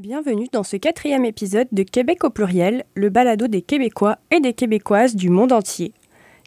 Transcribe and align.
Bienvenue 0.00 0.46
dans 0.50 0.62
ce 0.62 0.78
quatrième 0.78 1.26
épisode 1.26 1.68
de 1.72 1.82
Québec 1.82 2.24
au 2.24 2.30
pluriel, 2.30 2.84
le 2.94 3.10
balado 3.10 3.48
des 3.48 3.60
Québécois 3.60 4.16
et 4.30 4.40
des 4.40 4.54
Québécoises 4.54 5.14
du 5.14 5.28
monde 5.28 5.52
entier. 5.52 5.92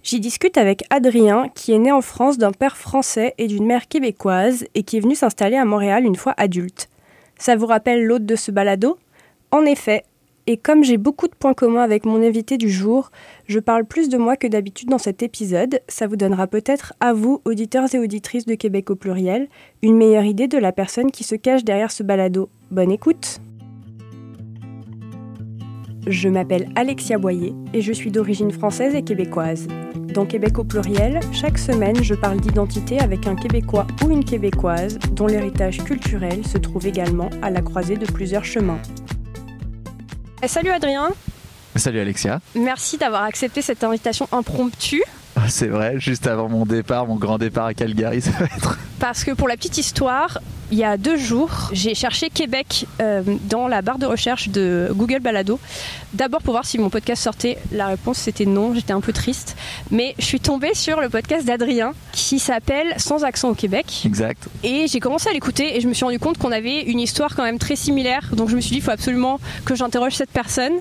J'y 0.01 0.19
discute 0.19 0.57
avec 0.57 0.85
Adrien, 0.89 1.49
qui 1.54 1.71
est 1.71 1.78
né 1.78 1.92
en 1.92 2.02
France 2.02 2.39
d'un 2.39 2.52
père 2.52 2.76
français 2.76 3.36
et 3.38 3.46
d'une 3.46 3.68
mère 3.68 3.88
québécoise 3.88 4.66
et 4.74 4.81
qui 4.81 4.97
est 4.97 5.02
venu 5.02 5.13
s'installer 5.13 5.55
à 5.55 5.66
Montréal 5.66 6.04
une 6.04 6.16
fois 6.16 6.34
adulte. 6.36 6.89
Ça 7.38 7.55
vous 7.55 7.68
rappelle 7.68 8.04
l'hôte 8.04 8.26
de 8.26 8.36
ce 8.36 8.50
balado? 8.50 8.97
En 9.51 9.65
effet, 9.65 10.04
et 10.46 10.57
comme 10.57 10.83
j'ai 10.83 10.97
beaucoup 10.97 11.28
de 11.28 11.35
points 11.35 11.53
communs 11.53 11.83
avec 11.83 12.05
mon 12.05 12.21
invité 12.21 12.57
du 12.57 12.69
jour, 12.69 13.12
je 13.47 13.59
parle 13.59 13.85
plus 13.85 14.09
de 14.09 14.17
moi 14.17 14.35
que 14.35 14.47
d'habitude 14.47 14.89
dans 14.89 14.97
cet 14.97 15.23
épisode. 15.23 15.79
Ça 15.87 16.05
vous 16.05 16.17
donnera 16.17 16.48
peut-être 16.48 16.94
à 16.99 17.13
vous, 17.13 17.41
auditeurs 17.45 17.94
et 17.95 17.99
auditrices 17.99 18.45
de 18.45 18.55
Québec 18.55 18.90
au 18.90 18.95
pluriel, 18.95 19.48
une 19.81 19.95
meilleure 19.95 20.26
idée 20.26 20.49
de 20.49 20.58
la 20.58 20.73
personne 20.73 21.12
qui 21.12 21.23
se 21.23 21.35
cache 21.35 21.63
derrière 21.63 21.91
ce 21.91 22.03
balado. 22.03 22.49
Bonne 22.71 22.91
écoute 22.91 23.40
Je 26.08 26.27
m'appelle 26.27 26.70
Alexia 26.76 27.18
Boyer 27.18 27.54
et 27.73 27.80
je 27.80 27.94
suis 27.94 28.12
d'origine 28.12 28.52
française 28.52 28.96
et 28.96 29.04
québécoise. 29.04 29.70
Dans 30.13 30.26
Québec 30.26 30.60
au 30.60 30.66
pluriel, 30.66 31.21
chaque 31.32 31.57
semaine, 31.57 32.04
je 32.04 32.16
parle 32.16 32.41
d'identité 32.41 32.99
avec 32.99 33.27
un 33.27 33.35
Québécois 33.35 33.88
ou 34.05 34.12
une 34.12 34.26
Québécoise 34.26 34.99
dont 35.13 35.27
l'héritage 35.27 35.82
culturel 35.85 36.46
se 36.46 36.57
trouve 36.57 36.85
également 36.85 37.30
à 37.41 37.49
la 37.49 37.62
croisée 37.62 37.96
de 37.96 38.05
plusieurs 38.05 38.44
chemins. 38.44 38.82
Eh, 40.44 40.48
salut 40.50 40.72
Adrien. 40.72 41.14
Salut 41.78 42.02
Alexia. 42.02 42.42
Merci 42.54 42.98
d'avoir 42.98 43.24
accepté 43.24 43.62
cette 43.62 43.82
invitation 43.82 44.28
impromptue. 44.34 45.02
Ah, 45.36 45.50
c'est 45.50 45.68
vrai, 45.68 46.00
juste 46.00 46.28
avant 46.28 46.48
mon 46.48 46.66
départ, 46.66 47.08
mon 47.08 47.16
grand 47.16 47.38
départ 47.38 47.66
à 47.66 47.74
Calgary, 47.74 48.22
ça 48.22 48.32
va 48.32 48.46
être. 48.46 48.78
Parce 49.00 49.24
que 49.24 49.32
pour 49.32 49.48
la 49.48 49.55
petite 49.55 49.78
histoire, 49.78 50.40
il 50.72 50.78
y 50.78 50.84
a 50.84 50.98
deux 50.98 51.18
jours, 51.18 51.70
j'ai 51.72 51.94
cherché 51.94 52.30
Québec 52.30 52.88
euh, 53.02 53.22
dans 53.50 53.68
la 53.68 53.82
barre 53.82 54.00
de 54.00 54.05
recherche 54.05 54.50
de 54.50 54.90
Google 54.94 55.20
Balado. 55.20 55.60
D'abord 56.14 56.41
pour 56.41 56.54
voir 56.54 56.66
si 56.66 56.80
mon 56.80 56.90
podcast 56.90 57.22
sortait. 57.22 57.57
La 57.72 57.88
réponse 57.88 58.18
c'était 58.18 58.46
non, 58.46 58.74
j'étais 58.74 58.94
un 58.94 59.02
peu 59.02 59.13
triste. 59.13 59.55
Mais 59.91 60.16
je 60.18 60.26
suis 60.26 60.40
tombée 60.40 60.74
sur 60.74 60.99
le 60.99 61.10
podcast 61.10 61.46
d'Adrien 61.46 61.94
qui 62.12 62.40
s'appelle 62.40 62.94
Sans 62.98 63.24
accent 63.24 63.50
au 63.50 63.54
Québec. 63.55 64.03
Exact. 64.05 64.47
Et 64.63 64.88
j'ai 64.88 65.00
commencé 65.00 65.29
à 65.29 65.33
l'écouter 65.33 65.77
et 65.77 65.81
je 65.81 65.88
me 65.88 65.94
suis 65.94 66.05
rendu 66.05 66.19
compte 66.19 66.38
qu'on 66.38 66.52
avait 66.52 66.81
une 66.81 67.00
histoire 67.00 67.35
quand 67.35 67.44
même 67.44 67.59
très 67.59 67.75
similaire. 67.75 68.29
Donc 68.33 68.50
je 68.50 68.55
me 68.55 68.61
suis 68.61 68.72
dit, 68.72 68.77
il 68.77 68.83
faut 68.83 68.91
absolument 68.91 69.39
que 69.66 69.75
j'interroge 69.75 70.13
cette 70.13 70.31
personne. 70.31 70.73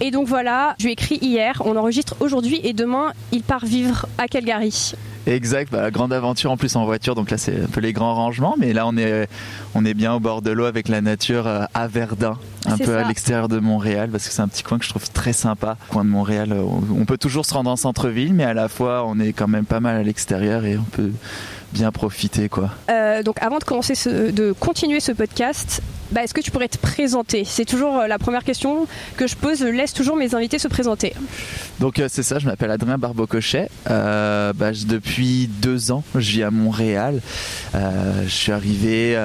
Et 0.00 0.10
donc 0.10 0.26
voilà, 0.26 0.74
je 0.78 0.84
lui 0.84 0.90
ai 0.90 0.92
écrit 0.94 1.18
hier, 1.20 1.62
on 1.64 1.76
enregistre 1.76 2.14
aujourd'hui 2.20 2.60
et 2.64 2.72
demain, 2.72 3.12
il 3.32 3.42
part 3.42 3.64
vivre 3.66 4.06
à 4.18 4.28
Calgary. 4.28 4.92
Exact, 5.26 5.70
bah, 5.70 5.90
grande 5.90 6.14
aventure 6.14 6.50
en 6.50 6.56
plus 6.56 6.74
en 6.76 6.86
voiture, 6.86 7.14
donc 7.14 7.30
là 7.30 7.36
c'est 7.36 7.64
un 7.64 7.66
peu 7.66 7.80
les 7.80 7.92
grands 7.92 8.14
rangements, 8.14 8.54
mais 8.58 8.72
là 8.72 8.86
on 8.86 8.96
est, 8.96 9.28
on 9.74 9.84
est 9.84 9.92
bien 9.92 10.14
au 10.14 10.20
bord 10.20 10.40
de 10.40 10.50
l'eau 10.50 10.64
avec 10.64 10.88
la 10.88 11.02
nature 11.02 11.46
euh, 11.46 11.64
à 11.74 11.86
Verdun, 11.88 12.38
un 12.64 12.78
peu 12.78 12.96
à 12.96 13.06
l'extérieur 13.06 13.48
de 13.48 13.58
Montréal, 13.60 14.08
parce 14.10 14.26
que 14.26 14.32
c'est 14.32 14.40
un 14.40 14.48
petit 14.48 14.62
coin 14.62 14.78
que 14.78 14.84
je 14.84 14.88
trouve 14.90 15.10
très 15.10 15.34
sympa. 15.34 15.76
Coin 15.90 16.04
de 16.06 16.10
Montréal, 16.10 16.54
on 16.54 17.04
peut 17.04 17.18
toujours 17.18 17.44
se 17.44 17.52
rendre 17.52 17.68
en 17.70 17.76
centre-ville, 17.76 18.32
mais 18.32 18.44
à 18.44 18.54
la 18.54 18.68
fois 18.68 19.04
on 19.06 19.20
est 19.20 19.34
quand 19.34 19.48
même 19.48 19.66
pas 19.66 19.80
mal 19.80 19.96
à 19.96 20.02
l'extérieur 20.02 20.64
et 20.64 20.78
on 20.78 20.84
peut 20.84 21.12
bien 21.74 21.92
profiter 21.92 22.48
quoi. 22.48 22.70
Euh, 22.90 23.22
donc 23.22 23.36
avant 23.42 23.58
de 23.58 23.64
commencer 23.64 23.94
ce- 23.94 24.30
de 24.30 24.52
continuer 24.52 25.00
ce 25.00 25.12
podcast, 25.12 25.82
bah, 26.12 26.22
est-ce 26.24 26.34
que 26.34 26.40
tu 26.40 26.50
pourrais 26.50 26.68
te 26.68 26.78
présenter? 26.78 27.44
C'est 27.44 27.64
toujours 27.64 27.98
euh, 27.98 28.06
la 28.06 28.18
première 28.18 28.44
question 28.44 28.86
que 29.16 29.26
je 29.26 29.36
pose. 29.36 29.62
Laisse 29.62 29.92
toujours 29.92 30.16
mes 30.16 30.34
invités 30.34 30.58
se 30.58 30.68
présenter. 30.68 31.14
Donc 31.78 31.98
euh, 31.98 32.06
c'est 32.10 32.22
ça, 32.22 32.38
je 32.38 32.46
m'appelle 32.46 32.70
Adrien 32.70 32.98
Barbocochet. 32.98 33.68
Euh, 33.90 34.52
bah, 34.52 34.70
depuis 34.86 35.48
deux 35.48 35.90
ans, 35.92 36.02
je 36.14 36.30
vis 36.32 36.42
à 36.42 36.50
Montréal. 36.50 37.20
Euh, 37.74 38.24
je 38.24 38.28
suis 38.28 38.52
arrivé 38.52 39.16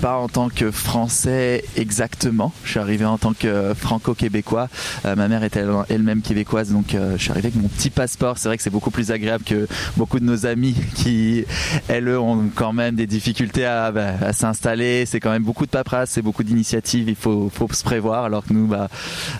pas 0.00 0.16
en 0.16 0.28
tant 0.28 0.48
que 0.48 0.70
français 0.70 1.64
exactement, 1.76 2.52
je 2.64 2.70
suis 2.70 2.78
arrivé 2.80 3.04
en 3.04 3.18
tant 3.18 3.32
que 3.32 3.74
franco-québécois. 3.74 4.68
Ma 5.04 5.28
mère 5.28 5.42
était 5.44 5.60
elle- 5.60 5.70
elle-même 5.88 6.22
québécoise, 6.22 6.70
donc 6.70 6.86
je 6.92 7.16
suis 7.20 7.30
arrivé 7.30 7.48
avec 7.48 7.60
mon 7.60 7.68
petit 7.68 7.90
passeport. 7.90 8.38
C'est 8.38 8.48
vrai 8.48 8.56
que 8.56 8.62
c'est 8.62 8.70
beaucoup 8.70 8.90
plus 8.90 9.10
agréable 9.10 9.44
que 9.44 9.66
beaucoup 9.96 10.20
de 10.20 10.24
nos 10.24 10.46
amis 10.46 10.74
qui, 10.94 11.44
elles, 11.88 12.08
ont 12.08 12.50
quand 12.54 12.72
même 12.72 12.94
des 12.96 13.06
difficultés 13.06 13.64
à, 13.66 13.90
bah, 13.92 14.12
à 14.22 14.32
s'installer. 14.32 15.06
C'est 15.06 15.20
quand 15.20 15.30
même 15.30 15.42
beaucoup 15.42 15.66
de 15.66 15.70
paperasse, 15.70 16.10
c'est 16.20 16.24
beaucoup 16.24 16.44
d'initiatives. 16.44 17.08
Il 17.08 17.14
faut, 17.14 17.50
faut 17.50 17.66
se 17.72 17.82
prévoir, 17.82 18.24
alors 18.24 18.44
que 18.44 18.52
nous, 18.52 18.66
bah, 18.66 18.88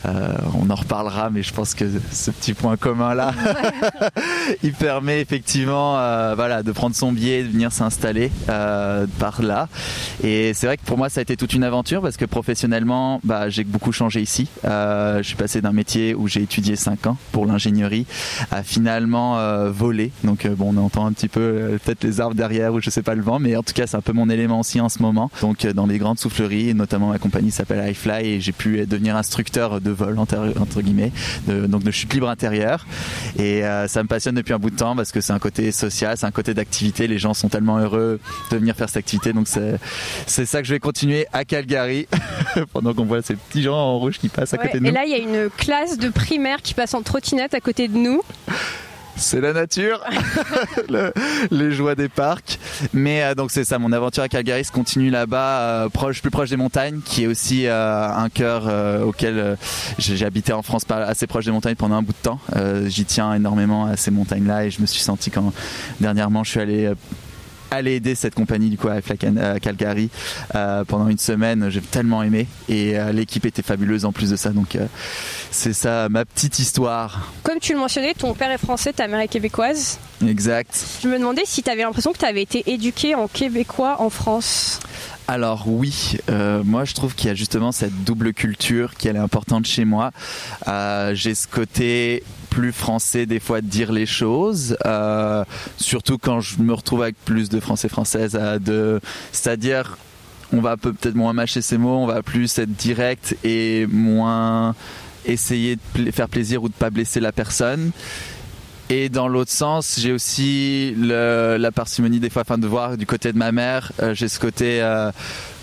euh, 0.06 0.32
on 0.58 0.70
en 0.70 0.74
reparlera, 0.74 1.28
mais 1.28 1.42
je 1.42 1.52
pense 1.52 1.74
que 1.74 1.84
ce 2.10 2.30
petit 2.30 2.54
point 2.54 2.78
commun 2.78 3.14
là, 3.14 3.34
il 4.62 4.72
permet 4.72 5.20
effectivement, 5.20 5.98
euh, 5.98 6.34
voilà, 6.34 6.62
de 6.62 6.72
prendre 6.72 6.96
son 6.96 7.12
billet, 7.12 7.40
et 7.40 7.42
de 7.44 7.50
venir 7.50 7.70
s'installer 7.70 8.32
euh, 8.48 9.06
par 9.18 9.42
là. 9.42 9.68
Et 10.24 10.54
c'est 10.54 10.66
vrai 10.66 10.78
que 10.78 10.84
pour 10.86 10.96
moi, 10.96 11.10
ça 11.10 11.20
a 11.20 11.22
été 11.22 11.36
toute 11.36 11.52
une 11.52 11.64
aventure 11.64 12.00
parce 12.00 12.16
que 12.16 12.24
professionnellement, 12.24 13.20
bah, 13.24 13.50
j'ai 13.50 13.64
beaucoup 13.64 13.92
changé 13.92 14.22
ici. 14.22 14.48
Je 14.64 15.20
suis 15.22 15.36
passé 15.36 15.60
d'un 15.60 15.72
métier 15.72 16.14
où 16.14 16.28
j'ai 16.28 16.42
étudié 16.42 16.76
5 16.76 17.06
ans 17.08 17.18
pour 17.32 17.44
l'ingénierie 17.44 18.06
à 18.50 18.62
finalement 18.62 19.38
voler. 19.70 20.12
Donc 20.24 20.46
bon, 20.46 20.74
on 20.74 20.78
entend 20.78 21.06
un 21.06 21.12
petit 21.12 21.28
peu 21.28 21.78
peut-être 21.84 22.04
les 22.04 22.20
arbres 22.20 22.34
derrière 22.34 22.72
ou 22.72 22.80
je 22.80 22.88
sais 22.88 23.02
pas 23.02 23.14
le 23.14 23.22
vent, 23.22 23.38
mais 23.38 23.56
en 23.56 23.62
tout 23.62 23.74
cas, 23.74 23.86
c'est 23.86 23.96
un 23.96 24.00
peu 24.00 24.12
mon 24.12 24.30
élément 24.30 24.60
aussi 24.60 24.80
en 24.80 24.88
ce 24.88 25.02
moment. 25.02 25.30
Donc 25.42 25.66
dans 25.66 25.86
les 25.86 25.98
grandes 25.98 26.18
souffleries, 26.18 26.69
notamment 26.74 27.08
ma 27.08 27.18
compagnie 27.18 27.50
s'appelle 27.50 27.90
iFly 27.90 28.26
et 28.26 28.40
j'ai 28.40 28.52
pu 28.52 28.86
devenir 28.86 29.16
instructeur 29.16 29.80
de 29.80 29.90
vol 29.90 30.18
entre, 30.18 30.80
guillemets, 30.82 31.12
de- 31.46 31.66
donc 31.66 31.82
de 31.82 31.90
chute 31.90 32.12
libre 32.14 32.28
intérieure. 32.28 32.86
Et 33.38 33.64
euh, 33.64 33.88
ça 33.88 34.02
me 34.02 34.08
passionne 34.08 34.34
depuis 34.34 34.52
un 34.52 34.58
bout 34.58 34.70
de 34.70 34.76
temps 34.76 34.94
parce 34.96 35.12
que 35.12 35.20
c'est 35.20 35.32
un 35.32 35.38
côté 35.38 35.72
social, 35.72 36.16
c'est 36.16 36.26
un 36.26 36.30
côté 36.30 36.54
d'activité. 36.54 37.06
Les 37.06 37.18
gens 37.18 37.34
sont 37.34 37.48
tellement 37.48 37.78
heureux 37.78 38.20
de 38.50 38.56
venir 38.56 38.74
faire 38.76 38.88
cette 38.88 38.98
activité, 38.98 39.32
donc 39.32 39.46
c'est 39.48 40.46
ça 40.46 40.60
que 40.60 40.66
je 40.68 40.74
vais 40.74 40.80
continuer 40.80 41.26
à 41.32 41.44
Calgary 41.44 42.06
pendant 42.72 42.94
qu'on 42.94 43.04
voit 43.04 43.22
ces 43.22 43.34
petits 43.36 43.62
gens 43.62 43.74
en 43.76 43.98
rouge 43.98 44.18
qui 44.18 44.28
passent 44.28 44.54
à 44.54 44.58
Ouais, 44.58 44.66
côté 44.66 44.80
de 44.80 44.86
et 44.86 44.88
nous. 44.88 44.94
là, 44.94 45.04
il 45.04 45.10
y 45.10 45.14
a 45.14 45.18
une 45.18 45.48
classe 45.50 45.98
de 45.98 46.08
primaire 46.08 46.62
qui 46.62 46.74
passe 46.74 46.94
en 46.94 47.02
trottinette 47.02 47.54
à 47.54 47.60
côté 47.60 47.88
de 47.88 47.96
nous. 47.96 48.20
C'est 49.20 49.40
la 49.42 49.52
nature, 49.52 50.00
Le- 50.88 51.12
les 51.50 51.72
joies 51.72 51.94
des 51.94 52.08
parcs. 52.08 52.58
Mais 52.94 53.22
euh, 53.22 53.34
donc 53.34 53.50
c'est 53.50 53.64
ça, 53.64 53.78
mon 53.78 53.92
aventure 53.92 54.22
à 54.22 54.28
Calgary 54.28 54.64
se 54.64 54.72
continue 54.72 55.10
là-bas, 55.10 55.60
euh, 55.60 55.88
proche, 55.90 56.22
plus 56.22 56.30
proche 56.30 56.48
des 56.48 56.56
montagnes, 56.56 57.00
qui 57.04 57.24
est 57.24 57.26
aussi 57.26 57.66
euh, 57.66 58.08
un 58.08 58.30
cœur 58.30 58.64
auquel 59.06 59.56
j'ai 59.98 60.24
habité 60.24 60.52
en 60.54 60.62
France, 60.62 60.84
pas 60.84 61.04
assez 61.04 61.26
proche 61.26 61.44
des 61.44 61.50
montagnes 61.50 61.74
pendant 61.76 61.96
un 61.96 62.02
bout 62.02 62.12
de 62.12 62.22
temps. 62.22 62.40
J'y 62.86 63.04
tiens 63.04 63.34
énormément 63.34 63.86
à 63.86 63.96
ces 63.96 64.10
montagnes-là 64.10 64.64
et 64.64 64.70
je 64.70 64.80
me 64.80 64.86
suis 64.86 65.00
senti 65.02 65.30
quand 65.30 65.52
dernièrement 66.00 66.42
je 66.44 66.50
suis 66.50 66.60
allé 66.60 66.90
aller 67.70 67.94
aider 67.96 68.14
cette 68.14 68.34
compagnie 68.34 68.70
du 68.70 68.78
coup 68.78 68.88
à 68.88 69.00
Calgary 69.60 70.10
euh, 70.54 70.84
pendant 70.84 71.08
une 71.08 71.18
semaine 71.18 71.68
j'ai 71.70 71.80
tellement 71.80 72.22
aimé 72.22 72.46
et 72.68 72.98
euh, 72.98 73.12
l'équipe 73.12 73.44
était 73.46 73.62
fabuleuse 73.62 74.04
en 74.04 74.12
plus 74.12 74.30
de 74.30 74.36
ça 74.36 74.50
donc 74.50 74.76
euh, 74.76 74.86
c'est 75.50 75.72
ça 75.72 76.08
ma 76.08 76.24
petite 76.24 76.58
histoire 76.58 77.32
Comme 77.42 77.58
tu 77.58 77.72
le 77.72 77.78
mentionnais, 77.78 78.14
ton 78.14 78.34
père 78.34 78.50
est 78.50 78.58
français, 78.58 78.92
ta 78.92 79.08
mère 79.08 79.20
est 79.20 79.28
québécoise. 79.28 79.98
exact 80.26 80.84
Je 81.02 81.08
me 81.08 81.18
demandais 81.18 81.42
si 81.44 81.62
tu 81.62 81.70
avais 81.70 81.82
l'impression 81.82 82.12
que 82.12 82.18
tu 82.18 82.24
avais 82.24 82.42
été 82.42 82.70
éduqué 82.70 83.14
en 83.14 83.28
québécois 83.28 83.96
en 84.00 84.10
France. 84.10 84.80
Alors 85.28 85.64
oui, 85.68 86.16
euh, 86.28 86.62
moi 86.64 86.84
je 86.84 86.92
trouve 86.94 87.14
qu'il 87.14 87.28
y 87.28 87.30
a 87.30 87.34
justement 87.36 87.70
cette 87.70 88.02
double 88.02 88.32
culture 88.32 88.94
qui 88.96 89.06
elle 89.06 89.14
est 89.14 89.20
importante 89.20 89.64
chez 89.64 89.84
moi. 89.84 90.10
Euh, 90.66 91.14
J'ai 91.14 91.36
ce 91.36 91.46
côté 91.46 92.24
plus 92.50 92.72
français 92.72 93.24
des 93.26 93.40
fois 93.40 93.60
de 93.60 93.66
dire 93.66 93.92
les 93.92 94.06
choses, 94.06 94.76
euh, 94.84 95.44
surtout 95.78 96.18
quand 96.18 96.40
je 96.40 96.60
me 96.60 96.74
retrouve 96.74 97.02
avec 97.02 97.16
plus 97.24 97.48
de 97.48 97.60
français 97.60 97.88
françaises, 97.88 98.38
c'est-à-dire 99.32 99.96
on 100.52 100.60
va 100.60 100.76
peu- 100.76 100.92
peut-être 100.92 101.14
moins 101.14 101.32
mâcher 101.32 101.62
ses 101.62 101.78
mots, 101.78 101.96
on 101.96 102.06
va 102.06 102.22
plus 102.22 102.58
être 102.58 102.72
direct 102.72 103.36
et 103.44 103.86
moins 103.86 104.74
essayer 105.24 105.78
de 105.94 106.10
faire 106.10 106.28
plaisir 106.28 106.62
ou 106.62 106.68
de 106.68 106.74
pas 106.74 106.90
blesser 106.90 107.20
la 107.20 107.30
personne. 107.32 107.92
Et 108.88 109.08
dans 109.08 109.28
l'autre 109.28 109.52
sens, 109.52 110.00
j'ai 110.00 110.10
aussi 110.10 110.94
la 110.98 111.70
parcimonie 111.70 112.18
des 112.18 112.30
fois, 112.30 112.42
enfin 112.42 112.58
de 112.58 112.66
voir 112.66 112.96
du 112.96 113.06
côté 113.06 113.32
de 113.32 113.38
ma 113.38 113.52
mère, 113.52 113.92
euh, 114.02 114.14
j'ai 114.14 114.26
ce 114.26 114.40
côté 114.40 114.82
euh, 114.82 115.12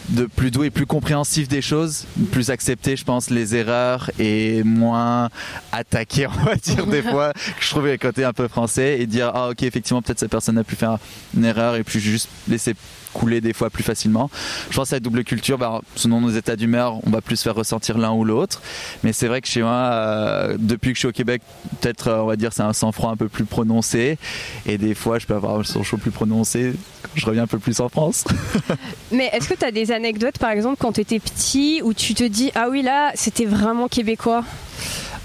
de 0.09 0.25
plus 0.25 0.51
doux 0.51 0.63
et 0.63 0.69
plus 0.69 0.85
compréhensif 0.85 1.47
des 1.47 1.62
choses, 1.62 2.06
plus 2.31 2.50
accepter, 2.50 2.95
je 2.95 3.04
pense, 3.04 3.30
les 3.30 3.56
erreurs 3.56 4.09
et 4.19 4.63
moins 4.63 5.30
attaquer, 5.71 6.27
on 6.27 6.44
va 6.44 6.56
dire 6.56 6.86
des 6.88 7.01
fois, 7.12 7.33
que 7.33 7.63
je 7.63 7.69
trouvais 7.69 7.92
le 7.92 7.98
côté 7.98 8.24
un 8.24 8.33
peu 8.33 8.48
français 8.48 9.00
et 9.00 9.06
dire 9.06 9.31
ah 9.33 9.50
ok 9.50 9.63
effectivement 9.63 10.01
peut-être 10.01 10.19
cette 10.19 10.31
personne 10.31 10.57
a 10.57 10.63
pu 10.63 10.75
faire 10.75 10.98
une 11.36 11.45
erreur 11.45 11.75
et 11.75 11.83
puis 11.83 12.00
juste 12.00 12.30
laisser 12.48 12.74
couler 13.13 13.42
des 13.42 13.54
fois 13.54 13.69
plus 13.69 13.83
facilement. 13.83 14.30
Je 14.69 14.75
pense 14.75 14.92
à 14.94 14.98
la 14.98 15.00
double 15.00 15.24
culture, 15.24 15.57
bah, 15.57 15.81
selon 15.95 16.21
nos 16.21 16.30
états 16.30 16.56
d'humeur, 16.56 17.00
on 17.06 17.09
va 17.09 17.21
plus 17.21 17.42
faire 17.42 17.56
ressentir 17.56 17.98
l'un 17.98 18.12
ou 18.12 18.24
l'autre. 18.24 18.62
Mais 19.04 19.13
c'est 19.13 19.27
vrai 19.27 19.42
que 19.42 19.48
chez 19.48 19.62
moi, 19.62 19.71
euh, 19.71 20.56
depuis 20.59 20.92
que 20.92 20.95
je 20.95 21.00
suis 21.00 21.07
au 21.07 21.12
Québec, 21.12 21.42
peut-être 21.81 22.07
euh, 22.07 22.21
on 22.21 22.25
va 22.25 22.36
dire 22.36 22.54
c'est 22.54 22.63
un 22.63 22.74
sang-froid 22.74 23.12
un 23.12 23.15
peu 23.18 23.27
plus 23.27 23.45
prononcé. 23.45 24.18
Et 24.65 24.77
des 24.77 24.95
fois, 24.95 25.19
je 25.19 25.25
peux 25.25 25.36
avoir 25.36 25.59
un 25.59 25.63
sang-chaud 25.63 25.98
plus 25.98 26.12
prononcé 26.12 26.74
quand 27.04 27.09
je 27.15 27.25
reviens 27.25 27.44
un 27.44 27.48
peu 27.48 27.59
plus 27.59 27.80
en 27.80 27.89
France. 27.89 28.25
Mais 29.12 29.30
est-ce 29.33 29.50
que 29.50 29.56
tu 29.56 29.65
as 29.65 29.71
des 29.71 29.92
anecdotes, 29.92 30.38
par 30.38 30.51
exemple, 30.51 30.77
quand 30.80 30.94
tu 30.94 31.01
étais 31.01 31.19
petit, 31.19 31.81
où 31.83 31.94
tu 31.94 32.13
te 32.13 32.24
dis 32.24 32.51
Ah 32.56 32.68
oui, 32.69 32.81
là, 32.81 33.12
c'était 33.15 33.45
vraiment 33.45 33.88
québécois? 33.88 34.44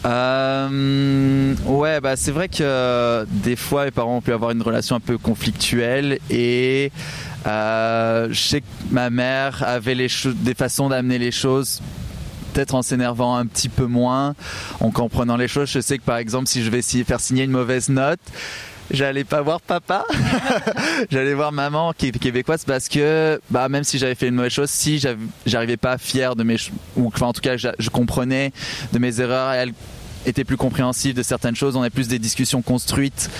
Euh, 0.04 1.54
Ouais, 1.66 2.00
bah 2.00 2.16
c'est 2.16 2.32
vrai 2.32 2.48
que 2.48 3.24
des 3.28 3.56
fois, 3.56 3.84
mes 3.84 3.90
parents 3.90 4.16
ont 4.16 4.20
pu 4.20 4.32
avoir 4.32 4.50
une 4.50 4.62
relation 4.62 4.96
un 4.96 5.00
peu 5.00 5.18
conflictuelle 5.18 6.18
et 6.30 6.90
euh, 7.46 8.28
je 8.30 8.40
sais 8.40 8.60
que 8.60 8.66
ma 8.90 9.10
mère 9.10 9.62
avait 9.66 9.94
les 9.94 10.08
des 10.26 10.54
façons 10.54 10.88
d'amener 10.88 11.18
les 11.18 11.30
choses 11.32 11.80
peut-être 12.52 12.74
en 12.74 12.82
s'énervant 12.82 13.36
un 13.36 13.46
petit 13.46 13.68
peu 13.68 13.86
moins, 13.86 14.34
en 14.80 14.90
comprenant 14.90 15.36
les 15.36 15.48
choses. 15.48 15.70
Je 15.70 15.80
sais 15.80 15.98
que 15.98 16.02
par 16.02 16.18
exemple, 16.18 16.48
si 16.48 16.62
je 16.62 16.70
vais 16.70 16.82
faire 16.82 17.20
signer 17.20 17.44
une 17.44 17.50
mauvaise 17.50 17.88
note, 17.88 18.20
j'allais 18.90 19.24
pas 19.24 19.40
voir 19.40 19.60
papa, 19.60 20.04
j'allais 21.10 21.34
voir 21.34 21.52
maman 21.52 21.92
qui 21.96 22.08
est 22.08 22.18
québécoise 22.18 22.64
parce 22.64 22.88
que 22.88 23.40
bah, 23.50 23.68
même 23.68 23.84
si 23.84 23.98
j'avais 23.98 24.14
fait 24.14 24.28
une 24.28 24.34
mauvaise 24.34 24.52
chose, 24.52 24.70
si 24.70 25.02
j'arrivais 25.46 25.76
pas 25.76 25.98
fier 25.98 26.36
de 26.36 26.42
mes 26.42 26.56
ou 26.96 27.06
enfin, 27.08 27.26
en 27.26 27.32
tout 27.32 27.40
cas 27.40 27.56
je 27.56 27.90
comprenais 27.90 28.52
de 28.92 28.98
mes 28.98 29.20
erreurs 29.20 29.54
et 29.54 29.56
elle 29.56 29.72
était 30.26 30.44
plus 30.44 30.56
compréhensive 30.56 31.14
de 31.14 31.22
certaines 31.22 31.56
choses, 31.56 31.74
on 31.74 31.82
a 31.82 31.90
plus 31.90 32.08
des 32.08 32.18
discussions 32.18 32.62
construites. 32.62 33.30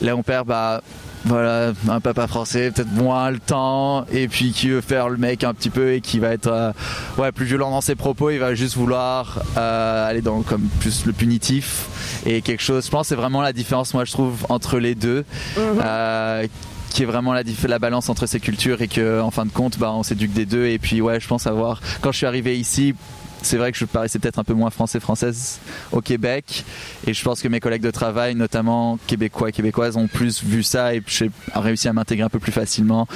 Là 0.00 0.16
on 0.16 0.22
perd 0.22 0.46
bah 0.46 0.82
voilà, 1.24 1.72
un 1.88 2.00
papa 2.00 2.26
français, 2.26 2.70
peut-être 2.70 2.92
moins 2.92 3.30
le 3.30 3.38
temps, 3.38 4.04
et 4.12 4.28
puis 4.28 4.52
qui 4.52 4.68
veut 4.68 4.80
faire 4.80 5.08
le 5.08 5.16
mec 5.16 5.44
un 5.44 5.54
petit 5.54 5.70
peu 5.70 5.92
et 5.92 6.00
qui 6.00 6.18
va 6.18 6.30
être 6.30 6.48
euh, 6.48 6.72
ouais, 7.18 7.32
plus 7.32 7.46
violent 7.46 7.70
dans 7.70 7.80
ses 7.80 7.94
propos, 7.94 8.30
il 8.30 8.38
va 8.38 8.54
juste 8.54 8.76
vouloir 8.76 9.40
euh, 9.56 10.08
aller 10.08 10.20
dans 10.20 10.42
comme 10.42 10.68
plus 10.80 11.06
le 11.06 11.12
punitif 11.12 12.22
et 12.26 12.42
quelque 12.42 12.62
chose. 12.62 12.86
Je 12.86 12.90
pense 12.90 13.08
c'est 13.08 13.14
vraiment 13.14 13.42
la 13.42 13.52
différence, 13.52 13.94
moi 13.94 14.04
je 14.04 14.12
trouve, 14.12 14.46
entre 14.48 14.78
les 14.78 14.94
deux. 14.94 15.24
Mhm. 15.56 15.62
Euh, 15.84 16.46
qui 16.90 17.04
est 17.04 17.06
vraiment 17.06 17.32
la, 17.32 17.42
la 17.68 17.78
balance 17.78 18.10
entre 18.10 18.26
ces 18.26 18.38
cultures 18.38 18.82
et 18.82 18.88
que 18.88 19.18
en 19.22 19.30
fin 19.30 19.46
de 19.46 19.50
compte 19.50 19.78
bah, 19.78 19.92
on 19.94 20.02
s'éduque 20.02 20.34
des 20.34 20.44
deux 20.44 20.66
et 20.66 20.78
puis 20.78 21.00
ouais 21.00 21.20
je 21.20 21.26
pense 21.26 21.46
avoir 21.46 21.80
quand 22.02 22.12
je 22.12 22.18
suis 22.18 22.26
arrivé 22.26 22.58
ici 22.58 22.94
c'est 23.42 23.56
vrai 23.56 23.72
que 23.72 23.78
je 23.78 23.84
paraissais 23.84 24.18
peut-être 24.18 24.38
un 24.38 24.44
peu 24.44 24.54
moins 24.54 24.70
français-française 24.70 25.58
au 25.90 26.00
Québec. 26.00 26.64
Et 27.06 27.14
je 27.14 27.22
pense 27.24 27.42
que 27.42 27.48
mes 27.48 27.60
collègues 27.60 27.82
de 27.82 27.90
travail, 27.90 28.34
notamment 28.34 28.98
québécois 29.06 29.50
et 29.50 29.52
québécoises, 29.52 29.96
ont 29.96 30.08
plus 30.08 30.42
vu 30.42 30.62
ça 30.62 30.94
et 30.94 31.02
j'ai 31.06 31.30
réussi 31.54 31.88
à 31.88 31.92
m'intégrer 31.92 32.24
un 32.24 32.28
peu 32.28 32.38
plus 32.38 32.52
facilement 32.52 33.06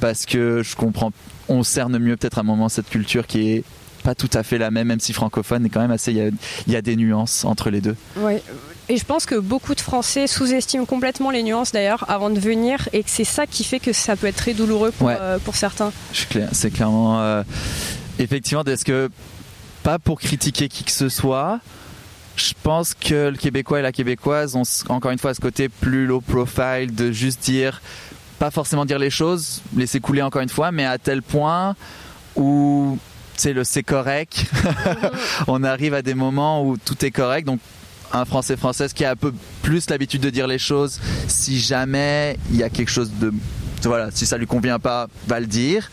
parce 0.00 0.26
que 0.26 0.62
je 0.62 0.76
comprends, 0.76 1.12
on 1.48 1.62
cerne 1.62 1.98
mieux 1.98 2.16
peut-être 2.16 2.38
à 2.38 2.40
un 2.42 2.44
moment 2.44 2.68
cette 2.68 2.88
culture 2.88 3.26
qui 3.26 3.50
est 3.50 3.64
pas 4.02 4.14
tout 4.14 4.30
à 4.34 4.42
fait 4.42 4.58
la 4.58 4.70
même, 4.70 4.88
même 4.88 5.00
si 5.00 5.12
francophone 5.12 5.66
est 5.66 5.68
quand 5.68 5.80
même 5.80 5.90
assez. 5.90 6.12
Il 6.12 6.72
y, 6.72 6.76
a, 6.76 6.82
des 6.82 6.96
nuances 6.96 7.44
entre 7.44 7.70
les 7.70 7.80
deux. 7.80 7.96
Oui. 8.16 8.34
Et 8.88 8.96
je 8.96 9.04
pense 9.04 9.26
que 9.26 9.34
beaucoup 9.34 9.74
de 9.74 9.80
Français 9.80 10.26
sous-estiment 10.26 10.86
complètement 10.86 11.30
les 11.30 11.42
nuances 11.42 11.72
d'ailleurs 11.72 12.04
avant 12.08 12.30
de 12.30 12.40
venir 12.40 12.88
et 12.92 13.02
que 13.02 13.10
c'est 13.10 13.24
ça 13.24 13.46
qui 13.46 13.64
fait 13.64 13.80
que 13.80 13.92
ça 13.92 14.16
peut 14.16 14.28
être 14.28 14.36
très 14.36 14.54
douloureux 14.54 14.92
pour, 14.92 15.10
euh, 15.10 15.38
pour 15.38 15.56
certains. 15.56 15.92
C'est 16.52 16.70
clairement. 16.70 17.20
Euh, 17.20 17.42
effectivement, 18.18 18.64
est-ce 18.64 18.84
que 18.84 19.10
pas 19.82 19.98
pour 19.98 20.20
critiquer 20.20 20.68
qui 20.68 20.84
que 20.84 20.90
ce 20.90 21.08
soit. 21.08 21.60
Je 22.36 22.52
pense 22.62 22.94
que 22.94 23.30
le 23.30 23.36
Québécois 23.36 23.80
et 23.80 23.82
la 23.82 23.92
Québécoise 23.92 24.54
ont 24.54 24.62
encore 24.88 25.10
une 25.10 25.18
fois 25.18 25.34
ce 25.34 25.40
côté 25.40 25.68
plus 25.68 26.06
low 26.06 26.20
profile 26.20 26.94
de 26.94 27.10
juste 27.10 27.40
dire, 27.40 27.82
pas 28.38 28.50
forcément 28.50 28.84
dire 28.84 28.98
les 28.98 29.10
choses, 29.10 29.62
laisser 29.76 29.98
couler 29.98 30.22
encore 30.22 30.42
une 30.42 30.48
fois, 30.48 30.70
mais 30.70 30.84
à 30.84 30.98
tel 30.98 31.22
point 31.22 31.74
où 32.36 32.98
c'est 33.36 33.52
le 33.52 33.64
c'est 33.64 33.82
correct. 33.82 34.46
on 35.48 35.64
arrive 35.64 35.94
à 35.94 36.02
des 36.02 36.14
moments 36.14 36.64
où 36.64 36.76
tout 36.76 37.04
est 37.04 37.10
correct. 37.10 37.44
Donc 37.46 37.60
un 38.12 38.24
Français 38.24 38.56
française 38.56 38.92
qui 38.92 39.04
a 39.04 39.10
un 39.10 39.16
peu 39.16 39.32
plus 39.62 39.90
l'habitude 39.90 40.20
de 40.20 40.30
dire 40.30 40.46
les 40.46 40.58
choses, 40.58 41.00
si 41.26 41.58
jamais 41.60 42.36
il 42.50 42.56
y 42.56 42.62
a 42.62 42.70
quelque 42.70 42.90
chose 42.90 43.10
de 43.20 43.32
voilà, 43.84 44.10
si 44.10 44.26
ça 44.26 44.36
lui 44.36 44.46
convient 44.46 44.78
pas, 44.78 45.08
va 45.26 45.40
le 45.40 45.46
dire. 45.46 45.90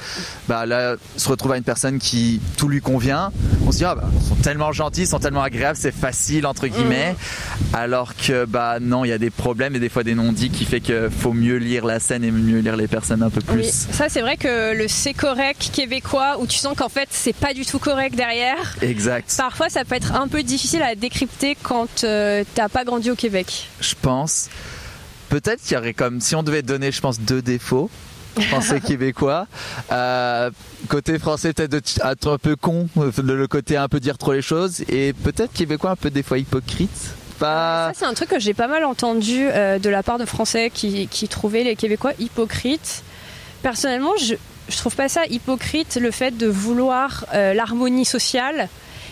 Bah 0.47 0.65
là, 0.65 0.95
se 1.17 1.29
retrouve 1.29 1.53
à 1.53 1.57
une 1.57 1.63
personne 1.63 1.99
qui 1.99 2.41
tout 2.57 2.67
lui 2.67 2.81
convient. 2.81 3.31
On 3.65 3.71
se 3.71 3.77
dit 3.77 3.85
ah 3.85 3.95
bah, 3.95 4.09
ils 4.13 4.27
sont 4.27 4.35
tellement 4.35 4.71
gentils, 4.71 5.01
ils 5.01 5.07
sont 5.07 5.19
tellement 5.19 5.43
agréables, 5.43 5.77
c'est 5.77 5.93
facile 5.93 6.45
entre 6.45 6.67
guillemets. 6.67 7.13
Mm. 7.13 7.75
Alors 7.75 8.15
que 8.15 8.45
bah 8.45 8.77
non, 8.79 9.05
il 9.05 9.09
y 9.09 9.13
a 9.13 9.17
des 9.17 9.29
problèmes 9.29 9.75
et 9.75 9.79
des 9.79 9.89
fois 9.89 10.03
des 10.03 10.15
non-dits 10.15 10.49
qui 10.49 10.65
fait 10.65 10.79
qu'il 10.79 11.09
faut 11.09 11.33
mieux 11.33 11.57
lire 11.57 11.85
la 11.85 11.99
scène 11.99 12.23
et 12.23 12.31
mieux 12.31 12.59
lire 12.59 12.75
les 12.75 12.87
personnes 12.87 13.23
un 13.23 13.29
peu 13.29 13.41
plus. 13.41 13.57
Oui, 13.57 13.69
ça 13.69 14.09
c'est 14.09 14.21
vrai 14.21 14.37
que 14.37 14.73
le 14.75 14.87
c'est 14.87 15.13
correct 15.13 15.69
québécois 15.73 16.37
où 16.39 16.47
tu 16.47 16.57
sens 16.57 16.75
qu'en 16.77 16.89
fait 16.89 17.09
c'est 17.11 17.35
pas 17.35 17.53
du 17.53 17.65
tout 17.65 17.79
correct 17.79 18.15
derrière. 18.15 18.75
Exact. 18.81 19.33
Parfois 19.37 19.69
ça 19.69 19.83
peut 19.85 19.95
être 19.95 20.13
un 20.13 20.27
peu 20.27 20.43
difficile 20.43 20.81
à 20.81 20.95
décrypter 20.95 21.57
quand 21.61 22.03
euh, 22.03 22.43
t'as 22.53 22.69
pas 22.69 22.83
grandi 22.83 23.11
au 23.11 23.15
Québec. 23.15 23.69
Je 23.81 23.95
pense 24.01 24.49
peut-être 25.29 25.61
qu'il 25.61 25.75
y 25.75 25.77
aurait 25.77 25.93
comme 25.93 26.21
si 26.21 26.35
on 26.35 26.43
devait 26.43 26.61
donner, 26.61 26.91
je 26.91 27.01
pense, 27.01 27.19
deux 27.19 27.41
défauts 27.41 27.89
français 28.41 28.79
québécois. 28.85 29.47
Euh, 29.91 30.51
côté 30.89 31.19
français, 31.19 31.53
peut-être 31.53 31.75
être 32.05 32.31
un 32.31 32.37
peu 32.37 32.55
con, 32.55 32.87
le 32.95 33.47
côté 33.47 33.77
un 33.77 33.87
peu 33.87 33.99
dire 33.99 34.17
trop 34.17 34.33
les 34.33 34.41
choses, 34.41 34.81
et 34.89 35.13
peut-être 35.13 35.53
québécois 35.53 35.91
un 35.91 35.95
peu 35.95 36.09
des 36.09 36.23
fois 36.23 36.37
hypocrite. 36.37 37.13
Pas... 37.39 37.91
Ça, 37.93 37.99
c'est 37.99 38.05
un 38.05 38.13
truc 38.13 38.29
que 38.29 38.39
j'ai 38.39 38.53
pas 38.53 38.67
mal 38.67 38.85
entendu 38.85 39.47
euh, 39.49 39.77
de 39.77 39.89
la 39.89 40.03
part 40.03 40.17
de 40.17 40.25
Français 40.25 40.71
qui, 40.73 41.07
qui, 41.07 41.27
trouvaient 41.27 41.63
les 41.63 41.75
Québécois 41.75 42.13
hypocrites. 42.17 43.03
Personnellement, 43.61 44.13
je, 44.21 44.35
je 44.69 44.77
trouve 44.77 44.95
pas 44.95 45.09
ça 45.09 45.25
hypocrite 45.25 45.97
le 45.97 46.11
fait 46.11 46.31
de 46.31 46.47
vouloir 46.47 47.25
euh, 47.33 47.53
l'harmonie 47.53 48.05
sociale, 48.05 48.69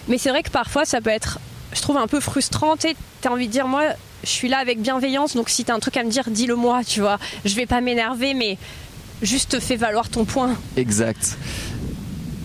mais 0.08 0.18
c'est 0.18 0.30
vrai 0.30 0.42
que 0.42 0.52
parfois 0.52 0.86
ça 0.86 1.02
peut 1.02 1.10
être, 1.10 1.40
je 1.74 1.82
trouve, 1.82 1.98
un 1.98 2.08
peu 2.08 2.22
frustrant. 2.22 2.78
Tu 2.78 2.88
as 3.26 3.32
envie 3.32 3.48
de 3.48 3.52
dire, 3.52 3.68
moi, 3.68 3.84
je 4.24 4.30
suis 4.30 4.50
là 4.50 4.58
avec 4.58 4.82
bienveillance, 4.82 5.36
donc 5.36 5.50
si 5.50 5.66
tu 5.66 5.72
as 5.72 5.76
un 5.76 5.80
truc 5.80 5.98
à 5.98 6.04
me 6.04 6.10
dire, 6.10 6.24
dis-le 6.30 6.56
moi, 6.56 6.84
tu 6.84 7.02
vois. 7.02 7.20
Je 7.46 7.56
vais 7.56 7.66
pas 7.66 7.82
m'énerver, 7.82 8.34
mais 8.34 8.58
juste 9.22 9.60
fais 9.60 9.76
valoir 9.76 10.10
ton 10.10 10.26
point. 10.26 10.56
Exact. 10.78 11.38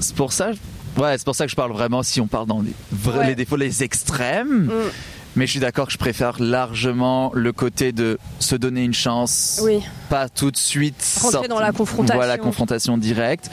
C'est 0.01 0.15
pour 0.15 0.33
ça, 0.33 0.51
ouais, 0.97 1.19
c'est 1.19 1.25
pour 1.25 1.35
ça 1.35 1.45
que 1.45 1.51
je 1.51 1.57
parle 1.57 1.73
vraiment 1.73 2.03
si 2.03 2.21
on 2.21 2.27
parle 2.27 2.47
dans 2.47 2.61
les, 2.61 2.73
vrais, 2.93 3.27
les 3.27 3.35
défauts, 3.35 3.57
les 3.57 3.83
extrêmes. 3.83 4.67
Mm. 4.67 4.91
Mais 5.37 5.47
je 5.47 5.53
suis 5.53 5.61
d'accord 5.61 5.87
que 5.87 5.93
je 5.93 5.99
préfère 5.99 6.43
largement 6.43 7.31
le 7.35 7.53
côté 7.53 7.93
de 7.93 8.19
se 8.41 8.57
donner 8.57 8.83
une 8.83 8.95
chance, 8.95 9.61
oui. 9.63 9.81
pas 10.09 10.29
tout 10.29 10.51
de 10.51 10.57
suite 10.57 10.97
rentrer 11.23 11.47
dans 11.47 11.61
la 11.61 11.71
confrontation, 11.71 12.17
voilà, 12.17 12.39
confrontation 12.39 12.99
directe. 12.99 13.51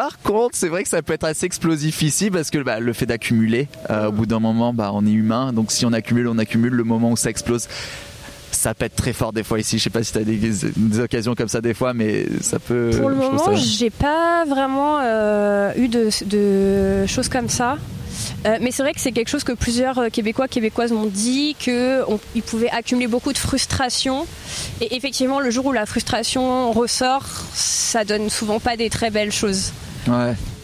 Par 0.00 0.18
contre, 0.18 0.56
c'est 0.56 0.68
vrai 0.68 0.82
que 0.82 0.88
ça 0.88 1.02
peut 1.02 1.12
être 1.12 1.24
assez 1.24 1.44
explosif 1.44 2.00
ici 2.00 2.30
parce 2.30 2.48
que 2.48 2.56
bah, 2.56 2.80
le 2.80 2.94
fait 2.94 3.04
d'accumuler, 3.04 3.68
euh, 3.90 4.08
au 4.08 4.12
bout 4.12 4.24
d'un 4.24 4.40
moment, 4.40 4.72
bah, 4.72 4.92
on 4.94 5.04
est 5.04 5.12
humain. 5.12 5.52
Donc 5.52 5.70
si 5.70 5.84
on 5.84 5.92
accumule, 5.92 6.26
on 6.26 6.38
accumule. 6.38 6.72
Le 6.72 6.84
moment 6.84 7.10
où 7.10 7.18
ça 7.18 7.28
explose, 7.28 7.68
ça 8.50 8.72
pète 8.72 8.96
très 8.96 9.12
fort 9.12 9.34
des 9.34 9.42
fois 9.42 9.60
ici. 9.60 9.76
Je 9.76 9.82
sais 9.82 9.90
pas 9.90 10.02
si 10.02 10.12
tu 10.12 10.18
as 10.18 10.24
des, 10.24 11.00
occasions 11.00 11.34
comme 11.34 11.48
ça 11.48 11.60
des 11.60 11.74
fois, 11.74 11.92
mais 11.92 12.24
ça 12.40 12.58
peut. 12.58 12.92
Pour 12.98 13.10
le 13.10 13.16
moment, 13.16 13.54
j'ai 13.54 13.90
pas 13.90 14.46
vraiment 14.46 15.00
euh, 15.02 15.74
eu 15.76 15.88
de, 15.88 17.06
choses 17.06 17.28
comme 17.28 17.50
ça. 17.50 17.76
Euh, 18.46 18.56
mais 18.62 18.70
c'est 18.70 18.82
vrai 18.82 18.94
que 18.94 19.00
c'est 19.00 19.12
quelque 19.12 19.28
chose 19.28 19.44
que 19.44 19.52
plusieurs 19.52 20.10
Québécois, 20.10 20.48
Québécoises 20.48 20.92
m'ont 20.92 21.10
dit, 21.12 21.56
qu'ils 21.58 22.42
pouvaient 22.46 22.70
accumuler 22.70 23.06
beaucoup 23.06 23.34
de 23.34 23.38
frustration. 23.38 24.26
Et 24.80 24.96
effectivement, 24.96 25.40
le 25.40 25.50
jour 25.50 25.66
où 25.66 25.72
la 25.72 25.84
frustration 25.84 26.72
ressort, 26.72 27.26
ça 27.52 28.06
donne 28.06 28.30
souvent 28.30 28.60
pas 28.60 28.78
des 28.78 28.88
très 28.88 29.10
belles 29.10 29.32
choses. 29.32 29.72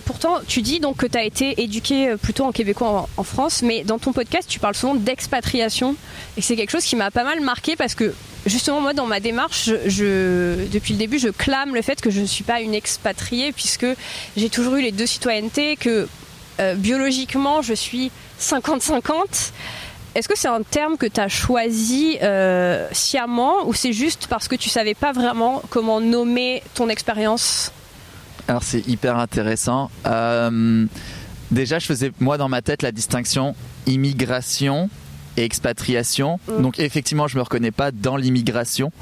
Pourtant, 0.06 0.38
tu 0.46 0.62
dis 0.62 0.78
donc 0.78 0.98
que 0.98 1.06
tu 1.06 1.18
as 1.18 1.24
été 1.24 1.60
éduqué 1.60 2.10
euh, 2.10 2.16
plutôt 2.16 2.44
en 2.44 2.52
québécois 2.52 3.08
en, 3.16 3.22
France, 3.24 3.62
mais 3.62 3.82
dans 3.82 3.98
ton 3.98 4.12
podcast, 4.12 4.48
tu 4.48 4.60
parles 4.60 4.76
souvent 4.76 4.94
d'expatriation. 4.94 5.96
Et 6.36 6.42
c'est 6.42 6.54
quelque 6.54 6.70
chose 6.70 6.84
qui 6.84 6.94
m'a 6.94 7.10
pas 7.10 7.24
mal 7.24 7.40
marqué 7.40 7.74
parce 7.74 7.96
que 7.96 8.14
justement, 8.46 8.80
moi, 8.80 8.92
dans 8.92 9.06
ma 9.06 9.18
démarche, 9.18 9.68
depuis 9.68 10.92
le 10.92 10.98
début, 10.98 11.18
je 11.18 11.28
clame 11.28 11.74
le 11.74 11.82
fait 11.82 12.00
que 12.00 12.10
je 12.10 12.20
ne 12.20 12.26
suis 12.26 12.44
pas 12.44 12.60
une 12.60 12.72
expatriée 12.72 13.50
puisque 13.50 13.86
j'ai 14.36 14.48
toujours 14.48 14.76
eu 14.76 14.82
les 14.82 14.92
deux 14.92 15.06
citoyennetés, 15.06 15.76
que 15.76 16.06
euh, 16.60 16.74
biologiquement, 16.74 17.60
je 17.62 17.74
suis 17.74 18.12
50-50. 18.40 19.50
Est-ce 20.14 20.28
que 20.28 20.38
c'est 20.38 20.48
un 20.48 20.62
terme 20.62 20.96
que 20.96 21.06
tu 21.06 21.20
as 21.20 21.28
choisi 21.28 22.16
euh, 22.22 22.88
sciemment 22.92 23.66
ou 23.66 23.74
c'est 23.74 23.92
juste 23.92 24.28
parce 24.28 24.46
que 24.46 24.54
tu 24.54 24.70
savais 24.70 24.94
pas 24.94 25.10
vraiment 25.10 25.62
comment 25.68 26.00
nommer 26.00 26.62
ton 26.74 26.88
expérience? 26.88 27.72
Alors 28.48 28.62
c'est 28.62 28.86
hyper 28.86 29.18
intéressant. 29.18 29.90
Euh, 30.06 30.86
déjà, 31.50 31.78
je 31.78 31.86
faisais 31.86 32.12
moi 32.20 32.38
dans 32.38 32.48
ma 32.48 32.62
tête 32.62 32.82
la 32.82 32.92
distinction 32.92 33.54
immigration 33.86 34.88
et 35.36 35.44
expatriation. 35.44 36.38
Mm. 36.48 36.62
Donc 36.62 36.78
effectivement, 36.78 37.28
je 37.28 37.36
me 37.36 37.42
reconnais 37.42 37.70
pas 37.70 37.90
dans 37.90 38.16
l'immigration 38.16 38.92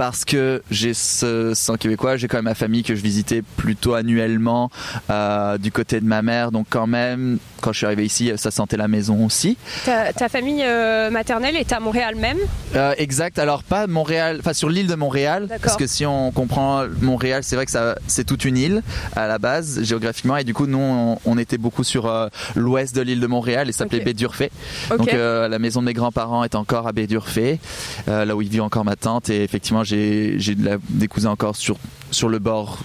parce 0.00 0.24
que 0.24 0.62
j'ai 0.70 0.94
ce 0.94 1.52
sang 1.52 1.76
québécois, 1.76 2.16
j'ai 2.16 2.26
quand 2.26 2.38
même 2.38 2.46
ma 2.46 2.54
famille 2.54 2.82
que 2.82 2.94
je 2.94 3.02
visitais 3.02 3.42
plutôt 3.42 3.92
annuellement 3.92 4.70
euh, 5.10 5.58
du 5.58 5.70
côté 5.70 6.00
de 6.00 6.06
ma 6.06 6.22
mère, 6.22 6.52
donc 6.52 6.68
quand 6.70 6.86
même 6.86 7.38
quand 7.60 7.74
je 7.74 7.76
suis 7.76 7.86
arrivé 7.86 8.06
ici, 8.06 8.32
ça 8.36 8.50
sentait 8.50 8.78
la 8.78 8.88
maison 8.88 9.26
aussi. 9.26 9.58
Ta, 9.84 10.30
famille 10.30 10.62
euh, 10.62 11.10
maternelle 11.10 11.54
est 11.56 11.70
à 11.74 11.80
Montréal 11.80 12.14
même? 12.14 12.38
Euh, 12.74 12.94
Exact. 12.96 13.38
Alors 13.38 13.62
pas 13.62 13.86
Montréal, 13.86 14.38
enfin 14.40 14.54
sur 14.54 14.70
l'île 14.70 14.86
de 14.86 14.94
Montréal, 14.94 15.48
parce 15.60 15.76
que 15.76 15.86
si 15.86 16.06
on 16.06 16.32
comprend 16.32 16.84
Montréal, 17.02 17.42
c'est 17.44 17.56
vrai 17.56 17.66
que 17.66 17.70
ça, 17.70 17.96
c'est 18.06 18.24
toute 18.24 18.46
une 18.46 18.56
île 18.56 18.82
à 19.14 19.26
la 19.26 19.38
base 19.38 19.82
géographiquement, 19.82 20.38
et 20.38 20.44
du 20.44 20.54
coup 20.54 20.66
nous 20.66 21.18
on, 21.26 21.36
était 21.36 21.58
beaucoup 21.58 21.84
sur 21.84 22.10
l'ouest 22.56 22.96
de 22.96 23.02
l'île 23.02 23.20
de 23.20 23.26
Montréal 23.26 23.68
et 23.68 23.72
ça 23.72 23.80
s'appelait 23.80 24.00
Baie 24.00 24.14
d'Urfé. 24.14 24.50
Donc 24.96 25.12
la 25.12 25.58
maison 25.58 25.82
de 25.82 25.86
mes 25.86 25.92
grands-parents 25.92 26.42
est 26.42 26.54
encore 26.54 26.86
à 26.86 26.92
Baie 26.92 27.06
d'Urfé, 27.06 27.60
là 28.06 28.34
où 28.34 28.40
il 28.40 28.48
vit 28.48 28.60
encore 28.60 28.86
ma 28.86 28.96
tante, 28.96 29.28
et 29.28 29.44
effectivement 29.44 29.84
j'ai, 29.90 30.34
j'ai 30.38 30.54
des 30.54 31.08
cousins 31.08 31.30
encore 31.30 31.56
sur 31.56 31.76
sur 32.10 32.28
le 32.28 32.38
bord 32.38 32.80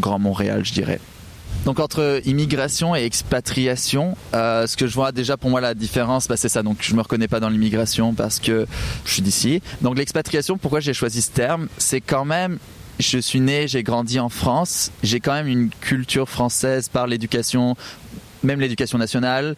Grand 0.00 0.18
Montréal, 0.18 0.64
je 0.64 0.72
dirais. 0.72 1.00
Donc 1.64 1.78
entre 1.78 2.20
immigration 2.24 2.96
et 2.96 3.04
expatriation, 3.04 4.16
euh, 4.34 4.66
ce 4.66 4.76
que 4.76 4.88
je 4.88 4.94
vois 4.94 5.12
déjà 5.12 5.36
pour 5.36 5.48
moi 5.48 5.60
la 5.60 5.74
différence, 5.74 6.26
bah, 6.26 6.36
c'est 6.36 6.48
ça. 6.48 6.64
Donc 6.64 6.78
je 6.80 6.94
me 6.94 7.00
reconnais 7.00 7.28
pas 7.28 7.38
dans 7.38 7.48
l'immigration 7.48 8.14
parce 8.14 8.40
que 8.40 8.66
je 9.04 9.12
suis 9.12 9.22
d'ici. 9.22 9.62
Donc 9.80 9.96
l'expatriation, 9.96 10.58
pourquoi 10.58 10.80
j'ai 10.80 10.92
choisi 10.92 11.22
ce 11.22 11.30
terme, 11.30 11.68
c'est 11.78 12.00
quand 12.00 12.24
même 12.24 12.58
je 12.98 13.18
suis 13.18 13.40
né, 13.40 13.66
j'ai 13.68 13.82
grandi 13.82 14.20
en 14.20 14.28
France, 14.28 14.92
j'ai 15.02 15.18
quand 15.18 15.32
même 15.32 15.48
une 15.48 15.70
culture 15.70 16.28
française 16.28 16.88
par 16.88 17.06
l'éducation, 17.06 17.74
même 18.42 18.60
l'éducation 18.60 18.98
nationale, 18.98 19.56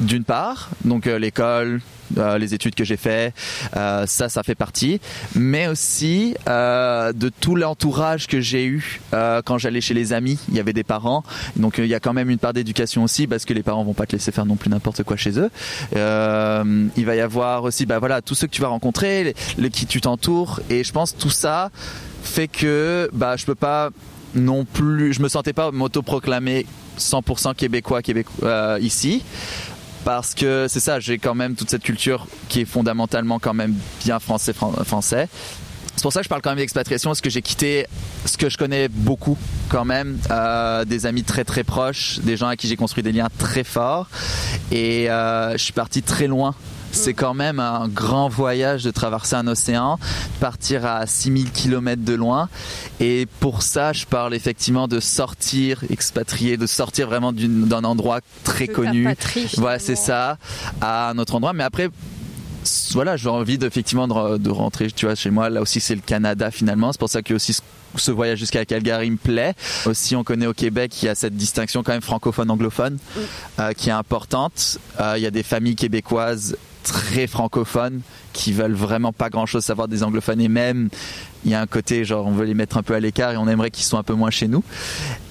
d'une 0.00 0.24
part, 0.24 0.70
donc 0.84 1.06
euh, 1.06 1.18
l'école, 1.18 1.80
euh, 2.18 2.38
les 2.38 2.54
études 2.54 2.74
que 2.74 2.84
j'ai 2.84 2.96
fait, 2.96 3.34
euh, 3.76 4.06
ça, 4.06 4.28
ça 4.28 4.42
fait 4.42 4.54
partie, 4.54 5.00
mais 5.34 5.68
aussi 5.68 6.34
euh, 6.48 7.12
de 7.12 7.28
tout 7.28 7.56
l'entourage 7.56 8.26
que 8.26 8.40
j'ai 8.40 8.66
eu 8.66 9.00
quand 9.44 9.58
j'allais 9.58 9.80
chez 9.80 9.94
les 9.94 10.12
amis. 10.12 10.38
Il 10.48 10.54
y 10.54 10.60
avait 10.60 10.72
des 10.72 10.84
parents, 10.84 11.22
donc 11.56 11.78
il 11.78 11.86
y 11.86 11.94
a 11.94 12.00
quand 12.00 12.12
même 12.12 12.30
une 12.30 12.38
part 12.38 12.52
d'éducation 12.52 13.04
aussi, 13.04 13.26
parce 13.26 13.44
que 13.44 13.54
les 13.54 13.62
parents 13.62 13.84
vont 13.84 13.94
pas 13.94 14.06
te 14.06 14.12
laisser 14.12 14.32
faire 14.32 14.46
non 14.46 14.56
plus 14.56 14.70
n'importe 14.70 15.02
quoi 15.02 15.16
chez 15.16 15.38
eux. 15.38 15.50
il 15.92 17.06
va 17.06 17.16
y 17.16 17.20
avoir 17.20 17.64
aussi, 17.64 17.86
bah 17.86 17.98
voilà, 17.98 18.22
tous 18.22 18.34
ceux 18.34 18.46
que 18.46 18.52
tu 18.52 18.62
vas 18.62 18.68
rencontrer, 18.68 19.34
les, 19.58 19.70
qui 19.70 19.86
tu 19.86 20.00
t'entoures, 20.00 20.60
et 20.70 20.84
je 20.84 20.92
pense 20.92 21.16
tout 21.16 21.30
ça 21.30 21.70
fait 22.22 22.48
que 22.48 23.10
bah 23.12 23.36
je 23.36 23.44
peux 23.44 23.54
pas 23.54 23.90
non 24.34 24.64
plus, 24.64 25.12
je 25.12 25.22
me 25.22 25.28
sentais 25.28 25.52
pas 25.52 25.70
m'autoproclamer 25.70 26.66
100% 26.98 27.54
québécois, 27.54 28.02
québécois 28.02 28.78
ici 28.80 29.22
parce 30.04 30.34
que 30.34 30.66
c'est 30.68 30.80
ça, 30.80 31.00
j'ai 31.00 31.18
quand 31.18 31.34
même 31.34 31.54
toute 31.54 31.70
cette 31.70 31.82
culture 31.82 32.26
qui 32.48 32.60
est 32.60 32.64
fondamentalement 32.64 33.38
quand 33.38 33.54
même 33.54 33.74
bien 34.04 34.18
français 34.18 34.52
français. 34.52 35.28
C'est 35.94 36.02
pour 36.02 36.12
ça 36.12 36.20
que 36.20 36.24
je 36.24 36.28
parle 36.28 36.42
quand 36.42 36.50
même 36.50 36.58
d'expatriation, 36.58 37.10
parce 37.10 37.20
que 37.20 37.30
j'ai 37.30 37.42
quitté 37.42 37.86
ce 38.24 38.36
que 38.36 38.48
je 38.48 38.56
connais 38.56 38.88
beaucoup 38.88 39.36
quand 39.68 39.84
même, 39.84 40.18
euh, 40.30 40.84
des 40.84 41.06
amis 41.06 41.22
très 41.22 41.44
très 41.44 41.64
proches, 41.64 42.18
des 42.20 42.36
gens 42.36 42.48
à 42.48 42.56
qui 42.56 42.66
j'ai 42.66 42.76
construit 42.76 43.02
des 43.02 43.12
liens 43.12 43.28
très 43.38 43.62
forts, 43.62 44.08
et 44.70 45.10
euh, 45.10 45.52
je 45.52 45.58
suis 45.58 45.72
parti 45.72 46.02
très 46.02 46.26
loin 46.26 46.54
c'est 46.92 47.14
quand 47.14 47.34
même 47.34 47.58
un 47.58 47.88
grand 47.88 48.28
voyage 48.28 48.84
de 48.84 48.90
traverser 48.90 49.34
un 49.34 49.46
océan, 49.46 49.98
partir 50.40 50.86
à 50.86 51.06
6000 51.06 51.50
km 51.50 52.02
de 52.04 52.14
loin. 52.14 52.48
Et 53.00 53.26
pour 53.40 53.62
ça, 53.62 53.92
je 53.92 54.06
parle 54.06 54.34
effectivement 54.34 54.86
de 54.86 55.00
sortir, 55.00 55.82
expatrier, 55.90 56.56
de 56.56 56.66
sortir 56.66 57.08
vraiment 57.08 57.32
d'un 57.32 57.84
endroit 57.84 58.20
très 58.44 58.68
connu. 58.68 59.08
voilà, 59.56 59.78
c'est 59.78 59.96
ça, 59.96 60.38
à 60.80 61.10
un 61.10 61.18
autre 61.18 61.34
endroit. 61.34 61.52
Mais 61.52 61.64
après, 61.64 61.88
voilà, 62.92 63.16
j'ai 63.16 63.28
envie 63.28 63.58
effectivement 63.62 64.06
de, 64.38 64.50
rentrer, 64.50 64.90
tu 64.90 65.06
vois, 65.06 65.14
chez 65.14 65.30
moi. 65.30 65.50
Là 65.50 65.62
aussi, 65.62 65.80
c'est 65.80 65.94
le 65.94 66.00
Canada 66.00 66.50
finalement. 66.50 66.92
C'est 66.92 66.98
pour 66.98 67.08
ça 67.08 67.22
que 67.22 67.34
aussi 67.34 67.58
ce 67.96 68.10
voyage 68.10 68.38
jusqu'à 68.38 68.64
Calgary 68.64 69.10
me 69.10 69.16
plaît. 69.16 69.54
Aussi, 69.86 70.16
on 70.16 70.24
connaît 70.24 70.46
au 70.46 70.54
Québec, 70.54 71.02
il 71.02 71.06
y 71.06 71.08
a 71.08 71.14
cette 71.14 71.36
distinction 71.36 71.82
quand 71.82 71.92
même 71.92 72.02
francophone-anglophone 72.02 72.98
euh, 73.58 73.72
qui 73.72 73.88
est 73.90 73.92
importante. 73.92 74.78
Euh, 75.00 75.14
il 75.16 75.22
y 75.22 75.26
a 75.26 75.30
des 75.30 75.42
familles 75.42 75.76
québécoises 75.76 76.56
très 76.82 77.26
francophones 77.26 78.00
qui 78.32 78.52
veulent 78.52 78.74
vraiment 78.74 79.12
pas 79.12 79.30
grand 79.30 79.46
chose 79.46 79.64
savoir 79.64 79.88
des 79.88 80.02
anglophones 80.02 80.40
et 80.40 80.48
même 80.48 80.88
il 81.44 81.50
y 81.50 81.54
a 81.54 81.60
un 81.60 81.66
côté 81.66 82.04
genre 82.04 82.26
on 82.26 82.32
veut 82.32 82.44
les 82.44 82.54
mettre 82.54 82.76
un 82.76 82.82
peu 82.82 82.94
à 82.94 83.00
l'écart 83.00 83.32
et 83.32 83.36
on 83.36 83.48
aimerait 83.48 83.70
qu'ils 83.70 83.84
soient 83.84 83.98
un 83.98 84.04
peu 84.04 84.14
moins 84.14 84.30
chez 84.30 84.48
nous. 84.48 84.62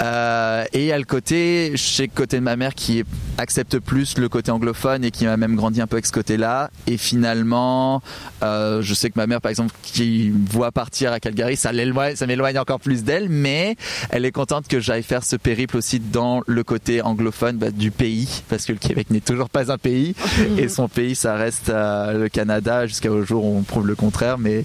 Euh, 0.02 0.64
et 0.74 0.80
il 0.80 0.86
y 0.86 0.92
a 0.92 0.98
le 0.98 1.06
côté 1.06 1.74
chez 1.76 2.04
le 2.04 2.12
côté 2.14 2.38
de 2.38 2.44
ma 2.44 2.56
mère 2.56 2.76
qui 2.76 3.04
accepte 3.38 3.80
plus 3.80 4.18
le 4.18 4.30
côté 4.30 4.52
anglophone 4.52 5.04
et 5.04 5.12
qui 5.12 5.26
m'a 5.26 5.38
même 5.38 5.56
grandi 5.56 5.82
un 5.82 5.88
peu 5.88 5.96
avec 5.96 6.06
ce 6.06 6.12
côté 6.12 6.38
là 6.38 6.70
et 6.88 6.98
finalement 6.98 8.02
euh, 8.44 8.82
je 8.82 8.94
sais 8.94 9.10
que 9.10 9.18
ma 9.18 9.28
mère 9.28 9.42
par 9.42 9.50
exemple 9.50 9.74
qui 9.84 10.30
voit 10.30 10.72
partir 10.72 11.12
à 11.12 11.20
Calgary 11.20 11.56
ça 11.56 11.72
ça 12.16 12.28
m'éloigne 12.28 12.60
encore 12.60 12.80
plus 12.80 13.04
d'elle 13.04 13.30
mais 13.30 13.76
elle 14.10 14.26
est 14.26 14.32
contente 14.32 14.68
que 14.68 14.80
j'aille 14.80 15.04
faire 15.04 15.24
ce 15.24 15.36
périple 15.36 15.78
aussi 15.78 16.00
dans 16.00 16.42
le 16.46 16.64
côté 16.64 17.02
anglophone 17.02 17.58
bah, 17.58 17.72
du 17.72 17.92
pays 17.92 18.44
parce 18.50 18.66
que 18.66 18.74
le 18.74 18.80
Québec 18.80 19.10
n'est 19.10 19.22
toujours 19.22 19.50
pas 19.50 19.72
un 19.72 19.78
pays. 19.78 20.16
Et 20.58 20.70
son 20.70 20.88
pays 20.88 21.16
ça 21.16 21.36
reste 21.36 21.70
euh, 21.70 22.24
le 22.24 22.30
Canada 22.30 22.88
jusqu'au 22.88 23.24
jour 23.24 23.46
où 23.46 23.58
on 23.58 23.64
prouve 23.64 23.88
le 23.88 23.96
contraire 23.96 24.38
mais 24.38 24.64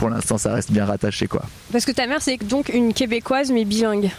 pour 0.00 0.08
l'instant, 0.08 0.38
ça 0.38 0.54
reste 0.54 0.72
bien 0.72 0.86
rattaché, 0.86 1.26
quoi. 1.26 1.42
Parce 1.72 1.84
que 1.84 1.92
ta 1.92 2.06
mère, 2.06 2.22
c'est 2.22 2.38
donc 2.38 2.70
une 2.70 2.94
québécoise, 2.94 3.52
mais 3.52 3.66
bilingue. 3.66 4.10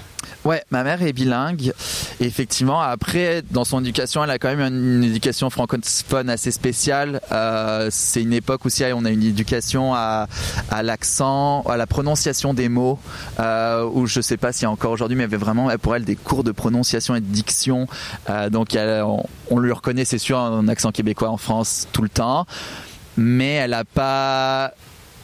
Ouais, 0.46 0.64
ma 0.70 0.84
mère 0.84 1.02
est 1.02 1.12
bilingue. 1.12 1.74
effectivement, 2.20 2.82
après, 2.82 3.42
dans 3.50 3.64
son 3.64 3.80
éducation, 3.80 4.24
elle 4.24 4.30
a 4.30 4.38
quand 4.38 4.56
même 4.56 4.62
une 4.62 5.04
éducation 5.04 5.50
francophone 5.50 6.30
assez 6.30 6.52
spéciale. 6.52 7.20
Euh, 7.32 7.88
c'est 7.90 8.22
une 8.22 8.34
époque 8.34 8.64
aussi, 8.68 8.84
on 8.94 9.06
a 9.06 9.10
une 9.10 9.24
éducation 9.24 9.96
à, 9.96 10.28
l'accent, 10.84 11.64
à 11.64 11.78
la 11.78 11.88
prononciation 11.88 12.54
des 12.54 12.70
mots, 12.70 13.00
euh, 13.40 13.84
où 13.92 14.06
je 14.06 14.22
sais 14.22 14.38
pas 14.38 14.52
s'il 14.52 14.64
y 14.64 14.66
a 14.68 14.72
encore 14.72 14.92
aujourd'hui, 14.92 15.18
mais 15.18 15.24
il 15.24 15.32
y 15.32 15.34
avait 15.34 15.44
vraiment 15.44 15.68
pour 15.82 15.96
elle 15.96 16.06
des 16.06 16.16
cours 16.16 16.44
de 16.44 16.52
prononciation 16.52 17.16
et 17.16 17.22
de 17.22 17.26
diction. 17.26 17.88
Euh, 18.30 18.52
donc, 18.52 18.78
on, 18.78 19.24
on, 19.50 19.58
lui 19.58 19.72
reconnaît, 19.72 20.06
c'est 20.06 20.20
sûr, 20.20 20.38
un 20.38 20.68
accent 20.68 20.92
québécois 20.92 21.30
en 21.30 21.38
France 21.38 21.88
tout 21.92 22.04
le 22.04 22.10
temps. 22.10 22.46
Mais 23.18 23.56
elle 23.56 23.72
n'a 23.72 23.84
pas 23.84 24.74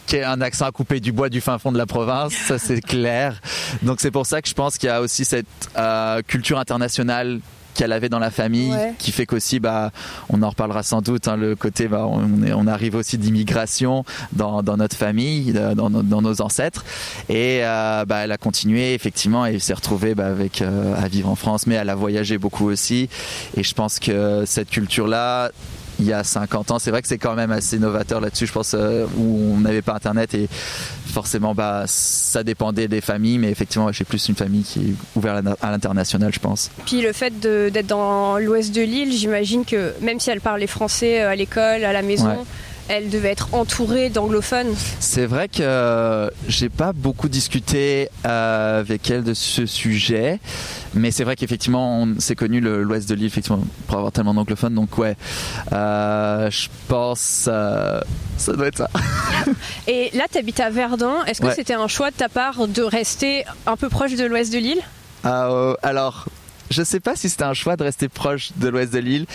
qui 0.08 0.20
a 0.20 0.32
un 0.32 0.42
accent 0.42 0.66
à 0.66 0.72
couper 0.72 1.00
du 1.00 1.12
bois 1.12 1.30
du 1.30 1.42
fin 1.42 1.60
fond 1.60 1.72
de 1.72 1.78
la 1.78 1.86
province, 1.86 2.34
ça 2.34 2.58
c'est 2.58 2.82
clair. 2.82 3.40
Donc 3.84 4.00
c'est 4.00 4.12
pour 4.12 4.26
ça 4.26 4.42
que 4.42 4.50
je 4.50 4.54
pense 4.54 4.78
qu'il 4.78 4.88
y 4.88 4.92
a 4.92 5.02
aussi 5.02 5.26
cette 5.26 5.46
euh, 5.78 6.22
culture 6.26 6.58
internationale 6.58 7.42
qu'elle 7.76 7.92
avait 7.92 8.10
dans 8.10 8.18
la 8.18 8.32
famille, 8.32 8.74
qui 8.98 9.12
fait 9.12 9.28
qu'aussi, 9.28 9.60
bah, 9.60 9.92
on 10.30 10.42
en 10.42 10.50
reparlera 10.50 10.82
sans 10.82 11.02
doute, 11.02 11.28
hein, 11.28 11.38
le 11.38 11.56
côté, 11.56 11.88
bah, 11.88 12.08
on, 12.08 12.42
est, 12.42 12.52
on 12.52 12.66
arrive 12.66 12.96
aussi 12.96 13.20
d'immigration 13.20 14.04
dans, 14.32 14.64
dans, 14.64 14.78
notre 14.78 14.96
famille, 14.96 15.54
euh, 15.56 15.76
dans, 15.76 15.92
dans, 15.92 16.22
nos 16.24 16.42
ancêtres, 16.42 16.84
et 17.30 17.60
euh, 17.62 18.04
bah, 18.06 18.24
elle 18.24 18.32
a 18.32 18.38
continué 18.38 18.96
effectivement, 18.96 19.46
et 19.46 19.60
s'est 19.60 19.76
retrouvée 19.76 20.16
bah, 20.16 20.26
avec 20.26 20.64
à 20.64 21.08
vivre 21.08 21.30
en 21.30 21.36
France, 21.36 21.68
mais 21.68 21.76
elle 21.76 21.92
a 21.92 21.96
voyagé 21.96 22.40
beaucoup 22.40 22.68
aussi, 22.68 23.10
et 23.56 23.62
je 23.62 23.74
pense 23.76 24.00
que 24.00 24.44
cette 24.48 24.72
culture-là, 24.72 25.52
il 26.00 26.06
y 26.06 26.13
a 26.13 26.24
50 26.24 26.72
ans. 26.72 26.80
C'est 26.80 26.92
vrai 26.92 27.01
que 27.01 27.08
c'est 27.08 27.18
quand 27.18 27.36
même 27.36 27.51
assez 27.51 27.80
novateur 27.80 28.22
là-dessus, 28.22 28.48
je 28.48 28.51
pense, 28.51 28.74
euh, 28.74 29.06
où 29.18 29.54
on 29.56 29.60
n'avait 29.60 29.82
pas 29.82 29.96
Internet 29.96 30.34
et 30.34 30.48
forcément, 31.08 31.56
bah, 31.56 31.84
ça 31.88 32.44
dépendait 32.44 32.88
des 32.88 33.01
familles, 33.01 33.39
mais 33.39 33.50
effectivement, 33.50 33.92
j'ai 33.92 34.04
plus 34.04 34.30
une 34.30 34.36
famille 34.36 34.63
qui 34.63 34.80
est 34.80 34.94
ouverte 35.16 35.44
à 35.62 35.72
l'international, 35.72 36.32
je 36.34 36.39
pense. 36.39 36.70
Puis 36.86 37.01
le 37.01 37.13
fait 37.13 37.39
d'être 37.39 37.88
dans 37.88 38.38
l'ouest 38.38 38.74
de 38.74 38.82
l'île, 38.82 39.12
j'imagine 39.12 39.66
que 39.66 39.94
même 40.01 40.20
si 40.20 40.30
elle 40.30 40.42
parlait 40.42 40.68
français 40.68 41.22
euh, 41.22 41.32
à 41.32 41.36
l'école, 41.36 41.84
à 41.84 41.94
la 41.94 42.01
maison, 42.01 42.46
elle 42.89 43.10
devait 43.10 43.32
être 43.32 43.53
entourée 43.53 44.10
d'anglophones. 44.10 44.74
C'est 45.00 45.25
vrai 45.25 45.48
que 45.48 45.62
euh, 45.62 46.29
j'ai 46.48 46.70
pas 46.70 46.94
beaucoup 46.94 47.29
discuté 47.29 48.10
euh, 48.25 48.79
avec 48.79 49.10
elle 49.10 49.24
de 49.24 49.34
ce 49.34 49.65
sujet, 49.65 50.39
mais 50.94 51.12
c'est 51.12 51.24
vrai 51.24 51.36
qu'effectivement, 51.36 52.01
on 52.01 52.20
s'est 52.20 52.36
connu 52.36 52.60
l'ouest 52.62 53.10
de 53.10 53.15
l'île 53.15 53.27
effectivement 53.27 53.62
pour 53.88 53.98
avoir 53.98 54.12
tellement 54.12 54.34
d'anglophones, 54.34 54.75
donc 54.75 54.98
ouais, 54.98 55.15
euh, 55.74 56.50
je 56.50 56.67
pense 56.88 57.50
ça 58.38 58.53
doit 58.53 58.67
être 58.67 58.77
ça. 58.77 58.89
Et 59.88 60.12
là, 60.13 60.25
tu 60.32 60.38
habites 60.38 60.60
à 60.60 60.70
Verdun. 60.70 61.24
Est-ce 61.25 61.41
que 61.41 61.53
c'était 61.53 61.74
un 61.74 61.88
choix 61.88 62.12
de 62.12 62.15
ta 62.15 62.29
part 62.29 62.67
de 62.67 62.84
rester 62.84 63.46
un 63.65 63.75
peu 63.75 63.89
proche 63.89 64.15
de 64.15 64.25
l'ouest 64.25 64.53
de 64.53 64.60
l'île? 64.60 64.82
Alors 65.24 66.27
je 66.69 66.83
sais 66.83 67.00
pas 67.00 67.15
si 67.15 67.29
c'était 67.29 67.43
un 67.43 67.53
choix 67.53 67.75
de 67.75 67.83
rester 67.83 68.09
proche 68.09 68.51
de 68.57 68.67
l'ouest 68.67 68.93
de 68.93 69.00
l'île. 69.00 69.25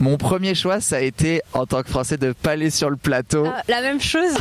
Mon 0.00 0.16
premier 0.16 0.54
choix, 0.54 0.80
ça 0.80 0.96
a 0.96 1.00
été 1.00 1.40
en 1.52 1.66
tant 1.66 1.82
que 1.82 1.90
Français 1.90 2.16
de 2.16 2.32
pas 2.32 2.52
aller 2.52 2.70
sur 2.70 2.90
le 2.90 2.96
plateau. 2.96 3.46
Ah, 3.46 3.62
la 3.68 3.80
même 3.80 4.00
chose. 4.00 4.34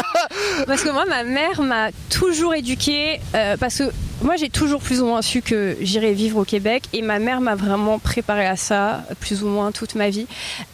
parce 0.66 0.82
que 0.82 0.90
moi, 0.90 1.04
ma 1.06 1.24
mère 1.24 1.60
m'a 1.62 1.90
toujours 2.08 2.54
éduquée. 2.54 3.20
Euh, 3.34 3.56
parce 3.56 3.78
que 3.78 3.84
moi, 4.22 4.36
j'ai 4.36 4.50
toujours 4.50 4.80
plus 4.80 5.00
ou 5.00 5.06
moins 5.06 5.22
su 5.22 5.42
que 5.42 5.76
j'irais 5.80 6.12
vivre 6.12 6.38
au 6.38 6.44
Québec. 6.44 6.84
Et 6.92 7.02
ma 7.02 7.18
mère 7.18 7.40
m'a 7.40 7.54
vraiment 7.54 7.98
préparé 7.98 8.46
à 8.46 8.56
ça, 8.56 9.02
plus 9.20 9.42
ou 9.42 9.48
moins 9.48 9.72
toute 9.72 9.94
ma 9.94 10.10
vie. 10.10 10.26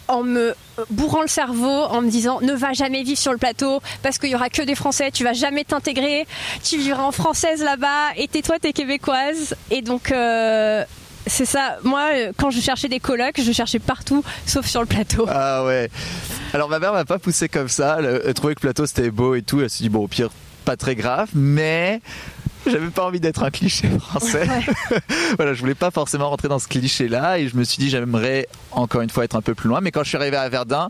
En 0.09 0.23
me 0.23 0.55
bourrant 0.91 1.23
le 1.23 1.29
cerveau, 1.29 1.85
en 1.85 2.03
me 2.03 2.11
disant 2.11 2.41
ne 2.43 2.53
va 2.53 2.73
jamais 2.73 3.03
vivre 3.03 3.19
sur 3.19 3.33
le 3.33 3.39
plateau 3.39 3.81
parce 4.03 4.19
qu'il 4.19 4.31
y 4.31 4.35
aura 4.35 4.51
que 4.51 4.63
des 4.63 4.75
Français, 4.75 5.11
tu 5.11 5.25
vas 5.25 5.33
jamais 5.33 5.65
t'intégrer, 5.65 6.27
tu 6.63 6.77
vivras 6.77 7.03
en 7.03 7.13
française 7.13 7.63
là-bas 7.63 8.13
et 8.17 8.29
tais-toi, 8.29 8.59
t'es 8.59 8.73
québécoise. 8.73 9.55
Et 9.71 9.83
donc. 9.83 10.13
Euh, 10.13 10.85
c'est 11.27 11.45
ça. 11.45 11.79
Moi, 11.83 12.03
euh, 12.15 12.33
quand 12.37 12.51
je 12.51 12.61
cherchais 12.61 12.89
des 12.89 13.01
colocs, 13.01 13.41
je 13.41 13.53
cherchais 13.53 13.79
partout, 13.79 14.25
sauf 14.47 14.67
sur 14.67 14.81
le 14.81 14.87
plateau. 14.87 15.27
Ah 15.29 15.65
ouais. 15.65 15.91
Alors 16.53 16.69
ma 16.69 16.79
mère 16.79 16.93
m'a 16.93 17.05
pas 17.05 17.19
poussé 17.19 17.49
comme 17.49 17.69
ça. 17.69 17.99
Elle, 18.01 18.35
trouvait 18.35 18.55
que 18.55 18.61
le 18.61 18.69
plateau 18.69 18.87
c'était 18.87 19.11
beau 19.11 19.35
et 19.35 19.43
tout. 19.43 19.61
Elle 19.61 19.71
s'est 19.71 19.85
dit 19.85 19.89
bon, 19.89 20.05
au 20.05 20.09
pire, 20.09 20.31
pas 20.65 20.77
très 20.77 20.95
grave, 20.95 21.29
mais 21.35 22.01
j'avais 22.67 22.89
pas 22.89 23.05
envie 23.05 23.21
d'être 23.21 23.43
un 23.43 23.51
cliché 23.51 23.89
français. 23.99 24.49
voilà, 25.37 25.55
je 25.55 25.61
voulais 25.61 25.75
pas 25.75 25.91
forcément 25.91 26.31
rentrer 26.31 26.49
dans 26.49 26.59
ce 26.59 26.69
cliché-là 26.69 27.39
et 27.39 27.49
je 27.49 27.57
me 27.57 27.65
suis 27.65 27.79
dit 27.79 27.91
j'aimerais 27.91 28.49
encore 28.73 29.03
une 29.03 29.11
fois 29.11 29.25
être 29.25 29.37
un 29.37 29.43
peu 29.43 29.55
plus 29.55 29.69
loin. 29.69 29.81
Mais 29.81 29.91
quand 29.91 30.03
je 30.03 30.09
suis 30.09 30.17
arrivé 30.17 30.37
à 30.37 30.49
Verdun, 30.49 30.89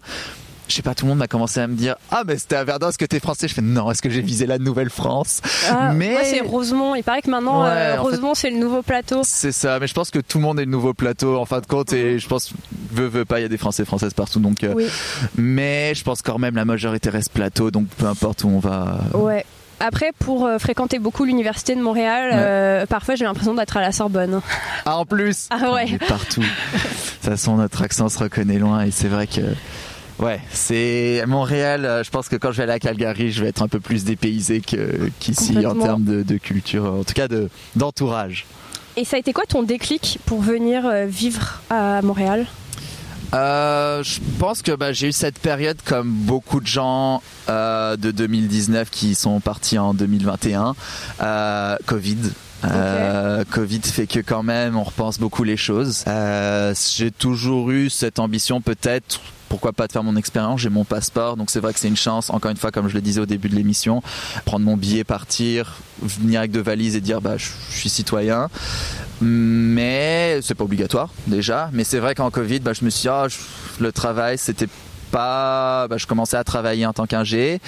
je 0.68 0.74
sais 0.74 0.82
pas, 0.82 0.94
tout 0.94 1.04
le 1.04 1.10
monde 1.10 1.18
m'a 1.18 1.28
commencé 1.28 1.60
à 1.60 1.66
me 1.66 1.74
dire 1.74 1.96
Ah, 2.10 2.22
mais 2.26 2.36
c'était 2.38 2.56
à 2.56 2.64
Verdun, 2.64 2.88
est-ce 2.88 2.98
que 2.98 3.04
t'es 3.04 3.20
français? 3.20 3.48
Je 3.48 3.54
fais 3.54 3.62
Non, 3.62 3.90
est-ce 3.90 4.02
que 4.02 4.10
j'ai 4.10 4.20
visé 4.20 4.46
la 4.46 4.58
Nouvelle-France? 4.58 5.40
Ah, 5.70 5.92
Mais. 5.94 6.10
Moi, 6.10 6.20
c'est 6.24 6.40
Rosemont. 6.40 6.94
Il 6.94 7.02
paraît 7.02 7.22
que 7.22 7.30
maintenant, 7.30 7.64
euh, 7.64 8.00
Rosemont, 8.00 8.34
c'est 8.34 8.50
le 8.50 8.58
nouveau 8.58 8.82
plateau. 8.82 9.20
C'est 9.24 9.52
ça, 9.52 9.78
mais 9.78 9.86
je 9.86 9.94
pense 9.94 10.10
que 10.10 10.18
tout 10.18 10.38
le 10.38 10.44
monde 10.44 10.58
est 10.60 10.64
le 10.64 10.70
nouveau 10.70 10.94
plateau 10.94 11.36
en 11.38 11.44
fin 11.44 11.60
de 11.60 11.66
compte, 11.66 11.92
et 11.92 12.18
je 12.18 12.28
pense, 12.28 12.52
veut, 12.92 13.06
veut 13.06 13.24
pas, 13.24 13.38
il 13.38 13.42
y 13.42 13.46
a 13.46 13.48
des 13.48 13.58
Français 13.58 13.84
Françaises 13.84 14.14
partout, 14.14 14.40
donc. 14.40 14.64
Euh, 14.64 14.74
mais 15.36 15.94
je 15.94 16.02
pense 16.02 16.22
quand 16.22 16.38
même 16.38 16.56
la 16.56 16.64
majorité 16.64 17.10
reste 17.10 17.32
plateau, 17.32 17.70
donc 17.70 17.86
peu 17.98 18.06
importe 18.06 18.44
où 18.44 18.48
on 18.48 18.58
va. 18.58 18.98
Ouais. 19.14 19.44
Après, 19.78 20.12
pour 20.18 20.46
euh, 20.46 20.58
fréquenter 20.58 20.98
beaucoup 20.98 21.24
l'université 21.24 21.74
de 21.74 21.82
Montréal, 21.82 22.30
euh, 22.32 22.86
parfois 22.86 23.14
j'ai 23.14 23.24
l'impression 23.24 23.54
d'être 23.54 23.76
à 23.76 23.82
la 23.82 23.92
Sorbonne. 23.92 24.40
Ah, 24.86 24.96
en 24.96 25.04
plus 25.04 25.48
Ah 25.50 25.72
ouais. 25.72 25.86
On 25.90 25.94
est 25.94 26.06
partout. 26.06 26.40
de 26.40 26.46
toute 26.46 27.30
façon, 27.30 27.56
notre 27.56 27.82
accent 27.82 28.08
se 28.08 28.18
reconnaît 28.18 28.58
loin 28.58 28.84
et 28.84 28.90
c'est 28.90 29.08
vrai 29.08 29.26
que. 29.26 29.42
Ouais, 30.18 30.40
c'est 30.50 31.22
Montréal. 31.26 31.84
euh, 31.84 32.02
Je 32.02 32.10
pense 32.10 32.28
que 32.28 32.36
quand 32.36 32.50
je 32.52 32.56
vais 32.58 32.62
aller 32.64 32.72
à 32.72 32.78
Calgary, 32.78 33.30
je 33.32 33.42
vais 33.42 33.48
être 33.50 33.62
un 33.62 33.68
peu 33.68 33.80
plus 33.80 34.04
dépaysé 34.04 34.62
qu'ici 35.20 35.66
en 35.66 35.74
termes 35.74 36.04
de, 36.04 36.22
de 36.22 36.36
culture, 36.38 36.84
en 37.00 37.04
tout 37.04 37.12
cas 37.14 37.28
de 37.28 37.50
d'entourage. 37.74 38.46
Et 38.96 39.04
ça 39.04 39.16
a 39.16 39.18
été 39.18 39.34
quoi 39.34 39.44
ton 39.46 39.62
déclic 39.62 40.18
pour 40.24 40.40
venir 40.40 40.86
euh, 40.86 41.04
vivre 41.06 41.60
à 41.68 42.00
Montréal? 42.00 42.46
Euh, 43.34 44.02
je 44.02 44.20
pense 44.38 44.62
que 44.62 44.72
bah, 44.72 44.92
j'ai 44.94 45.08
eu 45.08 45.12
cette 45.12 45.38
période 45.38 45.76
comme 45.84 46.10
beaucoup 46.10 46.60
de 46.60 46.66
gens 46.66 47.20
euh, 47.50 47.96
de 47.96 48.10
2019 48.10 48.88
qui 48.88 49.14
sont 49.14 49.40
partis 49.40 49.78
en 49.78 49.92
2021. 49.92 50.74
Euh, 51.20 51.76
Covid. 51.84 52.16
Covid 53.50 53.80
fait 53.82 54.06
que 54.06 54.20
quand 54.20 54.42
même 54.42 54.76
on 54.76 54.82
repense 54.82 55.18
beaucoup 55.18 55.44
les 55.44 55.56
choses. 55.56 56.04
J'ai 56.96 57.10
toujours 57.10 57.70
eu 57.70 57.90
cette 57.90 58.18
ambition 58.18 58.60
peut-être. 58.60 59.20
Pourquoi 59.48 59.72
pas 59.72 59.86
de 59.86 59.92
faire 59.92 60.02
mon 60.02 60.16
expérience? 60.16 60.60
J'ai 60.60 60.70
mon 60.70 60.84
passeport, 60.84 61.36
donc 61.36 61.50
c'est 61.50 61.60
vrai 61.60 61.72
que 61.72 61.78
c'est 61.78 61.88
une 61.88 61.96
chance. 61.96 62.30
Encore 62.30 62.50
une 62.50 62.56
fois, 62.56 62.70
comme 62.70 62.88
je 62.88 62.94
le 62.94 63.00
disais 63.00 63.20
au 63.20 63.26
début 63.26 63.48
de 63.48 63.54
l'émission, 63.54 64.02
prendre 64.44 64.64
mon 64.64 64.76
billet, 64.76 65.04
partir, 65.04 65.76
venir 66.02 66.40
avec 66.40 66.50
deux 66.50 66.60
valises 66.60 66.96
et 66.96 67.00
dire 67.00 67.20
bah 67.20 67.36
je 67.36 67.48
suis 67.70 67.88
citoyen 67.88 68.48
mais 69.20 70.40
c'est 70.42 70.54
pas 70.54 70.64
obligatoire 70.64 71.10
déjà. 71.26 71.70
Mais 71.72 71.84
c'est 71.84 71.98
vrai 71.98 72.14
qu'en 72.14 72.30
Covid, 72.30 72.60
bah, 72.60 72.72
je 72.72 72.84
me 72.84 72.90
suis 72.90 73.02
dit, 73.02 73.08
ah, 73.08 73.26
le 73.80 73.92
travail, 73.92 74.38
c'était 74.38 74.68
pas. 75.10 75.86
bah, 75.88 75.96
je 75.96 76.06
commençais 76.06 76.36
à 76.36 76.44
travailler 76.44 76.86
en 76.86 76.92
tant 76.92 77.06
qu'ingé. 77.06 77.60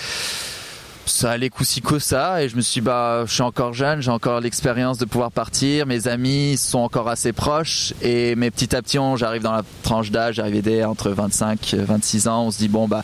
Ça 1.08 1.30
allait 1.30 1.50
que 1.80 1.98
ça 1.98 2.42
et 2.42 2.48
je 2.48 2.56
me 2.56 2.60
suis 2.60 2.80
dit, 2.80 2.84
bah 2.84 3.24
je 3.26 3.32
suis 3.32 3.42
encore 3.42 3.72
jeune, 3.72 4.02
j'ai 4.02 4.10
encore 4.10 4.40
l'expérience 4.40 4.98
de 4.98 5.06
pouvoir 5.06 5.32
partir, 5.32 5.86
mes 5.86 6.06
amis 6.06 6.56
sont 6.56 6.80
encore 6.80 7.08
assez 7.08 7.32
proches 7.32 7.94
et 8.02 8.36
mais 8.36 8.50
petit 8.50 8.76
à 8.76 8.82
petit 8.82 8.98
j'arrive 9.16 9.42
dans 9.42 9.52
la 9.52 9.62
tranche 9.82 10.10
d'âge, 10.10 10.36
j'arrivais 10.36 10.84
entre 10.84 11.10
25 11.10 11.74
et 11.74 11.76
26 11.78 12.28
ans, 12.28 12.44
on 12.44 12.50
se 12.50 12.58
dit 12.58 12.68
bon 12.68 12.88
bah 12.88 13.02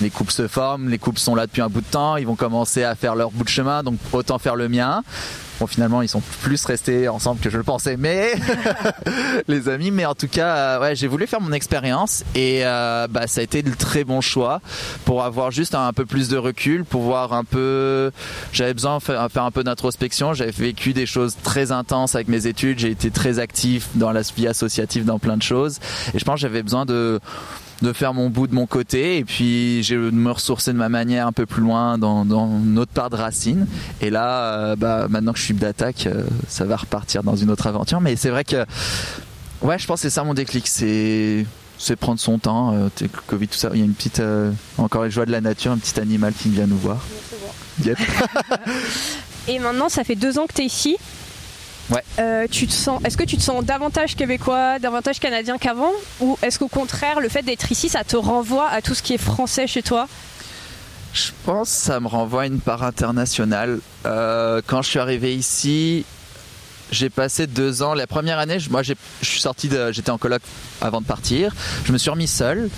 les 0.00 0.10
couples 0.10 0.32
se 0.32 0.48
forment, 0.48 0.88
les 0.88 0.98
couples 0.98 1.18
sont 1.18 1.34
là 1.34 1.46
depuis 1.46 1.62
un 1.62 1.68
bout 1.68 1.80
de 1.80 1.86
temps, 1.86 2.16
ils 2.16 2.26
vont 2.26 2.36
commencer 2.36 2.84
à 2.84 2.94
faire 2.94 3.14
leur 3.14 3.30
bout 3.30 3.44
de 3.44 3.48
chemin 3.48 3.82
donc 3.82 3.98
autant 4.12 4.38
faire 4.38 4.56
le 4.56 4.68
mien. 4.68 5.02
Bon, 5.60 5.66
finalement, 5.66 6.00
ils 6.00 6.08
sont 6.08 6.22
plus 6.40 6.64
restés 6.64 7.06
ensemble 7.08 7.38
que 7.38 7.50
je 7.50 7.58
le 7.58 7.62
pensais, 7.62 7.98
mais 7.98 8.32
les 9.48 9.68
amis. 9.68 9.90
Mais 9.90 10.06
en 10.06 10.14
tout 10.14 10.26
cas, 10.26 10.56
euh, 10.56 10.80
ouais, 10.80 10.96
j'ai 10.96 11.06
voulu 11.06 11.26
faire 11.26 11.42
mon 11.42 11.52
expérience 11.52 12.24
et 12.34 12.62
euh, 12.64 13.06
bah, 13.08 13.26
ça 13.26 13.42
a 13.42 13.44
été 13.44 13.60
le 13.60 13.72
très 13.72 14.04
bon 14.04 14.22
choix 14.22 14.62
pour 15.04 15.22
avoir 15.22 15.50
juste 15.50 15.74
un, 15.74 15.92
peu 15.92 16.06
plus 16.06 16.30
de 16.30 16.38
recul, 16.38 16.84
pour 16.86 17.02
voir 17.02 17.34
un 17.34 17.44
peu. 17.44 18.10
J'avais 18.52 18.72
besoin 18.72 18.96
de 18.96 19.02
faire, 19.02 19.30
faire 19.30 19.44
un 19.44 19.50
peu 19.50 19.62
d'introspection. 19.62 20.32
J'avais 20.32 20.50
vécu 20.50 20.94
des 20.94 21.04
choses 21.04 21.36
très 21.42 21.72
intenses 21.72 22.14
avec 22.14 22.28
mes 22.28 22.46
études. 22.46 22.78
J'ai 22.78 22.90
été 22.90 23.10
très 23.10 23.38
actif 23.38 23.88
dans 23.96 24.12
la 24.12 24.22
vie 24.22 24.46
associative, 24.46 25.04
dans 25.04 25.18
plein 25.18 25.36
de 25.36 25.42
choses. 25.42 25.78
Et 26.14 26.18
je 26.18 26.24
pense 26.24 26.36
que 26.36 26.40
j'avais 26.40 26.62
besoin 26.62 26.86
de 26.86 27.20
de 27.82 27.92
faire 27.92 28.14
mon 28.14 28.30
bout 28.30 28.46
de 28.46 28.54
mon 28.54 28.66
côté. 28.66 29.18
Et 29.18 29.24
puis 29.24 29.82
j'ai 29.82 29.96
de 29.96 30.10
me 30.10 30.30
ressourcer 30.30 30.72
de 30.72 30.78
ma 30.78 30.88
manière 30.88 31.26
un 31.26 31.32
peu 31.32 31.46
plus 31.46 31.62
loin 31.62 31.98
dans, 31.98 32.24
dans 32.24 32.46
notre 32.46 32.92
part 32.92 33.10
de 33.10 33.16
racines 33.16 33.66
et 34.00 34.10
là 34.10 34.54
euh, 34.54 34.76
bah, 34.76 35.06
maintenant 35.08 35.32
que 35.32 35.38
je 35.38 35.44
suis 35.44 35.54
d'attaque 35.54 36.06
euh, 36.06 36.24
ça 36.48 36.64
va 36.64 36.76
repartir 36.76 37.22
dans 37.22 37.36
une 37.36 37.50
autre 37.50 37.66
aventure. 37.66 38.00
Mais 38.00 38.16
c'est 38.16 38.30
vrai 38.30 38.44
que 38.44 38.64
ouais 39.62 39.78
je 39.78 39.86
pense 39.86 40.00
que 40.00 40.08
c'est 40.08 40.14
ça 40.14 40.24
mon 40.24 40.34
déclic. 40.34 40.66
C'est 40.66 41.46
c'est 41.80 41.96
prendre 41.96 42.20
son 42.20 42.38
temps 42.38 42.74
euh, 42.74 42.88
Covid 43.26 43.48
tout 43.48 43.58
ça. 43.58 43.70
Il 43.72 43.78
y 43.78 43.82
a 43.82 43.86
une 43.86 43.94
petite 43.94 44.20
euh, 44.20 44.52
encore 44.78 45.04
les 45.04 45.10
joies 45.10 45.26
de 45.26 45.32
la 45.32 45.40
nature 45.40 45.72
un 45.72 45.78
petit 45.78 45.98
animal 45.98 46.34
qui 46.34 46.50
vient 46.50 46.66
nous 46.66 46.76
voir. 46.76 46.98
Yep. 47.84 47.98
Et 49.48 49.58
maintenant, 49.58 49.88
ça 49.88 50.04
fait 50.04 50.14
deux 50.14 50.38
ans 50.38 50.46
que 50.46 50.52
tu 50.52 50.62
es 50.62 50.66
ici. 50.66 50.96
Ouais. 51.90 52.02
Euh, 52.18 52.46
tu 52.50 52.66
te 52.66 52.72
sens, 52.72 53.02
est-ce 53.04 53.16
que 53.16 53.24
tu 53.24 53.36
te 53.36 53.42
sens 53.42 53.64
davantage 53.64 54.14
québécois, 54.14 54.78
davantage 54.78 55.18
canadien 55.18 55.58
qu'avant? 55.58 55.90
Ou 56.20 56.38
est-ce 56.42 56.58
qu'au 56.58 56.68
contraire, 56.68 57.20
le 57.20 57.28
fait 57.28 57.42
d'être 57.42 57.70
ici, 57.72 57.88
ça 57.88 58.04
te 58.04 58.16
renvoie 58.16 58.68
à 58.68 58.80
tout 58.80 58.94
ce 58.94 59.02
qui 59.02 59.14
est 59.14 59.18
français 59.18 59.66
chez 59.66 59.82
toi? 59.82 60.06
Je 61.12 61.30
pense 61.44 61.68
que 61.68 61.74
ça 61.74 61.98
me 61.98 62.06
renvoie 62.06 62.42
à 62.42 62.46
une 62.46 62.60
part 62.60 62.84
internationale. 62.84 63.80
Euh, 64.06 64.62
quand 64.64 64.82
je 64.82 64.90
suis 64.90 64.98
arrivé 65.00 65.34
ici, 65.34 66.04
j'ai 66.90 67.10
passé 67.10 67.46
deux 67.46 67.82
ans. 67.82 67.94
La 67.94 68.06
première 68.06 68.38
année, 68.38 68.58
moi, 68.70 68.82
je 68.82 68.94
suis 69.22 69.40
sorti 69.40 69.70
j'étais 69.92 70.10
en 70.10 70.18
coloc 70.18 70.42
avant 70.80 71.00
de 71.00 71.06
partir. 71.06 71.54
Je 71.84 71.92
me 71.92 71.98
suis 71.98 72.10
remis 72.10 72.26
seul 72.26 72.68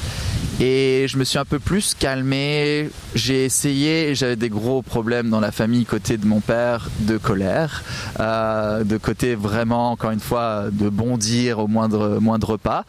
et 0.60 1.06
je 1.08 1.16
me 1.16 1.24
suis 1.24 1.38
un 1.38 1.44
peu 1.44 1.58
plus 1.58 1.94
calmé. 1.94 2.90
J'ai 3.14 3.44
essayé. 3.44 4.14
J'avais 4.14 4.36
des 4.36 4.48
gros 4.48 4.82
problèmes 4.82 5.30
dans 5.30 5.40
la 5.40 5.52
famille 5.52 5.84
côté 5.84 6.16
de 6.16 6.26
mon 6.26 6.40
père, 6.40 6.88
de 7.00 7.16
colère, 7.16 7.82
euh, 8.20 8.84
de 8.84 8.96
côté 8.96 9.34
vraiment, 9.34 9.92
encore 9.92 10.10
une 10.10 10.20
fois, 10.20 10.66
de 10.70 10.88
bondir 10.88 11.58
au 11.58 11.66
moindre 11.66 12.18
moindre 12.20 12.56
pas. 12.56 12.84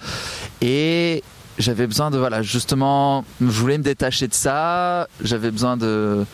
Et 0.61 1.23
j'avais 1.57 1.87
besoin 1.87 2.09
de 2.09 2.17
voilà 2.17 2.41
justement 2.41 3.23
je 3.39 3.45
voulais 3.45 3.77
me 3.77 3.83
détacher 3.83 4.27
de 4.27 4.33
ça 4.33 5.07
j'avais 5.21 5.51
besoin 5.51 5.77
de 5.77 6.25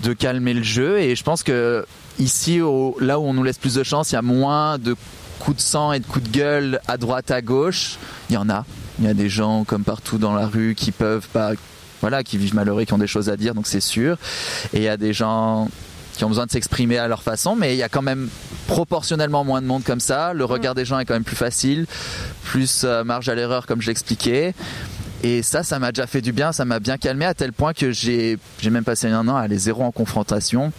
de 0.00 0.12
calmer 0.12 0.54
le 0.54 0.64
jeu 0.64 0.98
et 0.98 1.14
je 1.14 1.22
pense 1.22 1.44
que 1.44 1.86
ici 2.18 2.60
au- 2.60 2.96
là 3.00 3.18
où 3.18 3.24
on 3.24 3.32
nous 3.34 3.42
laisse 3.44 3.58
plus 3.58 3.74
de 3.74 3.82
chance 3.82 4.10
il 4.12 4.14
y 4.14 4.18
a 4.18 4.22
moins 4.22 4.78
de 4.78 4.96
coups 5.38 5.56
de 5.58 5.62
sang 5.62 5.92
et 5.92 6.00
de 6.00 6.06
coups 6.06 6.24
de 6.30 6.36
gueule 6.36 6.80
à 6.88 6.96
droite 6.96 7.30
à 7.30 7.42
gauche. 7.42 7.98
Il 8.30 8.34
y 8.34 8.36
en 8.36 8.48
a. 8.48 8.64
Il 8.98 9.04
y 9.04 9.08
a 9.08 9.14
des 9.14 9.28
gens 9.28 9.64
comme 9.64 9.84
partout 9.84 10.16
dans 10.18 10.32
la 10.32 10.46
rue 10.46 10.74
qui 10.74 10.92
peuvent 10.92 11.28
pas 11.32 11.52
voilà 12.00 12.22
qui 12.22 12.36
vivent 12.38 12.54
malheureux 12.54 12.84
qui 12.84 12.92
ont 12.92 12.98
des 12.98 13.06
choses 13.06 13.28
à 13.28 13.36
dire 13.36 13.54
donc 13.54 13.66
c'est 13.66 13.80
sûr. 13.80 14.16
Et 14.72 14.78
il 14.78 14.82
y 14.82 14.88
a 14.88 14.96
des 14.96 15.12
gens 15.12 15.68
qui 16.16 16.24
ont 16.24 16.28
besoin 16.28 16.46
de 16.46 16.50
s'exprimer 16.50 16.96
à 16.96 17.08
leur 17.08 17.22
façon 17.22 17.54
mais 17.56 17.74
il 17.74 17.78
y 17.78 17.82
a 17.82 17.90
quand 17.90 18.00
même 18.02 18.28
proportionnellement 18.68 19.44
moins 19.44 19.60
de 19.60 19.66
monde 19.66 19.84
comme 19.84 20.00
ça. 20.00 20.32
Le 20.32 20.44
regard 20.46 20.74
des 20.74 20.84
gens 20.86 20.98
est 20.98 21.04
quand 21.04 21.14
même 21.14 21.24
plus 21.24 21.36
facile 21.36 21.86
plus 22.44 22.82
euh, 22.84 23.04
marge 23.04 23.28
à 23.28 23.34
l'erreur 23.34 23.66
comme 23.66 23.82
je 23.82 23.88
l'expliquais. 23.88 24.54
Et 25.22 25.42
ça, 25.42 25.62
ça 25.62 25.78
m'a 25.78 25.92
déjà 25.92 26.06
fait 26.06 26.20
du 26.20 26.32
bien, 26.32 26.52
ça 26.52 26.64
m'a 26.64 26.78
bien 26.78 26.96
calmé 26.98 27.24
à 27.24 27.34
tel 27.34 27.52
point 27.52 27.72
que 27.74 27.90
j'ai 27.90 28.38
même 28.70 28.84
passé 28.84 29.08
un 29.08 29.26
an 29.28 29.36
à 29.36 29.40
aller 29.40 29.58
zéro 29.58 29.82
en 29.82 29.90
confrontation 29.90 30.72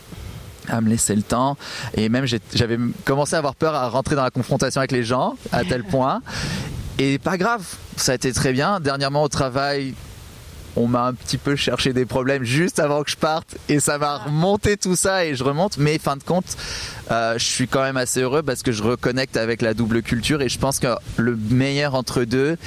à 0.68 0.82
me 0.82 0.90
laisser 0.90 1.16
le 1.16 1.22
temps. 1.22 1.58
Et 1.96 2.10
même 2.10 2.26
j'avais 2.54 2.78
commencé 3.06 3.36
à 3.36 3.40
avoir 3.40 3.56
peur 3.56 3.76
à 3.76 3.90
rentrer 3.90 4.16
dans 4.16 4.24
la 4.24 4.32
confrontation 4.32 4.80
avec 4.80 4.92
les 4.92 5.04
gens 5.04 5.36
à 5.52 5.64
tel 5.64 5.84
point. 5.84 6.22
Et 7.00 7.20
pas 7.20 7.38
grave 7.38 7.64
ça 7.96 8.12
a 8.14 8.16
été 8.16 8.32
très 8.32 8.54
bien. 8.54 8.80
Dernièrement 8.80 9.24
au 9.24 9.30
travail 9.30 9.94
on 10.78 10.88
m'a 10.88 11.08
un 11.08 11.14
petit 11.14 11.40
peu 11.40 11.56
cherché 11.56 11.92
des 11.92 12.06
problèmes 12.06 12.44
juste 12.44 12.80
avant 12.80 13.04
que 13.04 13.10
je 13.10 13.18
parte. 13.18 13.58
Et 13.68 13.80
ça 13.80 13.98
m'a 13.98 14.20
remonté 14.20 14.78
tout 14.78 14.96
ça 14.96 15.26
et 15.26 15.36
je 15.36 15.44
remonte. 15.44 15.78
Mais 15.78 15.98
fin 15.98 16.16
de 16.16 16.24
compte 16.24 16.56
euh, 17.10 17.38
je 17.38 17.44
suis 17.44 17.68
quand 17.68 17.82
même 17.82 17.98
assez 17.98 18.22
heureux 18.22 18.44
parce 18.44 18.64
que 18.64 18.72
je 18.72 18.84
reconnecte 18.84 19.38
avec 19.38 19.62
la 19.62 19.74
double 19.74 20.02
culture. 20.04 20.42
Et 20.42 20.50
je 20.50 20.60
pense 20.60 20.80
que 20.80 20.88
le 21.18 21.36
meilleur 21.36 21.96
entre 21.96 22.24
deux 22.24 22.58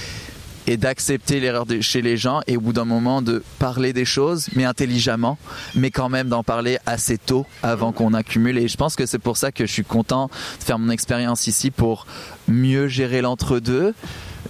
est 0.66 0.76
d'accepter 0.76 1.40
l'erreur 1.40 1.66
chez 1.80 2.02
les 2.02 2.16
gens 2.16 2.40
et 2.46 2.56
au 2.56 2.60
bout 2.60 2.72
d'un 2.72 2.84
moment 2.84 3.22
de 3.22 3.42
parler 3.58 3.92
des 3.92 4.04
choses 4.04 4.48
mais 4.54 4.64
intelligemment 4.64 5.38
mais 5.74 5.90
quand 5.90 6.08
même 6.08 6.28
d'en 6.28 6.42
parler 6.42 6.78
assez 6.86 7.18
tôt 7.18 7.46
avant 7.62 7.92
qu'on 7.92 8.14
accumule. 8.14 8.58
Et 8.58 8.68
je 8.68 8.76
pense 8.76 8.96
que 8.96 9.06
c'est 9.06 9.18
pour 9.18 9.36
ça 9.36 9.52
que 9.52 9.66
je 9.66 9.72
suis 9.72 9.84
content 9.84 10.26
de 10.58 10.64
faire 10.64 10.78
mon 10.78 10.90
expérience 10.90 11.46
ici 11.46 11.70
pour 11.70 12.06
mieux 12.48 12.88
gérer 12.88 13.20
l'entre-deux 13.20 13.94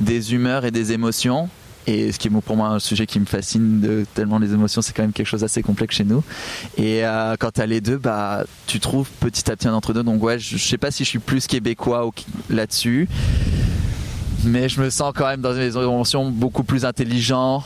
des 0.00 0.34
humeurs 0.34 0.64
et 0.64 0.70
des 0.70 0.92
émotions. 0.92 1.48
Et 1.86 2.12
ce 2.12 2.18
qui 2.18 2.28
est 2.28 2.30
pour 2.30 2.56
moi 2.56 2.68
un 2.68 2.78
sujet 2.78 3.06
qui 3.06 3.18
me 3.18 3.24
fascine 3.24 3.80
de, 3.80 4.04
tellement 4.14 4.38
les 4.38 4.52
émotions 4.52 4.82
c'est 4.82 4.92
quand 4.94 5.02
même 5.02 5.12
quelque 5.12 5.26
chose 5.26 5.40
d'assez 5.40 5.62
complexe 5.62 5.96
chez 5.96 6.04
nous. 6.04 6.22
Et 6.76 7.04
euh, 7.04 7.36
quand 7.38 7.52
t'as 7.52 7.66
les 7.66 7.80
deux 7.80 7.96
bah 7.96 8.44
tu 8.66 8.80
trouves 8.80 9.08
petit 9.20 9.50
à 9.50 9.56
petit 9.56 9.66
un 9.66 9.74
entre 9.74 9.94
deux 9.94 10.02
donc 10.02 10.22
ouais 10.22 10.38
je, 10.38 10.56
je 10.56 10.64
sais 10.64 10.78
pas 10.78 10.90
si 10.90 11.04
je 11.04 11.08
suis 11.08 11.18
plus 11.18 11.46
québécois 11.46 12.08
là-dessus 12.50 13.08
mais 14.44 14.68
je 14.68 14.80
me 14.80 14.90
sens 14.90 15.12
quand 15.14 15.26
même 15.26 15.40
dans 15.40 15.54
des 15.54 15.76
émotions 15.76 16.30
beaucoup 16.30 16.64
plus 16.64 16.84
intelligent 16.84 17.64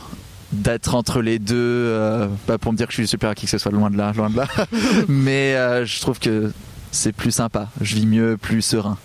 d'être 0.51 0.95
entre 0.95 1.21
les 1.21 1.39
deux 1.39 1.55
euh, 1.57 2.27
pas 2.45 2.57
pour 2.57 2.71
me 2.71 2.77
dire 2.77 2.87
que 2.87 2.93
je 2.93 2.97
suis 2.97 3.07
super 3.07 3.31
à 3.31 3.35
qui 3.35 3.45
que 3.45 3.51
ce 3.51 3.57
soit 3.57 3.71
loin 3.71 3.89
de 3.89 3.97
là 3.97 4.13
loin 4.15 4.29
de 4.29 4.37
là. 4.37 4.47
Mais 5.07 5.55
euh, 5.55 5.85
je 5.85 5.99
trouve 6.01 6.19
que 6.19 6.51
c'est 6.91 7.11
plus 7.11 7.31
sympa. 7.31 7.67
Je 7.81 7.95
vis 7.95 8.05
mieux 8.05 8.37
plus 8.37 8.61
serein. 8.61 8.97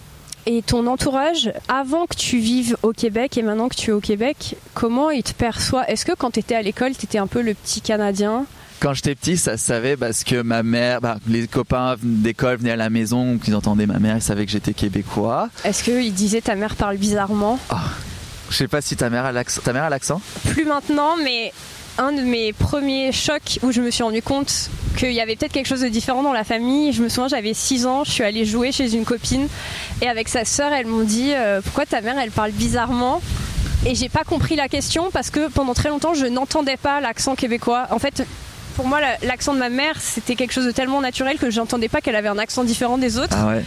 Et 0.46 0.62
ton 0.62 0.86
entourage, 0.86 1.52
avant 1.68 2.06
que 2.06 2.16
tu 2.16 2.38
vives 2.38 2.76
au 2.82 2.92
Québec 2.92 3.36
et 3.36 3.42
maintenant 3.42 3.68
que 3.68 3.74
tu 3.74 3.90
es 3.90 3.92
au 3.92 4.00
Québec, 4.00 4.56
comment 4.74 5.10
il 5.10 5.22
te 5.22 5.34
perçoit 5.34 5.88
Est-ce 5.90 6.06
que 6.06 6.12
quand 6.12 6.30
tu 6.30 6.40
étais 6.40 6.54
à 6.54 6.62
l'école, 6.62 6.96
tu 6.96 7.04
étais 7.04 7.18
un 7.18 7.26
peu 7.26 7.42
le 7.42 7.52
petit 7.54 7.80
Canadien? 7.82 8.46
Quand 8.80 8.94
j'étais 8.94 9.14
petit, 9.14 9.36
ça 9.36 9.58
se 9.58 9.64
savait 9.66 9.98
parce 9.98 10.24
que 10.24 10.40
ma 10.40 10.62
mère, 10.62 11.02
bah, 11.02 11.18
les 11.28 11.46
copains 11.46 11.96
d'école 12.02 12.56
venaient 12.56 12.70
à 12.70 12.76
la 12.76 12.88
maison, 12.88 13.36
qu'ils 13.36 13.54
entendaient 13.54 13.86
ma 13.86 13.98
mère, 13.98 14.16
ils 14.16 14.22
savaient 14.22 14.46
que 14.46 14.52
j'étais 14.52 14.72
québécois. 14.72 15.50
Est-ce 15.64 15.84
qu'il 15.84 16.14
disait 16.14 16.40
ta 16.40 16.54
mère 16.54 16.74
parle 16.76 16.96
bizarrement? 16.96 17.58
Je 18.48 18.56
sais 18.56 18.68
pas 18.68 18.80
si 18.80 18.96
ta 18.96 19.10
mère 19.10 19.26
a 19.26 19.32
l'accent. 19.32 19.60
Ta 19.62 19.74
mère 19.74 19.84
a 19.84 19.90
l'accent? 19.90 20.22
Plus 20.48 20.64
maintenant, 20.64 21.16
mais 21.22 21.52
un 21.98 22.12
de 22.12 22.22
mes 22.22 22.54
premiers 22.54 23.12
chocs 23.12 23.58
où 23.62 23.70
je 23.70 23.82
me 23.82 23.90
suis 23.90 24.02
rendu 24.02 24.22
compte 24.22 24.70
qu'il 24.96 25.12
y 25.12 25.20
avait 25.20 25.36
peut-être 25.36 25.52
quelque 25.52 25.68
chose 25.68 25.82
de 25.82 25.88
différent 25.88 26.22
dans 26.22 26.32
la 26.32 26.44
famille. 26.44 26.94
Je 26.94 27.02
me 27.02 27.10
souviens, 27.10 27.28
j'avais 27.28 27.52
6 27.52 27.84
ans, 27.84 28.04
je 28.04 28.10
suis 28.12 28.24
allée 28.24 28.46
jouer 28.46 28.72
chez 28.72 28.94
une 28.94 29.04
copine 29.04 29.46
et 30.00 30.08
avec 30.08 30.28
sa 30.28 30.46
sœur, 30.46 30.72
elles 30.72 30.86
m'ont 30.86 31.04
dit 31.04 31.32
euh, 31.34 31.60
pourquoi 31.60 31.84
ta 31.84 32.00
mère 32.00 32.18
elle 32.18 32.30
parle 32.30 32.52
bizarrement? 32.52 33.20
Et 33.84 33.94
j'ai 33.94 34.08
pas 34.08 34.24
compris 34.24 34.56
la 34.56 34.68
question 34.68 35.10
parce 35.10 35.28
que 35.28 35.48
pendant 35.48 35.74
très 35.74 35.90
longtemps 35.90 36.14
je 36.14 36.24
n'entendais 36.24 36.78
pas 36.78 37.02
l'accent 37.02 37.34
québécois. 37.34 37.86
En 37.90 37.98
fait, 37.98 38.26
pour 38.80 38.88
moi, 38.88 39.00
l'accent 39.22 39.52
de 39.52 39.58
ma 39.58 39.68
mère, 39.68 39.94
c'était 40.00 40.36
quelque 40.36 40.52
chose 40.52 40.64
de 40.64 40.70
tellement 40.70 41.02
naturel 41.02 41.36
que 41.36 41.50
j'entendais 41.50 41.90
pas 41.90 42.00
qu'elle 42.00 42.16
avait 42.16 42.30
un 42.30 42.38
accent 42.38 42.64
différent 42.64 42.96
des 42.96 43.18
autres. 43.18 43.36
Ah 43.38 43.48
ouais. 43.48 43.62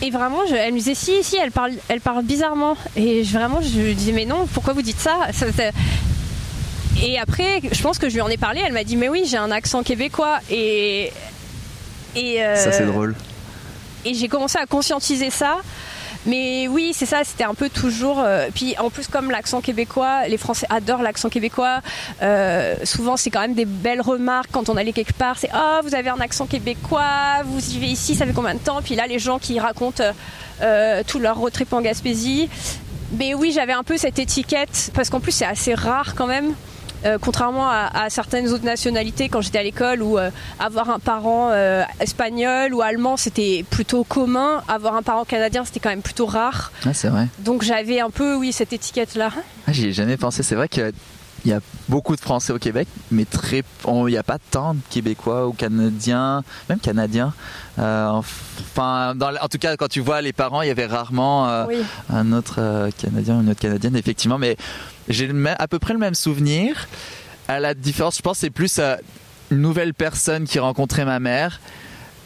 Et 0.00 0.10
vraiment, 0.10 0.38
elle 0.50 0.72
me 0.72 0.78
disait 0.78 0.94
si, 0.94 1.22
si, 1.22 1.36
elle 1.36 1.50
parle, 1.50 1.72
elle 1.88 2.00
parle 2.00 2.24
bizarrement. 2.24 2.74
Et 2.96 3.22
vraiment, 3.22 3.60
je 3.60 3.78
lui 3.78 3.94
disais 3.94 4.12
mais 4.12 4.24
non, 4.24 4.46
pourquoi 4.54 4.72
vous 4.72 4.80
dites 4.80 4.98
ça, 4.98 5.28
Et 7.02 7.18
après, 7.18 7.60
je 7.70 7.82
pense 7.82 7.98
que 7.98 8.08
je 8.08 8.14
lui 8.14 8.22
en 8.22 8.28
ai 8.28 8.38
parlé. 8.38 8.62
Elle 8.64 8.72
m'a 8.72 8.84
dit 8.84 8.96
mais 8.96 9.10
oui, 9.10 9.24
j'ai 9.26 9.36
un 9.36 9.50
accent 9.50 9.82
québécois. 9.82 10.38
Et 10.50 11.12
et 12.16 12.42
euh, 12.42 12.56
ça 12.56 12.72
c'est 12.72 12.86
drôle. 12.86 13.14
Et 14.06 14.14
j'ai 14.14 14.28
commencé 14.28 14.56
à 14.56 14.64
conscientiser 14.64 15.28
ça. 15.28 15.58
Mais 16.26 16.68
oui, 16.68 16.92
c'est 16.94 17.06
ça, 17.06 17.22
c'était 17.24 17.44
un 17.44 17.54
peu 17.54 17.68
toujours. 17.68 18.20
Euh, 18.20 18.48
puis 18.54 18.76
en 18.78 18.90
plus, 18.90 19.08
comme 19.08 19.30
l'accent 19.30 19.60
québécois, 19.60 20.26
les 20.26 20.38
Français 20.38 20.66
adorent 20.70 21.02
l'accent 21.02 21.28
québécois. 21.28 21.80
Euh, 22.22 22.76
souvent, 22.84 23.16
c'est 23.16 23.30
quand 23.30 23.40
même 23.40 23.54
des 23.54 23.66
belles 23.66 24.00
remarques 24.00 24.50
quand 24.50 24.68
on 24.68 24.76
allait 24.76 24.92
quelque 24.92 25.12
part. 25.12 25.38
C'est 25.38 25.50
Oh, 25.54 25.80
vous 25.82 25.94
avez 25.94 26.08
un 26.08 26.20
accent 26.20 26.46
québécois, 26.46 27.42
vous 27.44 27.58
vivez 27.58 27.88
ici, 27.88 28.14
ça 28.14 28.26
fait 28.26 28.32
combien 28.32 28.54
de 28.54 28.60
temps 28.60 28.80
Puis 28.82 28.94
là, 28.94 29.06
les 29.06 29.18
gens 29.18 29.38
qui 29.38 29.58
racontent 29.58 30.04
euh, 30.62 31.02
tout 31.06 31.18
leur 31.18 31.36
road 31.36 31.52
trip 31.52 31.72
en 31.72 31.80
Gaspésie. 31.80 32.48
Mais 33.18 33.34
oui, 33.34 33.52
j'avais 33.54 33.72
un 33.72 33.82
peu 33.82 33.96
cette 33.96 34.18
étiquette, 34.18 34.90
parce 34.94 35.10
qu'en 35.10 35.20
plus, 35.20 35.32
c'est 35.32 35.44
assez 35.44 35.74
rare 35.74 36.14
quand 36.14 36.26
même. 36.26 36.54
Euh, 37.04 37.18
contrairement 37.20 37.68
à, 37.68 38.08
certaines 38.08 38.48
autres 38.48 38.64
nationalités, 38.64 39.28
quand 39.28 39.40
j'étais 39.40 39.58
à 39.58 39.62
l'école, 39.62 40.02
où 40.02 40.18
euh, 40.18 40.30
avoir 40.58 40.90
un 40.90 40.98
parent 40.98 41.50
euh, 41.52 41.82
espagnol 42.00 42.72
ou 42.72 42.82
allemand, 42.82 43.16
c'était 43.16 43.64
plutôt 43.68 44.04
commun. 44.04 44.62
Avoir 44.68 44.94
un 44.96 45.02
parent 45.02 45.24
canadien, 45.24 45.64
c'était 45.64 45.80
quand 45.80 45.90
même 45.90 46.02
plutôt 46.02 46.26
rare. 46.26 46.72
Ah, 46.86 46.94
c'est 46.94 47.08
vrai. 47.08 47.28
Donc 47.40 47.62
j'avais 47.62 48.00
un 48.00 48.10
peu, 48.10 48.36
oui, 48.36 48.52
cette 48.52 48.72
étiquette-là. 48.72 49.30
Ah, 49.66 49.72
J'y 49.72 49.88
ai 49.88 49.92
jamais 49.92 50.16
pensé. 50.16 50.42
C'est 50.42 50.54
vrai 50.54 50.68
qu'il 51.44 51.52
y 51.52 51.54
a 51.54 51.60
beaucoup 51.90 52.16
de 52.16 52.20
Français 52.20 52.54
au 52.54 52.58
Québec, 52.58 52.88
mais 53.10 53.26
très, 53.26 53.62
il 53.86 54.04
n'y 54.06 54.16
a 54.16 54.22
pas 54.22 54.38
tant 54.38 54.72
de 54.72 54.80
Québécois 54.88 55.46
ou 55.46 55.52
Canadiens, 55.52 56.42
même 56.70 56.78
Canadiens. 56.78 57.34
enfin, 57.76 59.14
en 59.20 59.48
tout 59.48 59.58
cas, 59.58 59.76
quand 59.76 59.88
tu 59.88 60.00
vois 60.00 60.22
les 60.22 60.32
parents, 60.32 60.62
il 60.62 60.68
y 60.68 60.70
avait 60.70 60.86
rarement 60.86 61.46
un 62.08 62.32
autre 62.32 62.88
Canadien 62.98 63.36
ou 63.36 63.40
une 63.42 63.50
autre 63.50 63.60
Canadienne, 63.60 63.94
effectivement. 63.94 64.38
Mais 64.38 64.56
j'ai 65.08 65.30
à 65.58 65.68
peu 65.68 65.78
près 65.78 65.92
le 65.92 65.98
même 66.00 66.14
souvenir. 66.14 66.88
À 67.46 67.60
la 67.60 67.74
différence, 67.74 68.16
je 68.16 68.22
pense, 68.22 68.38
c'est 68.38 68.48
plus 68.50 68.80
une 69.50 69.60
nouvelle 69.60 69.92
personne 69.92 70.44
qui 70.44 70.58
rencontrait 70.58 71.04
ma 71.04 71.20
mère. 71.20 71.60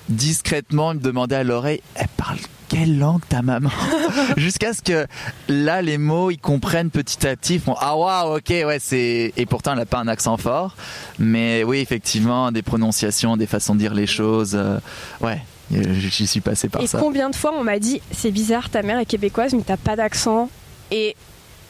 Discrètement, 0.09 0.95
me 0.95 1.01
demandait 1.01 1.37
à 1.37 1.43
l'oreille, 1.45 1.83
elle 1.97 2.09
parle 2.17 2.39
quelle 2.69 2.99
langue 2.99 3.23
ta 3.29 3.43
maman 3.43 3.71
Jusqu'à 4.37 4.73
ce 4.73 4.83
que 4.83 5.07
là, 5.49 5.83
les 5.83 5.99
mots, 5.99 6.31
ils 6.31 6.39
comprennent 6.39 6.91
petit 6.91 7.27
à 7.27 7.37
petit. 7.37 7.55
Ils 7.55 7.61
font 7.61 7.77
ah 7.81 7.97
waouh, 7.97 8.37
ok, 8.37 8.49
ouais, 8.49 8.79
c'est. 8.81 9.33
Et 9.37 9.47
pourtant, 9.47 9.73
elle 9.73 9.79
n'a 9.79 9.87
pas 9.87 9.99
un 9.99 10.09
accent 10.09 10.37
fort, 10.37 10.77
mais 11.19 11.65
oui, 11.65 11.79
effectivement, 11.79 12.53
des 12.53 12.63
prononciations, 12.63 13.37
des 13.37 13.47
façons 13.47 13.75
de 13.75 13.81
dire 13.81 13.95
les 13.95 14.07
choses. 14.07 14.55
Euh, 14.55 14.79
ouais, 15.21 15.41
j'y 15.71 16.27
suis 16.27 16.41
passé 16.41 16.69
par 16.69 16.87
ça. 16.87 16.99
Et 16.99 17.01
combien 17.01 17.31
de 17.31 17.37
fois 17.37 17.53
on 17.55 17.65
m'a 17.65 17.79
dit 17.79 18.01
c'est 18.11 18.31
bizarre, 18.31 18.71
ta 18.71 18.83
mère 18.83 18.99
est 18.99 19.07
québécoise, 19.07 19.55
mais 19.55 19.63
t'as 19.67 19.77
pas 19.77 19.97
d'accent. 19.97 20.51
Et 20.91 21.17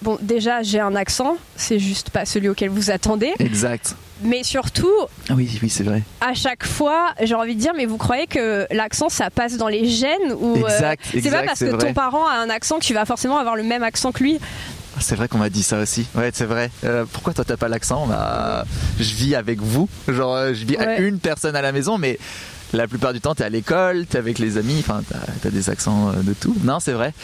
Bon, 0.00 0.16
déjà, 0.22 0.62
j'ai 0.62 0.78
un 0.78 0.94
accent, 0.94 1.36
c'est 1.56 1.78
juste 1.78 2.10
pas 2.10 2.24
celui 2.24 2.48
auquel 2.48 2.68
vous 2.68 2.90
attendez. 2.90 3.32
Exact. 3.40 3.96
Mais 4.22 4.42
surtout, 4.42 4.90
ah 5.28 5.34
oui, 5.36 5.58
oui, 5.62 5.68
c'est 5.70 5.84
vrai. 5.84 6.02
À 6.20 6.34
chaque 6.34 6.66
fois, 6.66 7.12
j'ai 7.22 7.34
envie 7.34 7.54
de 7.54 7.60
dire, 7.60 7.72
mais 7.76 7.86
vous 7.86 7.98
croyez 7.98 8.26
que 8.26 8.66
l'accent, 8.70 9.08
ça 9.08 9.30
passe 9.30 9.56
dans 9.56 9.68
les 9.68 9.86
gènes 9.88 10.32
ou 10.40 10.56
euh, 10.56 10.68
exact, 10.68 11.04
c'est 11.12 11.30
pas 11.30 11.42
parce 11.44 11.60
que 11.60 11.76
ton 11.76 11.94
parent 11.94 12.26
a 12.26 12.34
un 12.34 12.50
accent 12.50 12.78
que 12.78 12.84
tu 12.84 12.94
vas 12.94 13.04
forcément 13.04 13.38
avoir 13.38 13.54
le 13.54 13.62
même 13.62 13.82
accent 13.82 14.10
que 14.12 14.22
lui. 14.24 14.38
Ah, 14.96 15.00
c'est 15.00 15.14
vrai 15.14 15.28
qu'on 15.28 15.38
m'a 15.38 15.50
dit 15.50 15.62
ça 15.62 15.78
aussi. 15.78 16.06
Ouais, 16.16 16.30
c'est 16.32 16.44
vrai. 16.46 16.70
Euh, 16.84 17.04
pourquoi 17.12 17.32
toi 17.32 17.44
t'as 17.44 17.56
pas 17.56 17.68
l'accent? 17.68 18.06
Bah, 18.08 18.64
Je 18.98 19.14
vis 19.14 19.36
avec 19.36 19.60
vous. 19.60 19.88
Genre, 20.08 20.34
euh, 20.34 20.54
je 20.54 20.64
vis 20.64 20.76
avec 20.76 20.98
une 21.00 21.20
personne 21.20 21.54
à 21.54 21.62
la 21.62 21.70
maison, 21.70 21.98
mais 21.98 22.18
la 22.72 22.86
plupart 22.86 23.12
du 23.12 23.20
temps, 23.20 23.34
tu 23.34 23.42
es 23.42 23.46
à 23.46 23.48
l'école, 23.48 24.06
tu 24.08 24.16
es 24.16 24.18
avec 24.18 24.38
les 24.38 24.58
amis, 24.58 24.76
enfin, 24.80 25.02
tu 25.40 25.48
as, 25.48 25.50
des 25.50 25.70
accents 25.70 26.10
euh, 26.10 26.22
de 26.22 26.34
tout. 26.34 26.54
Non, 26.62 26.80
c'est 26.80 26.92
vrai. 26.92 27.14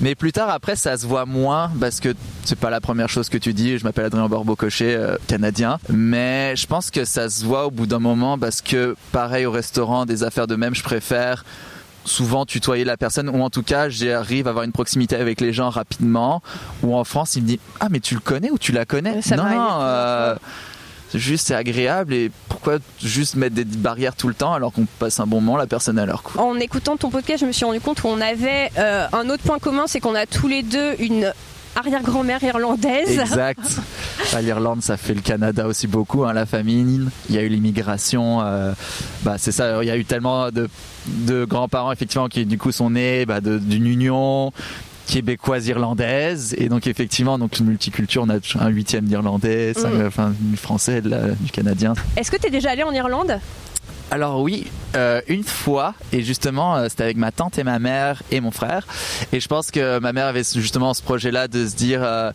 Mais 0.00 0.14
plus 0.14 0.32
tard, 0.32 0.50
après, 0.50 0.76
ça 0.76 0.96
se 0.96 1.06
voit 1.06 1.26
moins 1.26 1.70
parce 1.80 2.00
que 2.00 2.14
c'est 2.44 2.58
pas 2.58 2.70
la 2.70 2.80
première 2.80 3.08
chose 3.08 3.28
que 3.28 3.38
tu 3.38 3.52
dis. 3.52 3.78
Je 3.78 3.84
m'appelle 3.84 4.04
Adrien 4.06 4.28
Borbeau-Cochet, 4.28 4.94
euh, 4.94 5.16
canadien. 5.26 5.78
Mais 5.88 6.54
je 6.56 6.66
pense 6.66 6.90
que 6.90 7.04
ça 7.04 7.28
se 7.28 7.44
voit 7.44 7.66
au 7.66 7.70
bout 7.70 7.86
d'un 7.86 7.98
moment 7.98 8.38
parce 8.38 8.60
que, 8.60 8.96
pareil, 9.12 9.46
au 9.46 9.52
restaurant, 9.52 10.06
des 10.06 10.22
affaires 10.22 10.46
de 10.46 10.56
même, 10.56 10.74
je 10.74 10.82
préfère 10.82 11.44
souvent 12.04 12.44
tutoyer 12.44 12.84
la 12.84 12.98
personne 12.98 13.30
ou 13.30 13.40
en 13.40 13.48
tout 13.48 13.62
cas 13.62 13.88
j'arrive 13.88 14.46
à 14.46 14.50
avoir 14.50 14.66
une 14.66 14.72
proximité 14.72 15.16
avec 15.16 15.40
les 15.40 15.54
gens 15.54 15.70
rapidement 15.70 16.42
ou 16.82 16.94
en 16.94 17.02
France 17.02 17.34
il 17.36 17.44
me 17.44 17.48
dit 17.48 17.60
ah 17.80 17.86
mais 17.90 17.98
tu 17.98 18.14
le 18.14 18.20
connais 18.20 18.50
ou 18.50 18.58
tu 18.58 18.72
la 18.72 18.84
connais? 18.84 19.20
Non 19.34 20.36
juste 21.18 21.48
c'est 21.48 21.54
agréable 21.54 22.14
et 22.14 22.30
pourquoi 22.48 22.78
juste 23.02 23.36
mettre 23.36 23.54
des 23.54 23.64
barrières 23.64 24.16
tout 24.16 24.28
le 24.28 24.34
temps 24.34 24.52
alors 24.52 24.72
qu'on 24.72 24.86
passe 24.98 25.20
un 25.20 25.26
bon 25.26 25.40
moment 25.40 25.56
la 25.56 25.66
personne 25.66 25.98
à 25.98 26.06
leur 26.06 26.22
coup 26.22 26.38
En 26.38 26.56
écoutant 26.56 26.96
ton 26.96 27.10
podcast, 27.10 27.40
je 27.40 27.46
me 27.46 27.52
suis 27.52 27.64
rendu 27.64 27.80
compte 27.80 28.00
qu'on 28.00 28.20
avait 28.20 28.70
euh, 28.78 29.06
un 29.12 29.28
autre 29.30 29.42
point 29.42 29.58
commun, 29.58 29.84
c'est 29.86 30.00
qu'on 30.00 30.14
a 30.14 30.26
tous 30.26 30.48
les 30.48 30.62
deux 30.62 30.94
une 30.98 31.32
arrière-grand-mère 31.76 32.42
irlandaise. 32.42 33.18
Exact. 33.18 33.60
Bah, 34.32 34.40
L'Irlande, 34.40 34.82
ça 34.82 34.96
fait 34.96 35.12
le 35.12 35.20
Canada 35.20 35.66
aussi 35.66 35.86
beaucoup, 35.86 36.24
hein, 36.24 36.32
la 36.32 36.46
famine. 36.46 37.10
Il 37.28 37.34
y 37.34 37.38
a 37.38 37.42
eu 37.42 37.48
l'immigration. 37.48 38.40
Euh, 38.42 38.72
bah, 39.22 39.34
c'est 39.38 39.52
ça, 39.52 39.82
il 39.82 39.86
y 39.86 39.90
a 39.90 39.96
eu 39.96 40.04
tellement 40.04 40.50
de, 40.50 40.68
de 41.06 41.44
grands-parents, 41.44 41.92
effectivement, 41.92 42.28
qui 42.28 42.46
du 42.46 42.56
coup 42.56 42.72
sont 42.72 42.90
nés 42.90 43.26
bah, 43.26 43.40
d'une 43.40 43.86
union 43.86 44.52
québécoise 45.06 45.66
irlandaise 45.66 46.54
et 46.58 46.68
donc 46.68 46.86
effectivement 46.86 47.38
donc 47.38 47.58
une 47.58 47.66
multiculture 47.66 48.24
on 48.26 48.30
a 48.30 48.38
un 48.58 48.68
huitième 48.68 49.04
d'irlandais 49.04 49.72
mm. 49.76 50.06
enfin 50.06 50.32
du 50.38 50.56
français 50.56 51.02
du 51.02 51.50
canadien 51.52 51.94
est-ce 52.16 52.30
que 52.30 52.36
tu 52.36 52.46
es 52.46 52.50
déjà 52.50 52.70
allé 52.70 52.82
en 52.82 52.92
Irlande? 52.92 53.38
Alors 54.10 54.40
oui, 54.40 54.66
euh, 54.94 55.20
une 55.28 55.42
fois, 55.42 55.94
et 56.12 56.22
justement, 56.22 56.76
euh, 56.76 56.86
c'était 56.88 57.02
avec 57.02 57.16
ma 57.16 57.32
tante 57.32 57.58
et 57.58 57.64
ma 57.64 57.78
mère 57.78 58.22
et 58.30 58.40
mon 58.40 58.50
frère. 58.50 58.86
Et 59.32 59.40
je 59.40 59.48
pense 59.48 59.70
que 59.70 59.98
ma 59.98 60.12
mère 60.12 60.26
avait 60.26 60.44
justement 60.44 60.94
ce 60.94 61.02
projet-là 61.02 61.48
de 61.48 61.66
se 61.66 61.74
dire, 61.74 62.00
euh, 62.02 62.30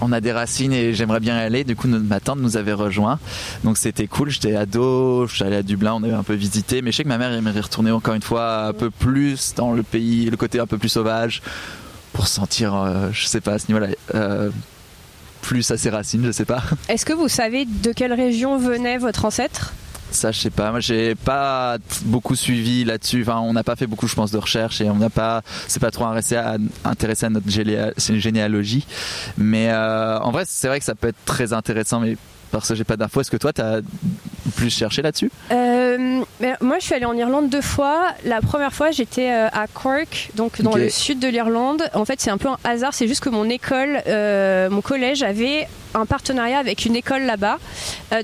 on 0.00 0.12
a 0.12 0.20
des 0.20 0.32
racines 0.32 0.72
et 0.72 0.94
j'aimerais 0.94 1.20
bien 1.20 1.36
y 1.36 1.42
aller. 1.42 1.64
Du 1.64 1.76
coup, 1.76 1.88
ma 1.88 2.20
tante 2.20 2.38
nous 2.38 2.56
avait 2.56 2.74
rejoint. 2.74 3.18
Donc 3.64 3.78
c'était 3.78 4.06
cool. 4.06 4.30
J'étais 4.30 4.54
ado, 4.54 5.26
j'allais 5.26 5.56
à 5.56 5.62
Dublin, 5.62 5.94
on 5.94 6.04
avait 6.04 6.12
un 6.12 6.22
peu 6.22 6.34
visité. 6.34 6.82
Mais 6.82 6.92
je 6.92 6.98
sais 6.98 7.04
que 7.04 7.08
ma 7.08 7.18
mère 7.18 7.32
aimerait 7.32 7.60
retourner 7.60 7.90
encore 7.90 8.14
une 8.14 8.22
fois 8.22 8.66
un 8.66 8.72
peu 8.72 8.90
plus 8.90 9.54
dans 9.56 9.72
le 9.72 9.82
pays, 9.82 10.30
le 10.30 10.36
côté 10.36 10.60
un 10.60 10.66
peu 10.66 10.78
plus 10.78 10.90
sauvage, 10.90 11.42
pour 12.14 12.28
sentir, 12.28 12.74
euh, 12.74 13.08
je 13.12 13.26
sais 13.26 13.42
pas, 13.42 13.54
à 13.54 13.58
ce 13.58 13.66
niveau-là, 13.68 13.88
euh, 14.14 14.50
plus 15.42 15.70
à 15.70 15.76
ses 15.76 15.90
racines, 15.90 16.24
je 16.24 16.30
sais 16.30 16.46
pas. 16.46 16.62
Est-ce 16.88 17.04
que 17.04 17.12
vous 17.12 17.28
savez 17.28 17.66
de 17.66 17.92
quelle 17.92 18.14
région 18.14 18.56
venait 18.56 18.96
votre 18.96 19.26
ancêtre? 19.26 19.74
Ça, 20.12 20.30
je 20.30 20.38
sais 20.38 20.50
pas. 20.50 20.70
Moi, 20.70 20.78
j'ai 20.78 21.16
pas 21.16 21.76
beaucoup 22.04 22.36
suivi 22.36 22.84
là-dessus. 22.84 23.22
Enfin, 23.22 23.40
on 23.40 23.52
n'a 23.52 23.64
pas 23.64 23.74
fait 23.74 23.88
beaucoup, 23.88 24.06
je 24.06 24.14
pense, 24.14 24.30
de 24.30 24.38
recherche 24.38 24.80
et 24.80 24.88
on 24.88 24.94
n'a 24.94 25.10
pas, 25.10 25.42
c'est 25.66 25.80
pas 25.80 25.90
trop 25.90 26.04
intéressé 26.04 26.36
à, 26.36 26.56
intéressé 26.84 27.26
à 27.26 27.30
notre 27.30 27.48
généalogie. 27.48 28.86
Mais 29.36 29.70
euh, 29.72 30.20
en 30.20 30.30
vrai, 30.30 30.44
c'est 30.46 30.68
vrai 30.68 30.78
que 30.78 30.84
ça 30.84 30.94
peut 30.94 31.08
être 31.08 31.24
très 31.24 31.52
intéressant. 31.52 31.98
Mais 31.98 32.16
parce 32.52 32.68
que 32.68 32.76
j'ai 32.76 32.84
pas 32.84 32.96
d'infos. 32.96 33.20
Est-ce 33.20 33.30
que 33.32 33.36
toi, 33.36 33.52
tu 33.52 33.60
as 33.60 33.80
plus 34.54 34.70
cherché 34.70 35.02
là-dessus? 35.02 35.32
Euh, 35.50 35.83
Moi, 36.60 36.78
je 36.78 36.84
suis 36.84 36.94
allée 36.94 37.04
en 37.04 37.16
Irlande 37.16 37.48
deux 37.48 37.60
fois. 37.60 38.08
La 38.24 38.40
première 38.40 38.72
fois, 38.72 38.90
j'étais 38.90 39.30
euh, 39.30 39.48
à 39.52 39.66
Cork, 39.66 40.30
donc 40.34 40.60
dans 40.62 40.74
le 40.74 40.88
sud 40.88 41.18
de 41.18 41.28
l'Irlande. 41.28 41.88
En 41.94 42.04
fait, 42.04 42.20
c'est 42.20 42.30
un 42.30 42.38
peu 42.38 42.48
un 42.48 42.58
hasard. 42.64 42.92
C'est 42.92 43.08
juste 43.08 43.22
que 43.22 43.28
mon 43.28 43.48
école, 43.48 44.02
euh, 44.06 44.68
mon 44.68 44.80
collège 44.80 45.22
avait 45.22 45.68
un 45.94 46.06
partenariat 46.06 46.58
avec 46.58 46.86
une 46.86 46.96
école 46.96 47.22
là-bas, 47.22 47.58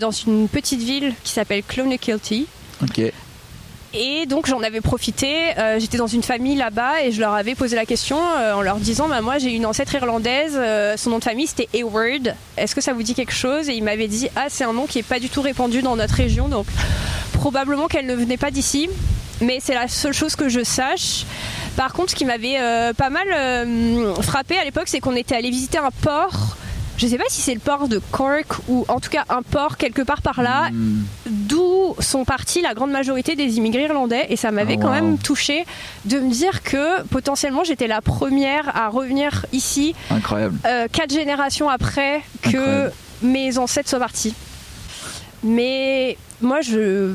dans 0.01 0.11
une 0.11 0.49
petite 0.49 0.83
ville 0.83 1.15
qui 1.23 1.33
s'appelle 1.33 1.63
Clonakilty. 1.63 2.47
Et 3.93 4.27
donc 4.27 4.47
j'en 4.47 4.63
avais 4.63 4.81
profité, 4.81 5.59
euh, 5.59 5.81
j'étais 5.81 5.99
dans 5.99 6.07
une 6.07 6.23
famille 6.23 6.55
là-bas 6.55 7.03
et 7.03 7.11
je 7.11 7.19
leur 7.19 7.35
avais 7.35 7.57
posé 7.57 7.75
la 7.75 7.87
question 7.87 8.19
euh, 8.39 8.55
en 8.55 8.63
leur 8.63 8.77
disant 8.77 9.09
bah, 9.09 9.21
moi 9.21 9.39
j'ai 9.39 9.51
une 9.51 9.67
ancêtre 9.67 9.93
irlandaise, 9.95 10.53
euh, 10.57 10.97
son 10.97 11.11
nom 11.11 11.19
de 11.19 11.25
famille 11.25 11.49
c'était 11.49 11.69
Hayward, 11.75 12.37
est-ce 12.57 12.77
que 12.77 12.81
ça 12.81 12.93
vous 12.93 13.03
dit 13.03 13.15
quelque 13.15 13.33
chose? 13.33 13.69
Et 13.69 13.75
ils 13.75 13.83
m'avaient 13.83 14.07
dit 14.07 14.29
ah 14.37 14.47
c'est 14.49 14.63
un 14.63 14.73
nom 14.73 14.87
qui 14.87 15.01
est 15.01 15.05
pas 15.05 15.19
du 15.19 15.29
tout 15.29 15.43
répandu 15.43 15.83
dans 15.83 15.97
notre 15.97 16.15
région 16.15 16.49
donc 16.49 16.67
probablement 17.33 17.89
qu'elle 17.89 18.07
ne 18.07 18.15
venait 18.15 18.37
pas 18.37 18.53
d'ici, 18.53 18.89
mais 19.41 19.59
c'est 19.61 19.75
la 19.75 19.89
seule 19.89 20.13
chose 20.13 20.37
que 20.37 20.49
je 20.49 20.63
sache. 20.63 21.25
Par 21.77 21.93
contre 21.93 22.11
ce 22.11 22.15
qui 22.15 22.25
m'avait 22.25 22.59
pas 22.97 23.11
mal 23.11 23.27
frappé 24.23 24.57
à 24.57 24.65
l'époque 24.65 24.87
c'est 24.87 25.01
qu'on 25.01 25.17
était 25.17 25.35
allé 25.35 25.51
visiter 25.51 25.79
un 25.79 25.91
port 25.91 26.57
je 27.01 27.07
ne 27.07 27.11
sais 27.13 27.17
pas 27.17 27.25
si 27.31 27.41
c'est 27.41 27.55
le 27.55 27.61
port 27.61 27.89
de 27.89 27.99
Cork 28.11 28.59
ou 28.69 28.85
en 28.89 29.01
tout 29.01 29.09
cas 29.09 29.25
un 29.31 29.41
port 29.41 29.79
quelque 29.79 30.03
part 30.03 30.21
par 30.21 30.43
là, 30.43 30.69
d'où 31.27 31.95
sont 31.99 32.27
partis 32.27 32.61
la 32.61 32.75
grande 32.75 32.91
majorité 32.91 33.37
des 33.37 33.57
immigrés 33.57 33.85
irlandais. 33.85 34.27
Et 34.29 34.37
ça 34.37 34.51
m'avait 34.51 34.77
ah, 34.79 34.83
quand 34.83 34.91
même 34.91 35.17
touché 35.17 35.65
de 36.05 36.19
me 36.19 36.31
dire 36.31 36.63
que 36.63 37.03
potentiellement 37.05 37.65
j'étais 37.65 37.87
la 37.87 38.03
première 38.03 38.77
à 38.77 38.91
revenir 38.91 39.47
ici. 39.53 39.95
Incroyable. 40.11 40.59
Euh, 40.67 40.89
quatre 40.93 41.15
générations 41.15 41.71
après 41.71 42.21
que 42.43 42.91
mes 43.23 43.57
ancêtres 43.57 43.89
soient 43.89 43.99
partis. 43.99 44.35
Mais 45.43 46.19
moi, 46.43 46.61
je. 46.61 47.15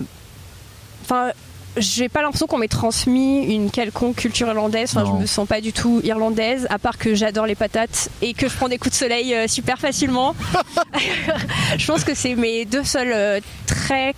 Enfin, 1.04 1.30
j'ai 1.77 2.09
pas 2.09 2.21
l'impression 2.21 2.47
qu'on 2.47 2.57
m'ait 2.57 2.67
transmis 2.67 3.53
une 3.53 3.69
quelconque 3.69 4.15
culture 4.15 4.47
irlandaise. 4.47 4.91
Enfin, 4.95 5.05
je 5.05 5.21
me 5.21 5.25
sens 5.25 5.47
pas 5.47 5.61
du 5.61 5.73
tout 5.73 6.01
irlandaise, 6.03 6.67
à 6.69 6.79
part 6.79 6.97
que 6.97 7.15
j'adore 7.15 7.45
les 7.45 7.55
patates 7.55 8.09
et 8.21 8.33
que 8.33 8.47
je 8.47 8.55
prends 8.55 8.69
des 8.69 8.77
coups 8.77 8.93
de 8.93 8.97
soleil 8.97 9.33
euh, 9.33 9.47
super 9.47 9.77
facilement. 9.77 10.35
je 11.77 11.85
pense 11.85 12.03
que 12.03 12.15
c'est 12.15 12.35
mes 12.35 12.65
deux 12.65 12.83
seuls 12.83 13.11
euh, 13.13 13.39
traits 13.65 14.15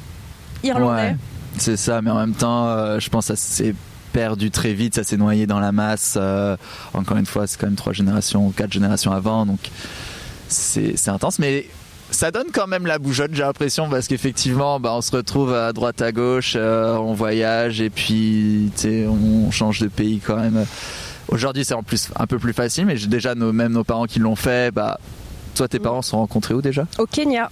irlandais. 0.64 1.16
c'est 1.58 1.78
ça, 1.78 2.02
mais 2.02 2.12
en 2.12 2.20
même 2.20 2.34
temps, 2.34 2.68
euh, 2.68 3.00
je 3.00 3.10
pense 3.10 3.28
que 3.28 3.36
ça 3.36 3.42
s'est 3.42 3.76
perdu 4.14 4.52
très 4.52 4.74
vite, 4.74 4.96
ça 4.96 5.04
s'est 5.04 5.18
noyé 5.18 5.46
dans 5.46 5.60
la 5.60 5.72
masse. 5.72 6.18
encore 6.94 7.18
une 7.18 7.26
fois, 7.26 7.48
c'est 7.48 7.60
quand 7.60 7.68
même 7.68 7.76
trois 7.76 7.94
générations, 7.94 8.50
quatre 8.52 8.72
générations 8.72 9.12
avant, 9.12 9.46
donc 9.46 9.60
c'est 10.48 11.10
intense. 11.10 11.40
Mais 11.40 11.68
ça 12.12 12.32
donne 12.32 12.48
quand 12.54 12.68
même 12.68 12.86
la 12.86 13.00
bougeotte, 13.00 13.32
j'ai 13.34 13.44
l'impression, 13.44 13.90
parce 13.90 14.08
qu'effectivement, 14.08 14.80
bah, 14.80 14.94
on 14.94 15.02
se 15.02 15.16
retrouve 15.16 15.54
à 15.54 15.74
droite 15.74 16.02
à 16.02 16.12
gauche, 16.12 16.54
euh, 16.56 16.96
on 16.96 17.14
voyage 17.14 17.82
et 17.82 17.90
puis 17.90 18.72
on 19.08 19.52
change 19.52 19.80
de 19.80 19.88
pays 19.88 20.20
quand 20.20 20.38
même. 20.38 20.66
Aujourd'hui, 21.28 21.66
c'est 21.66 21.74
en 21.74 21.84
plus 21.84 22.10
un 22.16 22.26
peu 22.26 22.40
plus 22.40 22.54
facile, 22.54 22.86
mais 22.86 22.96
déjà 22.96 23.36
nos, 23.36 23.52
même 23.52 23.74
nos 23.74 23.84
parents 23.84 24.06
qui 24.06 24.20
l'ont 24.20 24.36
fait, 24.36 24.74
bah, 24.74 25.00
toi, 25.56 25.68
tes 25.68 25.80
parents 25.80 26.02
sont 26.02 26.18
rencontrés 26.18 26.54
où 26.54 26.62
déjà? 26.62 26.86
Au 26.98 27.06
Kenya. 27.06 27.50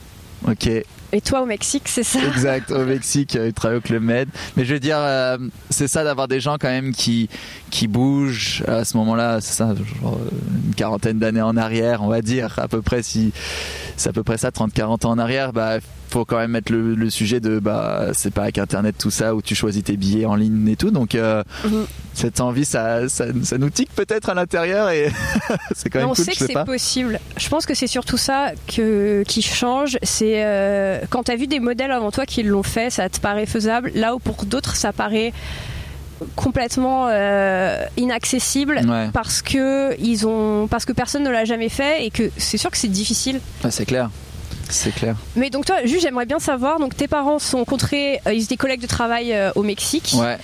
Ok. 0.48 0.70
Et 1.12 1.22
toi 1.22 1.42
au 1.42 1.46
Mexique, 1.46 1.84
c'est 1.86 2.04
ça 2.04 2.20
Exact, 2.28 2.72
au 2.72 2.84
Mexique, 2.84 3.36
euh, 3.36 3.48
il 3.48 3.54
travaille 3.54 3.78
au 3.78 3.82
Club 3.82 4.04
Med. 4.04 4.28
Mais 4.58 4.66
je 4.66 4.74
veux 4.74 4.80
dire, 4.80 4.98
euh, 5.00 5.38
c'est 5.70 5.88
ça 5.88 6.04
d'avoir 6.04 6.28
des 6.28 6.42
gens 6.42 6.58
quand 6.60 6.68
même 6.68 6.92
qui, 6.92 7.30
qui 7.70 7.88
bougent 7.88 8.64
à 8.68 8.84
ce 8.84 8.98
moment-là, 8.98 9.40
c'est 9.40 9.54
ça, 9.54 9.74
genre 10.02 10.20
une 10.68 10.76
quarantaine 10.76 11.20
d'années 11.20 11.42
en 11.42 11.56
arrière, 11.56 12.04
on 12.04 12.08
va 12.08 12.22
dire, 12.22 12.56
à 12.58 12.68
peu 12.68 12.82
près, 12.82 13.02
si 13.02 13.32
c'est 13.96 14.10
à 14.10 14.14
peu 14.14 14.24
près 14.24 14.38
ça, 14.38 14.50
30-40 14.50 15.06
ans 15.06 15.12
en 15.12 15.18
arrière, 15.18 15.54
bah 15.54 15.78
faut 16.16 16.24
quand 16.24 16.38
même 16.38 16.52
mettre 16.52 16.72
le, 16.72 17.10
sujet 17.10 17.42
de 17.42 17.60
bah 17.60 18.08
c'est 18.14 18.34
pas 18.34 18.44
avec 18.44 18.58
internet 18.58 18.96
tout 18.98 19.12
ça 19.12 19.36
où 19.36 19.42
tu 19.42 19.54
choisis 19.54 19.84
tes 19.84 19.98
billets 19.98 20.26
en 20.26 20.36
ligne 20.36 20.66
et 20.70 20.78
tout 20.78 20.90
donc 20.90 21.14
euh, 21.14 21.44
mhm. 21.66 21.86
cette 22.14 22.40
envie 22.40 22.64
ça, 22.64 23.10
ça, 23.10 23.26
nous 23.58 23.70
tique 23.70 23.94
peut-être 23.94 24.30
à 24.30 24.34
l'intérieur 24.34 24.90
et 24.92 25.12
c'est 25.76 25.90
quand 25.90 26.00
même 26.00 26.08
on 26.08 26.16
sait 26.16 26.32
que 26.32 26.46
c'est 26.46 26.64
possible 26.64 27.20
je 27.36 27.50
pense 27.50 27.66
que 27.66 27.74
c'est 27.74 27.88
surtout 27.88 28.16
ça 28.16 28.54
que, 28.66 29.24
qui 29.28 29.42
change 29.42 29.98
c'est 30.04 30.46
euh, 30.46 31.02
quand 31.10 31.24
tu 31.24 31.32
as 31.32 31.36
vu 31.36 31.48
des 31.48 31.60
modèles 31.60 31.92
avant 31.92 32.12
toi 32.12 32.26
qui 32.26 32.44
l'ont 32.44 32.64
fait 32.64 32.90
ça 32.90 33.10
te 33.10 33.20
paraît 33.20 33.46
faisable 33.46 33.92
là 33.94 34.16
où 34.16 34.20
pour 34.20 34.46
d'autres 34.46 34.78
ça 34.78 34.94
paraît 34.94 35.34
complètement 36.38 37.08
euh, 37.10 37.84
inaccessible 37.98 38.80
parce 39.12 39.42
que 39.42 40.00
ils 40.00 40.26
ont 40.26 40.68
parce 40.70 40.86
que 40.86 40.94
personne 40.94 41.24
ne 41.24 41.30
l'a 41.30 41.44
jamais 41.44 41.68
fait 41.68 42.06
et 42.06 42.10
que 42.10 42.32
c'est 42.38 42.58
sûr 42.58 42.72
que 42.72 42.78
c'est 42.78 42.88
difficile. 42.88 43.42
c'est 43.70 43.86
clair. 43.86 44.10
C'est 44.70 44.94
clair. 44.94 45.16
Mais 45.36 45.50
donc 45.50 45.66
toi, 45.66 45.78
juste 45.86 46.02
j'aimerais 46.02 46.26
bien 46.26 46.40
savoir, 46.40 46.80
donc 46.80 46.96
tes 46.96 47.08
parents 47.08 47.40
sont 47.40 47.58
rencontrés, 47.60 48.22
euh, 48.28 48.34
ils 48.34 48.44
étaient 48.44 48.58
collègues 48.58 48.82
de 48.82 48.88
travail 48.88 49.34
euh, 49.34 49.52
au 49.56 49.64
Mexique. 49.64 50.14
Ouais. 50.16 50.38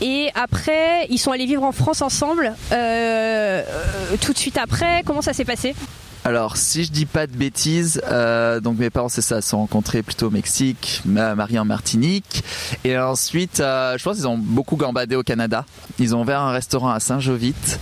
Et 0.00 0.30
après, 0.34 1.06
ils 1.08 1.18
sont 1.18 1.32
allés 1.32 1.46
vivre 1.46 1.62
en 1.62 1.72
France 1.72 2.02
ensemble. 2.02 2.54
Euh, 2.72 3.62
tout 4.20 4.32
de 4.32 4.38
suite 4.38 4.58
après, 4.58 5.02
comment 5.04 5.22
ça 5.22 5.32
s'est 5.32 5.44
passé? 5.44 5.74
Alors, 6.26 6.56
si 6.56 6.82
je 6.82 6.90
dis 6.90 7.06
pas 7.06 7.28
de 7.28 7.36
bêtises, 7.36 8.02
euh, 8.10 8.58
donc 8.58 8.78
mes 8.78 8.90
parents, 8.90 9.08
c'est 9.08 9.22
ça, 9.22 9.40
se 9.40 9.50
sont 9.50 9.58
rencontrés 9.58 10.02
plutôt 10.02 10.26
au 10.26 10.30
Mexique, 10.30 11.00
Marie 11.04 11.56
en 11.56 11.64
Martinique. 11.64 12.42
Et 12.82 12.98
ensuite, 12.98 13.60
euh, 13.60 13.96
je 13.96 14.02
pense 14.02 14.16
qu'ils 14.16 14.26
ont 14.26 14.36
beaucoup 14.36 14.74
gambadé 14.74 15.14
au 15.14 15.22
Canada. 15.22 15.64
Ils 16.00 16.16
ont 16.16 16.22
ouvert 16.22 16.40
un 16.40 16.50
restaurant 16.50 16.90
à 16.90 16.98
Saint-Jovite. 16.98 17.78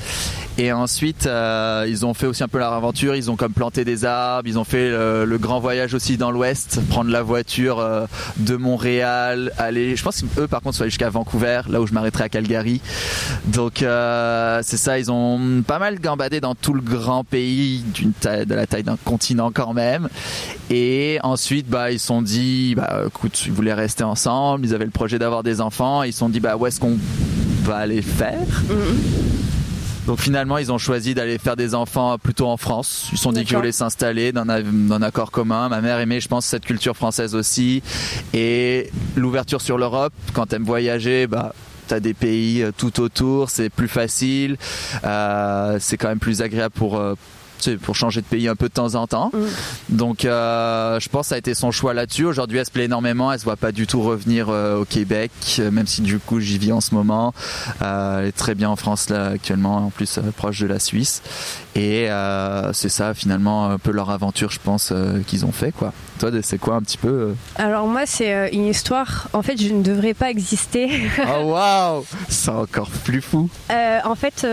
Et 0.58 0.72
ensuite, 0.72 1.26
euh, 1.26 1.86
ils 1.88 2.04
ont 2.04 2.12
fait 2.12 2.26
aussi 2.26 2.44
un 2.44 2.48
peu 2.48 2.58
leur 2.58 2.74
aventure. 2.74 3.16
Ils 3.16 3.30
ont 3.30 3.34
comme 3.34 3.54
planté 3.54 3.82
des 3.84 4.04
arbres. 4.04 4.46
Ils 4.46 4.58
ont 4.58 4.64
fait 4.64 4.90
le, 4.90 5.38
grand 5.38 5.58
voyage 5.58 5.94
aussi 5.94 6.18
dans 6.18 6.30
l'Ouest, 6.30 6.80
prendre 6.90 7.10
la 7.10 7.22
voiture 7.22 7.82
de 8.36 8.56
Montréal, 8.56 9.52
aller. 9.58 9.96
Je 9.96 10.02
pense 10.04 10.22
qu'eux, 10.22 10.46
par 10.46 10.60
contre, 10.60 10.76
sont 10.76 10.82
allés 10.82 10.90
jusqu'à 10.90 11.10
Vancouver, 11.10 11.62
là 11.68 11.80
où 11.80 11.86
je 11.86 11.92
m'arrêterai 11.92 12.24
à 12.24 12.28
Calgary. 12.28 12.80
Donc 13.46 13.78
c'est 13.78 14.76
ça. 14.76 14.98
Ils 14.98 15.10
ont 15.10 15.62
pas 15.66 15.80
mal 15.80 15.98
gambadé 15.98 16.40
dans 16.40 16.54
tout 16.54 16.74
le 16.74 16.82
grand 16.82 17.24
pays, 17.24 17.82
d'une 17.92 18.12
taille, 18.12 18.33
de 18.44 18.54
la 18.54 18.66
taille 18.66 18.82
d'un 18.82 18.98
continent 19.04 19.50
quand 19.52 19.72
même. 19.72 20.08
Et 20.70 21.18
ensuite, 21.22 21.68
bah, 21.68 21.90
ils 21.90 22.00
se 22.00 22.06
sont 22.06 22.22
dit, 22.22 22.74
bah, 22.74 23.02
écoute, 23.06 23.44
ils 23.46 23.52
voulaient 23.52 23.74
rester 23.74 24.04
ensemble. 24.04 24.66
Ils 24.66 24.74
avaient 24.74 24.84
le 24.84 24.90
projet 24.90 25.18
d'avoir 25.18 25.42
des 25.42 25.60
enfants. 25.60 26.02
Ils 26.02 26.12
se 26.12 26.18
sont 26.18 26.28
dit, 26.28 26.40
bah, 26.40 26.56
où 26.56 26.66
est-ce 26.66 26.80
qu'on 26.80 26.98
va 27.64 27.76
aller 27.76 28.02
faire? 28.02 28.38
Mm-hmm. 28.68 29.44
Donc 30.06 30.20
finalement, 30.20 30.58
ils 30.58 30.70
ont 30.70 30.78
choisi 30.78 31.14
d'aller 31.14 31.38
faire 31.38 31.56
des 31.56 31.74
enfants 31.74 32.18
plutôt 32.18 32.46
en 32.46 32.58
France. 32.58 33.08
Ils 33.12 33.16
se 33.16 33.22
sont 33.22 33.32
dit 33.32 33.44
qu'ils 33.44 33.56
voulaient 33.56 33.72
s'installer 33.72 34.32
dans 34.32 34.46
un, 34.48 35.02
accord 35.02 35.30
commun. 35.30 35.68
Ma 35.70 35.80
mère 35.80 35.98
aimait, 35.98 36.20
je 36.20 36.28
pense, 36.28 36.44
cette 36.44 36.66
culture 36.66 36.94
française 36.94 37.34
aussi. 37.34 37.82
Et 38.34 38.90
l'ouverture 39.16 39.62
sur 39.62 39.78
l'Europe, 39.78 40.12
quand 40.34 40.52
elle 40.52 40.56
aime 40.56 40.64
voyager, 40.64 41.26
bah, 41.26 41.54
as 41.90 42.00
des 42.00 42.14
pays 42.14 42.62
euh, 42.62 42.70
tout 42.76 43.00
autour, 43.00 43.50
c'est 43.50 43.70
plus 43.70 43.88
facile, 43.88 44.56
euh, 45.04 45.78
c'est 45.80 45.96
quand 45.96 46.08
même 46.08 46.18
plus 46.18 46.42
agréable 46.42 46.74
pour, 46.74 46.96
euh, 46.96 47.14
pour 47.82 47.94
changer 47.96 48.20
de 48.20 48.26
pays 48.26 48.48
un 48.48 48.56
peu 48.56 48.68
de 48.68 48.74
temps 48.74 48.94
en 48.94 49.06
temps. 49.06 49.30
Mm. 49.32 49.96
Donc 49.96 50.24
euh, 50.24 51.00
je 51.00 51.08
pense 51.08 51.22
que 51.22 51.28
ça 51.28 51.34
a 51.34 51.38
été 51.38 51.54
son 51.54 51.70
choix 51.70 51.94
là-dessus. 51.94 52.24
Aujourd'hui 52.24 52.58
elle 52.58 52.66
se 52.66 52.70
plaît 52.70 52.84
énormément, 52.84 53.32
elle 53.32 53.38
se 53.38 53.44
voit 53.44 53.56
pas 53.56 53.72
du 53.72 53.86
tout 53.86 54.02
revenir 54.02 54.48
euh, 54.48 54.80
au 54.80 54.84
Québec, 54.84 55.30
euh, 55.58 55.70
même 55.70 55.86
si 55.86 56.02
du 56.02 56.18
coup 56.18 56.40
j'y 56.40 56.58
vis 56.58 56.72
en 56.72 56.80
ce 56.80 56.94
moment. 56.94 57.32
elle 57.80 58.26
est 58.26 58.36
très 58.36 58.54
bien 58.54 58.70
en 58.70 58.76
France 58.76 59.08
là 59.10 59.28
actuellement, 59.28 59.76
en 59.76 59.90
plus 59.90 60.18
proche 60.36 60.60
de 60.60 60.66
la 60.66 60.78
Suisse. 60.78 61.22
Et 61.76 62.08
c'est 62.72 62.88
ça 62.88 63.14
finalement 63.14 63.68
un 63.68 63.78
peu 63.78 63.90
leur 63.90 64.10
aventure 64.10 64.50
je 64.50 64.60
pense 64.62 64.92
qu'ils 65.26 65.44
ont 65.44 65.52
fait 65.52 65.72
quoi. 65.72 65.92
Toi 66.18 66.30
c'est 66.42 66.58
quoi 66.58 66.76
un 66.76 66.82
petit 66.82 66.98
peu 66.98 67.34
Alors 67.56 67.86
moi 67.86 68.02
c'est 68.06 68.50
une 68.52 68.66
histoire, 68.66 69.28
en 69.32 69.42
fait 69.42 69.60
je 69.60 69.72
ne 69.72 69.82
devrais 69.82 70.14
pas 70.14 70.30
exister. 70.30 71.10
oh 71.26 71.50
waouh 71.52 72.04
C'est 72.28 72.50
encore 72.50 72.90
plus 72.90 73.22
fou. 73.22 73.48
en 73.70 74.14
fait 74.14 74.46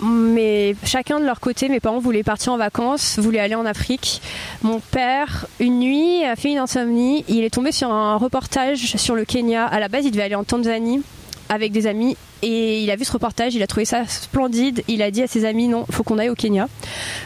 mais 0.00 0.74
chacun 0.84 1.20
de 1.20 1.24
leur 1.24 1.40
côté, 1.40 1.68
mes 1.68 1.80
parents 1.80 1.98
voulaient 1.98 2.22
partir 2.22 2.52
en 2.52 2.56
vacances, 2.56 3.18
voulaient 3.18 3.40
aller 3.40 3.54
en 3.54 3.66
Afrique. 3.66 4.20
Mon 4.62 4.80
père, 4.80 5.46
une 5.60 5.78
nuit, 5.78 6.24
a 6.24 6.36
fait 6.36 6.50
une 6.50 6.58
insomnie. 6.58 7.24
Il 7.28 7.44
est 7.44 7.50
tombé 7.50 7.72
sur 7.72 7.92
un 7.92 8.16
reportage 8.16 8.96
sur 8.96 9.14
le 9.14 9.24
Kenya. 9.24 9.64
À 9.66 9.80
la 9.80 9.88
base, 9.88 10.04
il 10.04 10.10
devait 10.10 10.24
aller 10.24 10.34
en 10.34 10.44
Tanzanie 10.44 11.02
avec 11.48 11.72
des 11.72 11.86
amis 11.86 12.16
et 12.42 12.82
il 12.82 12.90
a 12.90 12.96
vu 12.96 13.04
ce 13.04 13.12
reportage, 13.12 13.54
il 13.54 13.62
a 13.62 13.66
trouvé 13.66 13.84
ça 13.84 14.06
splendide. 14.06 14.82
Il 14.88 15.02
a 15.02 15.10
dit 15.10 15.22
à 15.22 15.26
ses 15.26 15.44
amis 15.44 15.68
non, 15.68 15.86
faut 15.90 16.02
qu'on 16.02 16.18
aille 16.18 16.28
au 16.28 16.34
Kenya. 16.34 16.68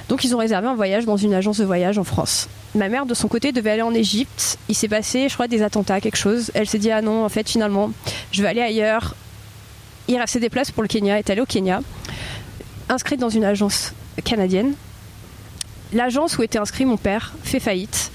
Donc 0.09 0.25
ils 0.25 0.35
ont 0.35 0.39
réservé 0.39 0.69
un 0.69 0.75
voyage 0.75 1.07
dans 1.07 1.17
une 1.17 1.35
agence 1.35 1.59
de 1.59 1.65
voyage 1.65 1.99
en 1.99 2.05
France. 2.05 2.49
Ma 2.75 2.89
mère 2.89 3.07
de 3.07 3.15
son 3.15 3.29
côté 3.29 3.51
devait 3.51 3.71
aller 3.71 3.83
en 3.83 3.95
Égypte. 3.95 4.59
Il 4.69 4.75
s'est 4.75 4.89
passé, 4.89 5.29
je 5.29 5.35
crois, 5.35 5.49
des 5.49 5.63
attentats, 5.63 6.01
quelque 6.01 6.17
chose. 6.17 6.51
Elle 6.55 6.69
s'est 6.69 6.79
dit 6.79 6.91
ah 6.91 7.03
non, 7.03 7.25
en 7.25 7.29
fait 7.29 7.49
finalement, 7.49 7.91
je 8.31 8.43
vais 8.43 8.49
aller 8.49 8.61
ailleurs. 8.61 9.17
Il 10.07 10.17
restait 10.19 10.41
des 10.41 10.51
places 10.51 10.71
pour 10.71 10.83
le 10.83 10.89
Kenya, 10.89 11.19
est 11.19 11.31
allé 11.31 11.41
au 11.41 11.47
Kenya 11.47 11.81
inscrite 12.89 13.21
dans 13.21 13.29
une 13.29 13.45
agence 13.45 13.93
canadienne. 14.25 14.75
L'agence 15.93 16.39
où 16.39 16.43
était 16.43 16.59
inscrit 16.59 16.85
mon 16.85 16.97
père 16.97 17.35
fait 17.43 17.61
faillite. 17.61 18.11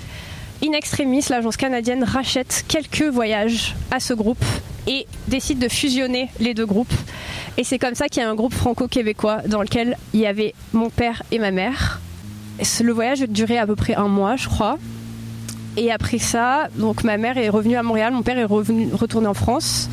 In 0.64 0.72
extremis, 0.74 1.26
l'agence 1.30 1.58
canadienne 1.58 2.04
rachète 2.04 2.64
quelques 2.68 3.04
voyages 3.04 3.76
à 3.92 4.00
ce 4.00 4.14
groupe 4.14 4.44
et 4.88 5.08
décide 5.28 5.60
de 5.60 5.68
fusionner 5.68 6.30
les 6.40 6.54
deux 6.54 6.66
groupes. 6.66 6.94
Et 7.58 7.64
c'est 7.64 7.80
comme 7.80 7.96
ça 7.96 8.08
qu'il 8.08 8.22
y 8.22 8.26
a 8.26 8.30
un 8.30 8.36
groupe 8.36 8.54
franco-québécois 8.54 9.42
dans 9.48 9.62
lequel 9.62 9.98
il 10.14 10.22
y 10.22 10.26
avait 10.26 10.54
mon 10.72 10.90
père 10.90 11.24
et 11.32 11.40
ma 11.40 11.52
mère. 11.52 12.00
Le 12.82 12.94
voyage 12.94 13.22
durait 13.22 13.58
à 13.58 13.68
peu 13.68 13.76
près 13.76 13.96
un 13.96 14.08
mois, 14.08 14.36
je 14.36 14.48
crois. 14.48 14.78
Et 15.76 15.92
après 15.92 16.20
ça, 16.20 16.68
donc 16.76 17.04
ma 17.04 17.18
mère 17.18 17.38
est 17.38 17.50
revenue 17.50 17.76
à 17.76 17.84
Montréal, 17.84 18.14
mon 18.14 18.22
père 18.22 18.38
est 18.38 18.44
revenu, 18.44 18.90
retourné 18.94 19.28
en 19.28 19.34
France. 19.34 19.90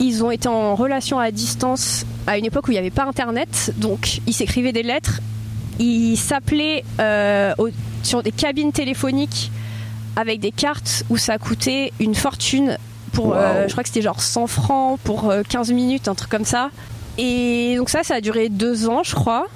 Ils 0.00 0.24
ont 0.24 0.30
été 0.30 0.48
en 0.48 0.74
relation 0.74 1.18
à 1.18 1.30
distance 1.30 2.06
à 2.26 2.38
une 2.38 2.46
époque 2.46 2.68
où 2.68 2.70
il 2.70 2.74
n'y 2.74 2.78
avait 2.78 2.90
pas 2.90 3.04
Internet, 3.04 3.74
donc 3.76 4.20
ils 4.26 4.32
s'écrivaient 4.32 4.72
des 4.72 4.82
lettres, 4.82 5.20
ils 5.78 6.16
s'appelaient 6.16 6.84
euh, 7.00 7.54
sur 8.02 8.22
des 8.22 8.32
cabines 8.32 8.72
téléphoniques 8.72 9.52
avec 10.16 10.40
des 10.40 10.52
cartes 10.52 11.04
où 11.10 11.18
ça 11.18 11.36
coûtait 11.38 11.92
une 12.00 12.14
fortune 12.14 12.78
pour, 13.12 13.34
euh, 13.34 13.66
je 13.66 13.72
crois 13.72 13.82
que 13.82 13.88
c'était 13.88 14.02
genre 14.02 14.20
100 14.20 14.46
francs 14.46 15.00
pour 15.04 15.32
15 15.48 15.70
euh, 15.70 15.74
minutes, 15.74 16.08
un 16.08 16.14
truc 16.14 16.30
comme 16.30 16.44
ça. 16.44 16.70
Et 17.18 17.74
donc 17.76 17.90
ça, 17.90 18.02
ça 18.02 18.14
a 18.16 18.20
duré 18.20 18.48
deux 18.48 18.88
ans, 18.88 19.02
je 19.02 19.14
crois. 19.14 19.46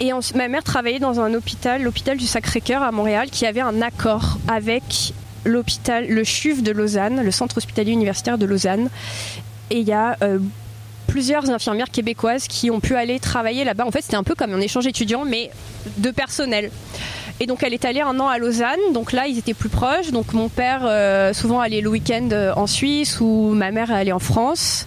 Et 0.00 0.10
ma 0.34 0.48
mère 0.48 0.62
travaillait 0.62 0.98
dans 0.98 1.20
un 1.20 1.32
hôpital, 1.34 1.82
l'hôpital 1.82 2.16
du 2.16 2.26
Sacré-Cœur 2.26 2.82
à 2.82 2.92
Montréal, 2.92 3.30
qui 3.30 3.46
avait 3.46 3.60
un 3.60 3.82
accord 3.82 4.38
avec 4.48 5.14
l'hôpital, 5.44 6.06
le 6.08 6.24
CHUV 6.24 6.62
de 6.62 6.72
Lausanne, 6.72 7.22
le 7.22 7.30
centre 7.30 7.58
hospitalier 7.58 7.92
universitaire 7.92 8.38
de 8.38 8.46
Lausanne. 8.46 8.88
Et 9.70 9.78
il 9.78 9.88
y 9.88 9.92
a 9.92 10.16
euh, 10.22 10.38
plusieurs 11.06 11.50
infirmières 11.50 11.90
québécoises 11.90 12.46
qui 12.46 12.70
ont 12.70 12.80
pu 12.80 12.94
aller 12.94 13.20
travailler 13.20 13.64
là-bas. 13.64 13.86
En 13.86 13.90
fait, 13.90 14.02
c'était 14.02 14.16
un 14.16 14.22
peu 14.22 14.34
comme 14.34 14.52
un 14.52 14.60
échange 14.60 14.86
étudiant, 14.86 15.24
mais 15.24 15.50
de 15.98 16.10
personnel. 16.10 16.70
Et 17.40 17.46
donc, 17.46 17.62
elle 17.62 17.74
est 17.74 17.84
allée 17.84 18.00
un 18.00 18.18
an 18.20 18.28
à 18.28 18.38
Lausanne. 18.38 18.78
Donc 18.94 19.12
là, 19.12 19.26
ils 19.26 19.38
étaient 19.38 19.54
plus 19.54 19.68
proches. 19.68 20.10
Donc, 20.10 20.32
mon 20.32 20.48
père, 20.48 20.82
euh, 20.84 21.32
souvent, 21.32 21.60
allait 21.60 21.80
le 21.80 21.88
week-end 21.88 22.28
euh, 22.32 22.52
en 22.54 22.66
Suisse 22.66 23.20
ou 23.20 23.52
ma 23.54 23.70
mère 23.70 23.90
allait 23.90 24.12
en 24.12 24.18
France. 24.18 24.86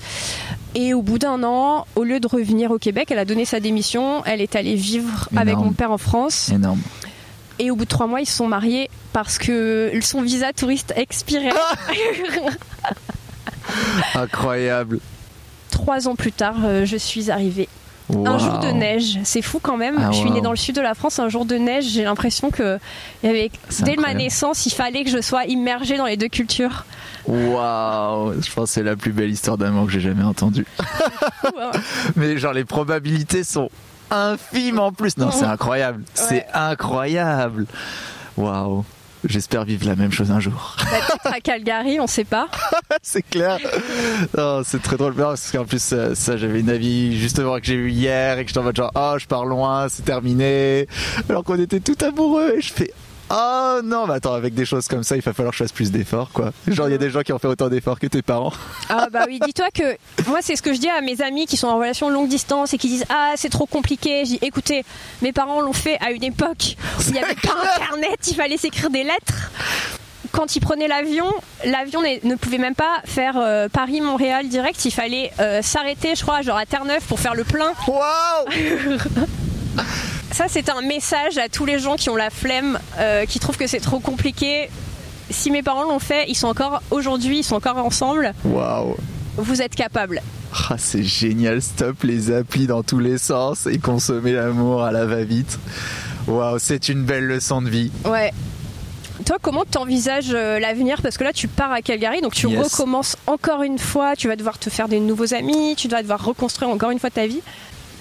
Et 0.73 0.93
au 0.93 1.01
bout 1.01 1.17
d'un 1.17 1.43
an, 1.43 1.85
au 1.95 2.03
lieu 2.03 2.19
de 2.19 2.27
revenir 2.27 2.71
au 2.71 2.77
Québec, 2.77 3.07
elle 3.09 3.19
a 3.19 3.25
donné 3.25 3.45
sa 3.45 3.59
démission. 3.59 4.23
Elle 4.25 4.41
est 4.41 4.55
allée 4.55 4.75
vivre 4.75 5.29
avec 5.35 5.57
mon 5.57 5.71
père 5.71 5.91
en 5.91 5.97
France. 5.97 6.49
Énorme. 6.49 6.81
Et 7.59 7.71
au 7.71 7.75
bout 7.75 7.85
de 7.85 7.89
trois 7.89 8.07
mois, 8.07 8.21
ils 8.21 8.25
se 8.25 8.35
sont 8.35 8.47
mariés 8.47 8.89
parce 9.13 9.37
que 9.37 9.91
son 10.01 10.21
visa 10.21 10.53
touriste 10.53 10.93
expirait. 10.95 11.53
Incroyable. 14.15 14.99
Trois 15.71 16.07
ans 16.07 16.15
plus 16.15 16.31
tard, 16.31 16.57
euh, 16.63 16.85
je 16.85 16.97
suis 16.97 17.31
arrivée. 17.31 17.67
Un 18.13 18.37
jour 18.37 18.59
de 18.59 18.67
neige, 18.67 19.19
c'est 19.23 19.41
fou 19.41 19.59
quand 19.59 19.77
même. 19.77 19.97
Ah, 19.99 20.11
je 20.11 20.17
suis 20.17 20.27
wow. 20.27 20.33
née 20.35 20.41
dans 20.41 20.51
le 20.51 20.57
sud 20.57 20.75
de 20.75 20.81
la 20.81 20.93
France, 20.93 21.17
un 21.17 21.27
jour 21.27 21.45
de 21.45 21.55
neige, 21.55 21.85
j'ai 21.85 22.03
l'impression 22.03 22.51
que 22.51 22.77
il 23.23 23.27
y 23.27 23.29
avait, 23.29 23.51
dès 23.81 23.95
ma 23.95 24.13
naissance, 24.13 24.67
il 24.67 24.71
fallait 24.71 25.03
que 25.03 25.09
je 25.09 25.21
sois 25.21 25.45
immergée 25.45 25.97
dans 25.97 26.05
les 26.05 26.15
deux 26.15 26.27
cultures. 26.27 26.85
Waouh, 27.25 28.39
je 28.39 28.53
pense 28.53 28.69
que 28.69 28.73
c'est 28.75 28.83
la 28.83 28.95
plus 28.95 29.11
belle 29.11 29.31
histoire 29.31 29.57
d'amour 29.57 29.87
que 29.87 29.91
j'ai 29.91 30.01
jamais 30.01 30.23
entendue. 30.23 30.67
Fou, 30.77 31.47
hein. 31.59 31.71
Mais 32.15 32.37
genre 32.37 32.53
les 32.53 32.65
probabilités 32.65 33.43
sont 33.43 33.71
infimes 34.11 34.79
en 34.79 34.91
plus. 34.91 35.17
Non, 35.17 35.31
c'est 35.31 35.45
incroyable. 35.45 36.03
C'est 36.13 36.45
incroyable. 36.53 37.65
Waouh. 38.37 38.83
J'espère 39.27 39.65
vivre 39.65 39.87
la 39.87 39.95
même 39.95 40.11
chose 40.11 40.29
un 40.29 40.39
jour. 40.39 40.75
Bah, 40.77 40.85
Peut-être 41.07 41.35
à 41.35 41.39
Calgary, 41.41 41.99
on 41.99 42.05
sait 42.05 42.25
pas. 42.25 42.47
c'est 43.01 43.23
clair. 43.23 43.57
C'est 44.63 44.81
très 44.81 44.97
drôle 44.97 45.15
parce 45.15 45.51
qu'en 45.51 45.65
plus 45.65 45.93
euh, 45.93 46.13
ça 46.13 46.37
j'avais 46.37 46.59
une 46.59 46.69
avis 46.69 47.19
justement 47.19 47.57
que 47.59 47.65
j'ai 47.65 47.73
eu 47.73 47.89
hier 47.89 48.37
et 48.37 48.43
que 48.43 48.49
j'étais 48.49 48.59
en 48.59 48.63
mode 48.63 48.75
genre 48.75 48.91
oh 48.93 49.15
je 49.17 49.25
pars 49.25 49.45
loin, 49.45 49.87
c'est 49.89 50.05
terminé. 50.05 50.87
Alors 51.27 51.43
qu'on 51.43 51.59
était 51.59 51.79
tout 51.79 51.97
amoureux 52.05 52.53
et 52.57 52.61
je 52.61 52.71
fais 52.71 52.93
Oh 53.29 53.79
non, 53.83 54.05
mais 54.07 54.15
attends, 54.15 54.33
avec 54.33 54.53
des 54.53 54.65
choses 54.65 54.87
comme 54.87 55.03
ça, 55.03 55.15
il 55.15 55.21
va 55.21 55.33
falloir 55.33 55.51
que 55.51 55.57
je 55.57 55.63
fasse 55.63 55.71
plus 55.71 55.91
d'efforts, 55.91 56.29
quoi. 56.31 56.51
Genre, 56.67 56.87
il 56.87 56.91
y 56.91 56.95
a 56.95 56.99
des 56.99 57.09
gens 57.09 57.21
qui 57.21 57.33
ont 57.33 57.39
fait 57.39 57.47
autant 57.47 57.69
d'efforts 57.69 57.99
que 57.99 58.07
tes 58.07 58.21
parents. 58.21 58.53
Ah 58.89 59.07
bah 59.11 59.25
oui, 59.27 59.39
dis-toi 59.43 59.67
que 59.73 59.97
moi 60.27 60.39
c'est 60.41 60.55
ce 60.55 60.61
que 60.61 60.73
je 60.73 60.79
dis 60.79 60.89
à 60.89 61.01
mes 61.01 61.21
amis 61.21 61.45
qui 61.47 61.57
sont 61.57 61.67
en 61.67 61.77
relation 61.77 62.09
longue 62.09 62.27
distance 62.27 62.73
et 62.73 62.77
qui 62.77 62.87
disent 62.87 63.05
ah 63.09 63.33
c'est 63.35 63.49
trop 63.49 63.65
compliqué. 63.65 64.25
Je 64.25 64.31
dis 64.31 64.39
écoutez, 64.41 64.83
mes 65.21 65.33
parents 65.33 65.61
l'ont 65.61 65.73
fait 65.73 65.97
à 66.01 66.11
une 66.11 66.23
époque 66.23 66.75
où 66.99 67.01
il 67.07 67.13
n'y 67.13 67.19
avait 67.19 67.35
pas 67.35 67.55
internet, 67.75 68.19
il 68.27 68.35
fallait 68.35 68.57
s'écrire 68.57 68.89
des 68.89 69.03
lettres. 69.03 69.51
Quand 70.31 70.55
ils 70.55 70.59
prenaient 70.59 70.87
l'avion, 70.87 71.31
l'avion 71.63 72.01
ne 72.01 72.35
pouvait 72.35 72.57
même 72.57 72.75
pas 72.75 73.01
faire 73.05 73.35
euh, 73.37 73.69
Paris-Montréal 73.69 74.49
direct. 74.49 74.83
Il 74.83 74.91
fallait 74.91 75.31
euh, 75.39 75.61
s'arrêter, 75.61 76.13
je 76.15 76.23
crois, 76.23 76.41
genre 76.41 76.57
à 76.57 76.65
Terre-Neuve 76.65 77.03
pour 77.07 77.19
faire 77.19 77.35
le 77.35 77.45
plein. 77.45 77.71
Waouh 77.87 78.97
Ça, 80.31 80.45
c'est 80.49 80.69
un 80.69 80.81
message 80.81 81.37
à 81.37 81.49
tous 81.49 81.65
les 81.65 81.79
gens 81.79 81.95
qui 81.95 82.09
ont 82.09 82.15
la 82.15 82.29
flemme, 82.29 82.79
euh, 82.99 83.25
qui 83.25 83.39
trouvent 83.39 83.57
que 83.57 83.67
c'est 83.67 83.79
trop 83.79 83.99
compliqué. 83.99 84.69
Si 85.29 85.49
mes 85.51 85.63
parents 85.63 85.83
l'ont 85.83 85.99
fait, 85.99 86.25
ils 86.27 86.35
sont 86.35 86.47
encore 86.47 86.81
aujourd'hui, 86.91 87.39
ils 87.39 87.43
sont 87.43 87.55
encore 87.55 87.77
ensemble. 87.77 88.33
Waouh 88.43 88.95
Vous 89.37 89.61
êtes 89.61 89.75
capables. 89.75 90.21
Ah, 90.69 90.75
c'est 90.77 91.03
génial, 91.03 91.61
stop 91.61 92.03
les 92.03 92.31
applis 92.31 92.67
dans 92.67 92.83
tous 92.83 92.99
les 92.99 93.17
sens 93.17 93.65
et 93.65 93.77
consommer 93.79 94.33
l'amour 94.33 94.83
à 94.83 94.91
la 94.91 95.05
va-vite. 95.05 95.59
Waouh, 96.27 96.59
c'est 96.59 96.89
une 96.89 97.03
belle 97.03 97.25
leçon 97.25 97.61
de 97.61 97.69
vie. 97.69 97.91
Ouais. 98.05 98.31
Toi, 99.25 99.37
comment 99.41 99.63
t'envisages 99.63 100.31
euh, 100.33 100.59
l'avenir? 100.59 101.01
Parce 101.01 101.17
que 101.17 101.23
là, 101.23 101.31
tu 101.33 101.47
pars 101.47 101.71
à 101.71 101.81
Calgary, 101.81 102.21
donc 102.21 102.33
tu 102.33 102.47
Yes. 102.49 102.63
recommences 102.73 103.15
encore 103.27 103.63
une 103.63 103.79
fois. 103.79 104.15
Tu 104.15 104.27
vas 104.27 104.35
devoir 104.35 104.59
te 104.59 104.69
faire 104.69 104.87
des 104.89 104.99
nouveaux 104.99 105.33
amis, 105.33 105.75
tu 105.77 105.87
vas 105.87 106.01
devoir 106.01 106.23
reconstruire 106.23 106.69
encore 106.69 106.91
une 106.91 106.99
fois 106.99 107.09
ta 107.09 107.25
vie. 107.25 107.41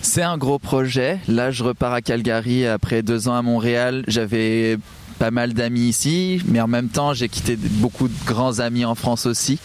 C'est 0.05 0.23
un 0.23 0.37
gros 0.37 0.59
projet. 0.59 1.19
Là, 1.29 1.51
je 1.51 1.65
repars 1.65 1.95
à 1.95 2.03
Calgary 2.03 2.67
après 2.67 3.03
deux 3.03 3.27
ans 3.27 3.35
à 3.35 3.43
Montréal. 3.43 4.05
J'avais 4.07 4.77
pas 5.19 5.31
mal 5.31 5.55
d'amis 5.55 5.89
ici, 5.89 6.43
mais 6.47 6.61
en 6.61 6.67
même 6.67 6.89
temps, 6.89 7.15
j'ai 7.15 7.29
quitté 7.29 7.57
beaucoup 7.57 8.09
de 8.09 8.15
grands 8.27 8.61
amis 8.61 8.85
en 8.85 8.95
France 8.95 9.27
aussi. 9.27 9.59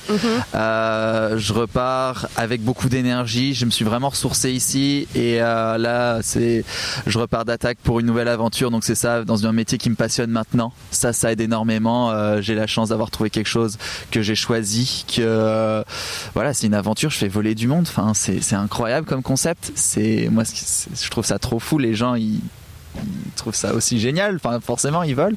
Euh, 0.56 1.38
je 1.38 1.54
repars 1.54 2.28
avec 2.36 2.62
beaucoup 2.64 2.90
d'énergie. 2.90 3.54
Je 3.54 3.66
me 3.66 3.72
suis 3.72 3.86
vraiment 3.86 4.10
ressourcé 4.10 4.52
ici 4.52 5.08
et 5.16 5.42
euh, 5.42 5.78
là, 5.78 6.20
c'est, 6.22 6.64
je 7.08 7.18
repars 7.20 7.46
d'attaque 7.46 7.78
pour 7.84 8.00
une 8.00 8.06
nouvelle 8.06 8.28
aventure. 8.28 8.72
Donc 8.72 8.84
c'est 8.84 8.96
ça, 8.96 9.24
dans 9.24 9.46
un 9.46 9.52
métier 9.52 9.78
qui 9.78 9.90
me 9.90 9.96
passionne 9.96 10.32
maintenant. 10.32 10.74
Ça, 10.92 11.14
ça 11.14 11.32
aide 11.32 11.42
énormément. 11.42 12.12
Euh, 12.12 12.42
j'ai 12.42 12.56
la 12.56 12.68
chance 12.68 12.90
d'avoir 12.90 13.12
trouvé 13.12 13.30
quelque 13.30 13.50
chose 13.50 13.78
que 14.12 14.22
j'ai 14.22 14.36
choisi. 14.36 15.06
Que 15.14 15.84
voilà, 16.34 16.54
c'est 16.54 16.68
une 16.68 16.74
aventure. 16.74 17.10
Je 17.10 17.18
fais 17.18 17.28
voler 17.28 17.56
du 17.56 17.68
monde. 17.68 17.86
Enfin, 17.88 18.14
c'est, 18.14 18.40
incroyable 18.54 19.08
comme 19.08 19.24
concept. 19.24 19.72
C'est 19.76 20.28
moi, 20.32 20.44
je 20.44 21.10
trouve 21.10 21.26
ça 21.26 21.40
trop 21.40 21.60
fou. 21.60 21.78
Les 21.78 21.94
gens, 21.94 22.16
ils 22.16 22.42
ils 22.98 23.32
trouvent 23.36 23.56
ça 23.56 23.74
aussi 23.74 24.00
génial. 24.00 24.36
Enfin, 24.36 24.60
forcément, 24.60 25.04
ils 25.04 25.16
veulent. 25.16 25.36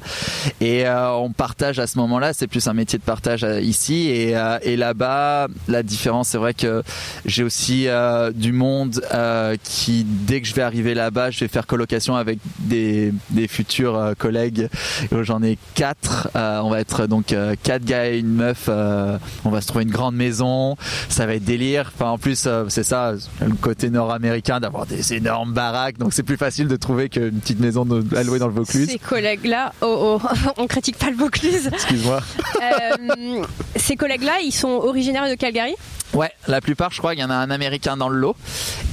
Et 0.61 0.85
euh, 0.85 1.11
on 1.13 1.31
partage 1.31 1.79
à 1.79 1.87
ce 1.87 1.97
moment-là. 1.99 2.33
C'est 2.33 2.47
plus 2.47 2.67
un 2.67 2.73
métier 2.73 2.99
de 2.99 3.03
partage 3.03 3.43
euh, 3.43 3.61
ici. 3.61 4.09
Et, 4.09 4.35
euh, 4.35 4.57
et 4.61 4.75
là-bas, 4.75 5.47
la 5.67 5.83
différence, 5.83 6.29
c'est 6.29 6.37
vrai 6.37 6.53
que 6.53 6.83
j'ai 7.25 7.43
aussi 7.43 7.87
euh, 7.87 8.31
du 8.31 8.51
monde 8.51 9.01
euh, 9.13 9.55
qui, 9.63 10.05
dès 10.05 10.41
que 10.41 10.47
je 10.47 10.53
vais 10.53 10.61
arriver 10.61 10.93
là-bas, 10.93 11.31
je 11.31 11.39
vais 11.39 11.47
faire 11.47 11.67
colocation 11.67 12.15
avec 12.15 12.39
des, 12.59 13.13
des 13.29 13.47
futurs 13.47 13.95
euh, 13.95 14.13
collègues. 14.17 14.69
J'en 15.11 15.41
ai 15.43 15.57
quatre. 15.75 16.29
On 16.35 16.69
va 16.69 16.79
être 16.79 17.07
donc 17.07 17.35
quatre 17.63 17.85
gars 17.85 18.09
et 18.09 18.19
une 18.19 18.33
meuf. 18.33 18.69
On 18.69 19.49
va 19.49 19.61
se 19.61 19.67
trouver 19.67 19.83
une 19.83 19.91
grande 19.91 20.15
maison. 20.15 20.75
Ça 21.09 21.25
va 21.25 21.35
être 21.35 21.43
délire. 21.43 21.91
Enfin, 21.93 22.09
en 22.09 22.17
plus, 22.17 22.47
c'est 22.69 22.83
ça, 22.83 23.13
le 23.41 23.53
côté 23.55 23.89
nord-américain 23.89 24.59
d'avoir 24.59 24.85
des 24.85 25.13
énormes 25.13 25.53
baraques. 25.53 25.97
Donc, 25.97 26.13
c'est 26.13 26.23
plus 26.23 26.37
facile 26.37 26.67
de 26.67 26.75
trouver 26.75 27.09
qu'une 27.09 27.39
petite 27.43 27.59
maison 27.59 27.85
de, 27.85 28.03
louer 28.23 28.39
dans 28.39 28.47
le 28.47 28.53
Vaucluse. 28.53 28.89
Ces 28.89 28.99
collègues-là, 28.99 29.73
oh 29.81 30.19
oh, 30.23 30.27
on 30.57 30.67
critique 30.67 30.97
pas 30.97 31.09
le 31.09 31.17
Vaucluse. 31.17 31.69
Excuse-moi. 31.71 32.21
Ces 33.85 33.95
collègues-là, 33.97 34.39
ils 34.43 34.51
sont 34.53 34.69
originaires 34.69 35.29
de 35.29 35.35
Calgary. 35.35 35.75
Ouais, 36.13 36.31
la 36.47 36.61
plupart, 36.61 36.91
je 36.91 36.99
crois 36.99 37.13
qu'il 37.15 37.21
y 37.21 37.25
en 37.25 37.31
a 37.31 37.35
un 37.35 37.49
américain 37.49 37.97
dans 37.97 38.07
le 38.07 38.17
lot. 38.19 38.35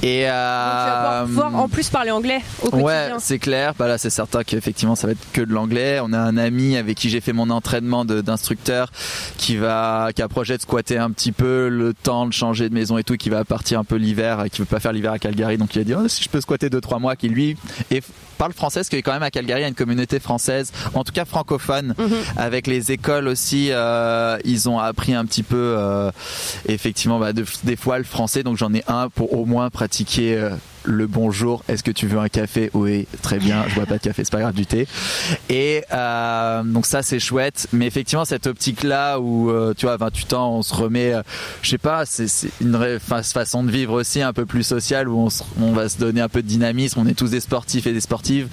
Et 0.01 0.23
Donc, 0.23 0.31
euh, 0.31 1.25
pouvoir, 1.25 1.25
pouvoir 1.51 1.55
en 1.63 1.69
plus 1.69 1.89
parler 1.89 2.09
anglais 2.09 2.41
au 2.63 2.75
Ouais, 2.77 2.81
quotidien. 2.93 3.19
c'est 3.19 3.37
clair. 3.37 3.73
Bah 3.77 3.87
là, 3.87 3.99
c'est 3.99 4.09
certain 4.09 4.43
qu'effectivement, 4.43 4.95
ça 4.95 5.05
va 5.05 5.13
être 5.13 5.31
que 5.31 5.41
de 5.41 5.53
l'anglais. 5.53 5.99
On 6.03 6.11
a 6.13 6.17
un 6.17 6.35
ami 6.35 6.75
avec 6.77 6.97
qui 6.97 7.09
j'ai 7.11 7.21
fait 7.21 7.31
mon 7.31 7.51
entraînement 7.51 8.05
d'instructeur 8.05 8.91
qui 9.37 9.55
va, 9.55 10.09
qui 10.15 10.23
a 10.23 10.27
projet 10.27 10.57
de 10.57 10.63
squatter 10.63 10.97
un 10.97 11.11
petit 11.11 11.31
peu 11.31 11.69
le 11.69 11.93
temps 11.93 12.25
de 12.25 12.33
changer 12.33 12.67
de 12.69 12.73
maison 12.73 12.97
et 12.97 13.03
tout, 13.03 13.17
qui 13.17 13.29
va 13.29 13.45
partir 13.45 13.79
un 13.79 13.83
peu 13.83 13.97
l'hiver, 13.97 14.45
qui 14.51 14.59
veut 14.61 14.65
pas 14.65 14.79
faire 14.79 14.91
l'hiver 14.91 15.11
à 15.11 15.19
Calgary. 15.19 15.57
Donc 15.59 15.75
il 15.75 15.81
a 15.81 15.83
dit 15.83 15.93
oh, 15.93 16.07
si 16.07 16.23
je 16.23 16.29
peux 16.29 16.41
squatter 16.41 16.71
deux 16.71 16.81
trois 16.81 16.97
mois, 16.97 17.15
qui 17.15 17.29
lui 17.29 17.55
et 17.91 18.01
parle 18.39 18.53
français, 18.53 18.79
parce 18.79 18.89
que 18.89 18.97
quand 18.97 19.13
même 19.13 19.21
à 19.21 19.29
Calgary, 19.29 19.59
il 19.59 19.63
y 19.63 19.65
a 19.65 19.69
une 19.69 19.75
communauté 19.75 20.19
française, 20.19 20.71
en 20.95 21.03
tout 21.03 21.13
cas 21.13 21.25
francophone, 21.25 21.93
Mhm. 21.99 22.09
avec 22.37 22.65
les 22.65 22.91
écoles 22.91 23.27
aussi. 23.27 23.67
euh, 23.71 24.39
ils 24.43 24.67
ont 24.67 24.79
appris 24.83 25.13
un 25.13 25.25
petit 25.25 25.43
peu, 25.43 25.55
euh, 25.77 26.11
effectivement, 26.67 27.19
bah, 27.19 27.33
de- 27.33 27.45
des 27.63 27.75
fois 27.75 27.97
le 27.97 28.03
français. 28.03 28.43
Donc 28.43 28.57
j'en 28.57 28.73
ai 28.73 28.83
un 28.87 29.09
pour 29.09 29.33
au 29.37 29.45
moins 29.45 29.69
pratiquer. 29.69 30.49
Le 30.83 31.07
bonjour, 31.07 31.63
est-ce 31.67 31.83
que 31.83 31.91
tu 31.91 32.07
veux 32.07 32.19
un 32.19 32.27
café? 32.29 32.69
Oui, 32.73 33.07
très 33.21 33.37
bien, 33.39 33.63
je 33.67 33.75
bois 33.75 33.85
pas 33.85 33.97
de 33.97 34.03
café, 34.03 34.23
c'est 34.23 34.31
pas 34.31 34.39
grave 34.39 34.53
du 34.53 34.65
thé. 34.65 34.87
Et 35.49 35.83
euh, 35.93 36.63
donc 36.63 36.85
ça 36.85 37.03
c'est 37.03 37.19
chouette, 37.19 37.67
mais 37.73 37.85
effectivement 37.87 38.25
cette 38.25 38.47
optique 38.47 38.83
là 38.83 39.19
où 39.19 39.49
euh, 39.51 39.73
tu 39.75 39.85
vois 39.85 39.93
à 39.93 39.97
28 39.97 40.33
ans 40.33 40.51
on 40.55 40.61
se 40.63 40.73
remet, 40.73 41.13
euh, 41.13 41.21
je 41.61 41.69
sais 41.69 41.77
pas, 41.77 42.05
c'est 42.05 42.27
une 42.61 42.99
façon 42.99 43.63
de 43.63 43.71
vivre 43.71 43.93
aussi 43.93 44.21
un 44.21 44.33
peu 44.33 44.45
plus 44.45 44.63
sociale 44.63 45.07
où 45.07 45.17
on, 45.19 45.29
se- 45.29 45.43
on 45.61 45.71
va 45.73 45.87
se 45.89 45.97
donner 45.97 46.21
un 46.21 46.29
peu 46.29 46.41
de 46.41 46.47
dynamisme, 46.47 46.99
on 46.99 47.07
est 47.07 47.13
tous 47.13 47.29
des 47.31 47.39
sportifs 47.41 47.85
et 47.87 47.93
des 47.93 48.01
sportives. 48.01 48.47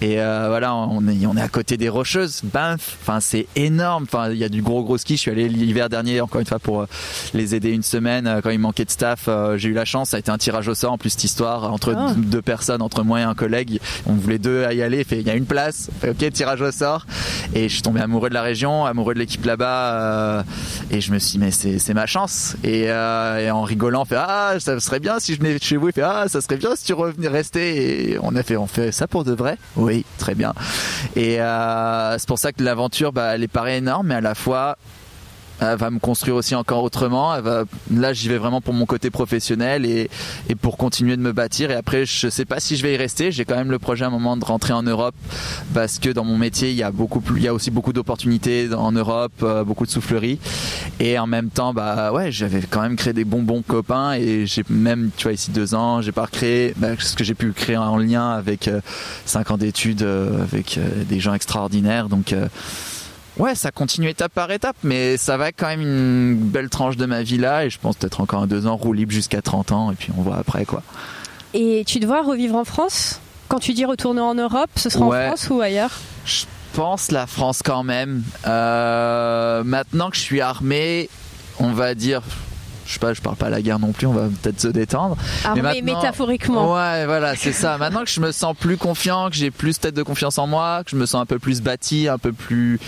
Et 0.00 0.20
euh, 0.20 0.46
voilà 0.48 0.74
on 0.74 1.06
est 1.08 1.26
on 1.26 1.36
est 1.36 1.42
à 1.42 1.48
côté 1.48 1.76
des 1.76 1.88
rocheuses, 1.88 2.40
Banff, 2.44 2.96
enfin 3.02 3.20
c'est 3.20 3.46
énorme, 3.56 4.04
enfin 4.04 4.30
il 4.30 4.38
y 4.38 4.44
a 4.44 4.48
du 4.48 4.62
gros 4.62 4.82
gros 4.84 4.98
ski, 4.98 5.16
je 5.16 5.20
suis 5.22 5.30
allé 5.30 5.48
l'hiver 5.48 5.88
dernier 5.88 6.20
encore 6.20 6.40
une 6.40 6.46
fois 6.46 6.58
pour 6.58 6.82
euh, 6.82 6.86
les 7.34 7.54
aider 7.54 7.70
une 7.70 7.82
semaine. 7.82 8.40
Quand 8.42 8.50
il 8.50 8.58
manquait 8.58 8.84
de 8.84 8.90
staff, 8.90 9.28
j'ai 9.56 9.68
eu 9.68 9.72
la 9.72 9.84
chance, 9.84 10.10
ça 10.10 10.16
a 10.16 10.20
été 10.20 10.30
un 10.30 10.38
tirage 10.38 10.68
au 10.68 10.74
sort 10.74 10.92
en 10.92 10.98
plus 10.98 11.10
cette 11.10 11.24
histoire 11.24 11.71
entre 11.72 11.94
Ah. 11.96 12.12
deux 12.16 12.42
personnes, 12.42 12.82
entre 12.82 13.02
moi 13.02 13.20
et 13.20 13.22
un 13.24 13.34
collègue. 13.34 13.80
On 14.06 14.12
voulait 14.14 14.38
deux 14.38 14.64
à 14.64 14.72
y 14.72 14.82
aller. 14.82 15.02
Fait, 15.04 15.20
il 15.20 15.26
y 15.26 15.30
a 15.30 15.34
une 15.34 15.46
place. 15.46 15.90
Fait, 16.00 16.10
ok, 16.10 16.32
tirage 16.32 16.60
au 16.60 16.70
sort. 16.70 17.06
Et 17.54 17.68
je 17.68 17.72
suis 17.74 17.82
tombé 17.82 18.00
amoureux 18.00 18.28
de 18.28 18.34
la 18.34 18.42
région, 18.42 18.84
amoureux 18.86 19.14
de 19.14 19.18
l'équipe 19.18 19.44
là-bas. 19.44 19.62
euh, 20.02 20.42
et 20.90 21.00
je 21.00 21.12
me 21.12 21.18
suis 21.18 21.32
dit, 21.32 21.38
mais 21.38 21.50
c'est, 21.50 21.94
ma 21.94 22.06
chance. 22.06 22.56
Et, 22.64 22.84
euh, 22.90 23.38
et 23.38 23.50
en 23.50 23.62
rigolant, 23.62 24.02
on 24.02 24.04
fait, 24.04 24.16
ah, 24.18 24.54
ça 24.58 24.78
serait 24.80 25.00
bien 25.00 25.18
si 25.18 25.34
je 25.34 25.40
venais 25.40 25.58
chez 25.60 25.76
vous. 25.76 25.88
Il 25.88 25.92
fait, 25.92 26.02
ah, 26.02 26.24
ça 26.28 26.40
serait 26.40 26.56
bien 26.56 26.74
si 26.76 26.84
tu 26.84 26.92
revenais 26.92 27.28
rester. 27.28 28.12
Et 28.12 28.18
on 28.22 28.34
a 28.36 28.42
fait, 28.42 28.56
on 28.56 28.66
fait 28.66 28.92
ça 28.92 29.06
pour 29.06 29.24
de 29.24 29.32
vrai? 29.32 29.56
Oui, 29.76 30.04
très 30.18 30.34
bien. 30.34 30.52
Et 31.16 31.40
euh, 31.40 32.16
c'est 32.18 32.28
pour 32.28 32.38
ça 32.38 32.52
que 32.52 32.62
l'aventure, 32.62 33.12
bah, 33.12 33.34
elle 33.34 33.42
est 33.42 33.48
paraît 33.48 33.78
énorme, 33.78 34.08
mais 34.08 34.14
à 34.16 34.20
la 34.20 34.34
fois, 34.34 34.76
elle 35.62 35.78
va 35.78 35.90
me 35.90 35.98
construire 35.98 36.36
aussi 36.36 36.54
encore 36.54 36.82
autrement. 36.82 37.34
Elle 37.34 37.42
va, 37.42 37.64
là, 37.92 38.12
j'y 38.12 38.28
vais 38.28 38.38
vraiment 38.38 38.60
pour 38.60 38.74
mon 38.74 38.86
côté 38.86 39.10
professionnel 39.10 39.86
et, 39.86 40.10
et 40.48 40.54
pour 40.54 40.76
continuer 40.76 41.16
de 41.16 41.22
me 41.22 41.32
bâtir. 41.32 41.70
Et 41.70 41.74
après, 41.74 42.04
je 42.06 42.28
sais 42.28 42.44
pas 42.44 42.60
si 42.60 42.76
je 42.76 42.82
vais 42.82 42.94
y 42.94 42.96
rester. 42.96 43.32
J'ai 43.32 43.44
quand 43.44 43.56
même 43.56 43.70
le 43.70 43.78
projet 43.78 44.04
à 44.04 44.08
un 44.08 44.10
moment 44.10 44.36
de 44.36 44.44
rentrer 44.44 44.72
en 44.72 44.82
Europe 44.82 45.14
parce 45.74 45.98
que 45.98 46.10
dans 46.10 46.24
mon 46.24 46.36
métier, 46.36 46.70
il 46.70 46.76
y 46.76 46.82
a 46.82 46.90
beaucoup 46.90 47.20
plus, 47.20 47.40
il 47.40 47.44
y 47.44 47.48
a 47.48 47.54
aussi 47.54 47.70
beaucoup 47.70 47.92
d'opportunités 47.92 48.68
en 48.74 48.92
Europe, 48.92 49.32
euh, 49.42 49.64
beaucoup 49.64 49.86
de 49.86 49.90
soufflerie. 49.90 50.38
Et 51.00 51.18
en 51.18 51.26
même 51.26 51.50
temps, 51.50 51.72
bah 51.72 52.12
ouais, 52.12 52.32
j'avais 52.32 52.62
quand 52.68 52.82
même 52.82 52.96
créé 52.96 53.12
des 53.12 53.24
bons 53.24 53.62
copains 53.62 54.14
et 54.14 54.46
j'ai 54.46 54.64
même, 54.68 55.10
tu 55.16 55.24
vois, 55.24 55.32
ici 55.32 55.50
deux 55.50 55.74
ans, 55.74 56.00
j'ai 56.00 56.12
pas 56.12 56.24
recréé 56.24 56.74
bah, 56.76 56.88
ce 56.98 57.14
que 57.14 57.24
j'ai 57.24 57.34
pu 57.34 57.52
créer 57.52 57.76
en 57.76 57.96
lien 57.96 58.30
avec 58.30 58.68
euh, 58.68 58.80
cinq 59.26 59.50
ans 59.50 59.58
d'études, 59.58 60.02
euh, 60.02 60.42
avec 60.42 60.78
euh, 60.78 61.04
des 61.08 61.20
gens 61.20 61.34
extraordinaires. 61.34 62.08
Donc 62.08 62.32
euh, 62.32 62.48
Ouais, 63.38 63.54
ça 63.54 63.70
continue 63.70 64.08
étape 64.10 64.32
par 64.32 64.50
étape, 64.50 64.76
mais 64.82 65.16
ça 65.16 65.36
va 65.38 65.48
être 65.48 65.56
quand 65.58 65.68
même 65.68 65.80
une 65.80 66.36
belle 66.36 66.68
tranche 66.68 66.96
de 66.96 67.06
ma 67.06 67.22
vie 67.22 67.38
là, 67.38 67.64
et 67.64 67.70
je 67.70 67.78
pense 67.78 67.96
peut-être 67.96 68.20
encore 68.20 68.42
un 68.42 68.46
deux 68.46 68.66
ans, 68.66 68.76
roue 68.76 68.92
libre 68.92 69.12
jusqu'à 69.12 69.40
30 69.40 69.72
ans, 69.72 69.90
et 69.90 69.94
puis 69.94 70.10
on 70.18 70.22
voit 70.22 70.36
après 70.36 70.64
quoi. 70.66 70.82
Et 71.54 71.84
tu 71.86 71.98
dois 71.98 72.22
revivre 72.22 72.56
en 72.56 72.64
France? 72.64 73.20
Quand 73.48 73.58
tu 73.58 73.72
dis 73.74 73.84
retourner 73.84 74.20
en 74.20 74.34
Europe, 74.34 74.70
ce 74.76 74.88
sera 74.90 75.06
Ouais. 75.06 75.24
en 75.24 75.28
France 75.28 75.48
ou 75.50 75.60
ailleurs? 75.60 75.92
Je 76.24 76.44
pense 76.74 77.10
la 77.10 77.26
France 77.26 77.60
quand 77.64 77.82
même. 77.84 78.22
Euh, 78.46 79.62
maintenant 79.64 80.10
que 80.10 80.16
je 80.16 80.22
suis 80.22 80.40
armé, 80.40 81.08
on 81.58 81.72
va 81.72 81.94
dire 81.94 82.22
je 82.86 82.92
sais 82.92 82.98
pas, 82.98 83.14
je 83.14 83.20
parle 83.20 83.36
pas 83.36 83.46
à 83.46 83.50
la 83.50 83.62
guerre 83.62 83.78
non 83.78 83.92
plus, 83.92 84.06
on 84.06 84.12
va 84.12 84.28
peut-être 84.42 84.60
se 84.60 84.68
détendre. 84.68 85.16
Ah, 85.44 85.54
mais, 85.54 85.82
métaphoriquement. 85.82 86.74
Ouais, 86.74 87.06
voilà, 87.06 87.36
c'est 87.36 87.52
ça. 87.52 87.78
Maintenant 87.78 88.04
que 88.04 88.10
je 88.10 88.20
me 88.20 88.32
sens 88.32 88.56
plus 88.56 88.76
confiant, 88.76 89.30
que 89.30 89.36
j'ai 89.36 89.50
plus 89.50 89.78
tête 89.78 89.94
de 89.94 90.02
confiance 90.02 90.38
en 90.38 90.46
moi, 90.46 90.82
que 90.84 90.90
je 90.90 90.96
me 90.96 91.06
sens 91.06 91.22
un 91.22 91.26
peu 91.26 91.38
plus 91.38 91.60
bâti, 91.60 92.08
un 92.08 92.18
peu 92.18 92.32
plus, 92.32 92.80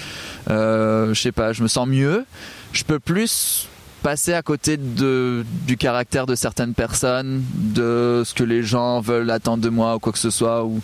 euh, 0.51 1.15
je 1.15 1.21
sais 1.21 1.33
pas, 1.33 1.53
je 1.53 1.63
me 1.63 1.69
sens 1.69 1.87
mieux, 1.87 2.25
je 2.73 2.85
peux 2.85 2.99
plus 2.99 3.69
passer 4.03 4.35
à 4.35 4.43
côté 4.43 4.77
de, 4.77 5.47
du 5.67 5.79
caractère 5.79 6.27
de 6.27 6.35
certaines 6.35 6.75
personnes, 6.75 7.43
de 7.55 8.23
ce 8.25 8.35
que 8.35 8.45
les 8.45 8.63
gens 8.63 9.01
veulent 9.01 9.31
attendre 9.31 9.63
de 9.63 9.71
moi 9.71 9.97
ou 9.97 9.99
quoi 9.99 10.13
que 10.13 10.19
ce 10.19 10.31
soit, 10.31 10.65
ou 10.65 10.83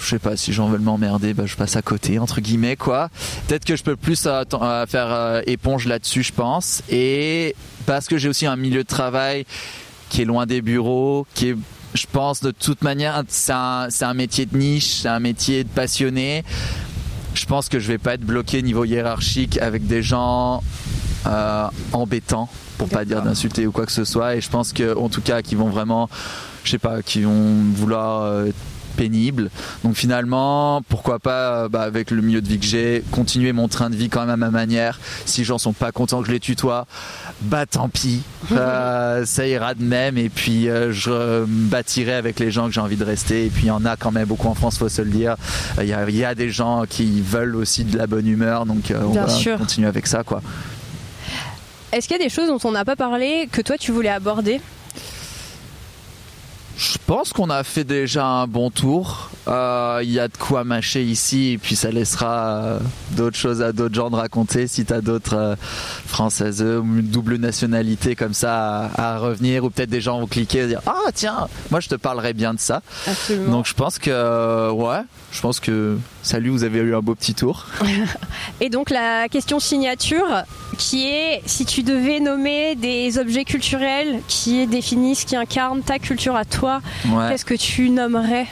je 0.00 0.10
sais 0.10 0.18
pas 0.18 0.36
si 0.36 0.52
j'en 0.52 0.68
veux 0.68 0.78
m'emmerder, 0.78 1.34
bah, 1.34 1.44
je 1.46 1.56
passe 1.56 1.76
à 1.76 1.82
côté 1.82 2.18
entre 2.18 2.40
guillemets 2.40 2.76
quoi. 2.76 3.08
Peut-être 3.46 3.64
que 3.64 3.76
je 3.76 3.82
peux 3.82 3.96
plus 3.96 4.26
euh, 4.26 4.42
euh, 4.52 4.86
faire 4.86 5.06
euh, 5.10 5.40
éponge 5.46 5.86
là-dessus, 5.86 6.22
je 6.22 6.32
pense. 6.32 6.82
Et 6.90 7.54
parce 7.86 8.06
que 8.06 8.18
j'ai 8.18 8.28
aussi 8.28 8.46
un 8.46 8.56
milieu 8.56 8.82
de 8.82 8.88
travail 8.88 9.46
qui 10.10 10.22
est 10.22 10.24
loin 10.24 10.46
des 10.46 10.62
bureaux, 10.62 11.26
qui 11.34 11.50
est 11.50 11.56
je 11.94 12.06
pense 12.10 12.40
de 12.40 12.50
toute 12.50 12.82
manière, 12.82 13.22
c'est 13.28 13.52
un, 13.52 13.86
un, 14.00 14.14
métier 14.14 14.46
de 14.46 14.56
niche, 14.56 15.02
c'est 15.02 15.08
un 15.08 15.20
métier 15.20 15.62
de 15.62 15.68
passionné. 15.68 16.42
Je 17.34 17.46
pense 17.46 17.68
que 17.68 17.78
je 17.78 17.86
vais 17.86 17.98
pas 17.98 18.14
être 18.14 18.24
bloqué 18.24 18.62
niveau 18.62 18.84
hiérarchique 18.84 19.58
avec 19.58 19.86
des 19.86 20.02
gens 20.02 20.62
embêtants, 21.92 22.48
pour 22.78 22.88
pas 22.88 23.04
dire 23.04 23.22
d'insulter 23.22 23.68
ou 23.68 23.72
quoi 23.72 23.86
que 23.86 23.92
ce 23.92 24.04
soit. 24.04 24.34
Et 24.34 24.40
je 24.40 24.50
pense 24.50 24.72
que, 24.72 24.96
en 24.98 25.08
tout 25.08 25.20
cas, 25.20 25.40
qui 25.40 25.54
vont 25.54 25.68
vraiment, 25.68 26.10
je 26.64 26.72
sais 26.72 26.78
pas, 26.78 27.00
qui 27.00 27.22
vont 27.22 27.62
vouloir 27.72 28.44
pénible. 28.96 29.50
Donc 29.82 29.96
finalement, 29.96 30.82
pourquoi 30.88 31.18
pas, 31.18 31.64
euh, 31.64 31.68
bah, 31.68 31.82
avec 31.82 32.10
le 32.10 32.22
milieu 32.22 32.40
de 32.40 32.48
vie 32.48 32.58
que 32.58 32.66
j'ai, 32.66 33.04
continuer 33.10 33.52
mon 33.52 33.68
train 33.68 33.90
de 33.90 33.96
vie 33.96 34.08
quand 34.08 34.20
même 34.20 34.30
à 34.30 34.36
ma 34.36 34.50
manière. 34.50 34.98
Si 35.26 35.40
les 35.40 35.44
gens 35.44 35.58
sont 35.58 35.72
pas 35.72 35.92
contents 35.92 36.20
que 36.20 36.28
je 36.28 36.32
les 36.32 36.40
tutoie, 36.40 36.86
bah 37.42 37.66
tant 37.66 37.88
pis, 37.88 38.22
euh, 38.52 39.26
ça 39.26 39.46
ira 39.46 39.74
de 39.74 39.82
même. 39.82 40.18
Et 40.18 40.28
puis 40.28 40.68
euh, 40.68 40.92
je 40.92 41.44
bâtirai 41.46 42.14
avec 42.14 42.40
les 42.40 42.50
gens 42.50 42.66
que 42.66 42.72
j'ai 42.72 42.80
envie 42.80 42.96
de 42.96 43.04
rester. 43.04 43.46
Et 43.46 43.50
puis 43.50 43.64
il 43.64 43.68
y 43.68 43.72
en 43.72 43.84
a 43.84 43.96
quand 43.96 44.12
même 44.12 44.26
beaucoup 44.26 44.48
en 44.48 44.54
France, 44.54 44.78
faut 44.78 44.88
se 44.88 45.02
le 45.02 45.10
dire. 45.10 45.36
Il 45.80 45.86
y, 45.86 46.24
a, 46.24 46.34
des 46.34 46.50
gens 46.50 46.84
qui 46.88 47.20
veulent 47.20 47.56
aussi 47.56 47.84
de 47.84 47.96
la 47.98 48.06
bonne 48.06 48.26
humeur, 48.26 48.66
donc 48.66 48.92
on 48.94 49.12
va 49.12 49.26
continuer 49.58 49.88
avec 49.88 50.06
ça, 50.06 50.22
quoi. 50.22 50.40
Est-ce 51.92 52.08
qu'il 52.08 52.16
y 52.16 52.20
a 52.20 52.24
des 52.24 52.30
choses 52.30 52.48
dont 52.48 52.58
on 52.64 52.72
n'a 52.72 52.84
pas 52.84 52.96
parlé 52.96 53.48
que 53.50 53.60
toi 53.62 53.78
tu 53.78 53.92
voulais 53.92 54.08
aborder? 54.08 54.60
Je 56.76 56.98
pense 57.06 57.32
qu'on 57.32 57.50
a 57.50 57.62
fait 57.64 57.84
déjà 57.84 58.26
un 58.26 58.46
bon 58.46 58.70
tour. 58.70 59.30
Il 59.46 59.52
euh, 59.52 60.02
y 60.04 60.18
a 60.18 60.28
de 60.28 60.36
quoi 60.36 60.64
mâcher 60.64 61.04
ici 61.04 61.52
et 61.52 61.58
puis 61.58 61.76
ça 61.76 61.90
laissera 61.90 62.46
euh, 62.46 62.78
d'autres 63.10 63.36
choses 63.36 63.60
à 63.60 63.72
d'autres 63.72 63.94
gens 63.94 64.08
de 64.08 64.16
raconter 64.16 64.66
si 64.66 64.86
tu 64.86 64.92
as 64.92 65.02
d'autres 65.02 65.36
euh, 65.36 65.56
françaises 66.06 66.62
ou 66.62 66.82
une 66.82 67.02
double 67.02 67.36
nationalité 67.36 68.16
comme 68.16 68.32
ça 68.32 68.90
à, 68.96 69.18
revenir 69.18 69.64
ou 69.64 69.70
peut-être 69.70 69.90
des 69.90 70.00
gens 70.00 70.18
vont 70.18 70.26
cliquer 70.26 70.60
et 70.60 70.66
dire 70.68 70.80
ah 70.86 71.10
tiens 71.14 71.48
moi 71.70 71.80
je 71.80 71.90
te 71.90 71.94
parlerai 71.94 72.32
bien 72.32 72.54
de 72.54 72.58
ça. 72.58 72.80
Absolument. 73.06 73.50
Donc 73.50 73.66
je 73.66 73.74
pense 73.74 73.98
que 73.98 74.70
ouais 74.70 75.02
je 75.30 75.40
pense 75.42 75.60
que 75.60 75.98
salut 76.22 76.48
vous 76.48 76.64
avez 76.64 76.78
eu 76.78 76.94
un 76.94 77.00
beau 77.00 77.14
petit 77.14 77.34
tour. 77.34 77.66
et 78.62 78.70
donc 78.70 78.88
la 78.88 79.28
question 79.28 79.60
signature 79.60 80.44
qui 80.78 81.06
est 81.06 81.42
si 81.44 81.66
tu 81.66 81.82
devais 81.82 82.18
nommer 82.18 82.76
des 82.76 83.18
objets 83.18 83.44
culturels 83.44 84.20
qui 84.26 84.66
définissent 84.66 85.24
qui 85.24 85.36
incarnent 85.36 85.82
ta 85.82 85.98
culture 85.98 86.34
à 86.34 86.46
toi 86.46 86.80
qu'est-ce 87.02 87.44
que 87.44 87.54
tu 87.54 87.90
nommerais 87.90 88.46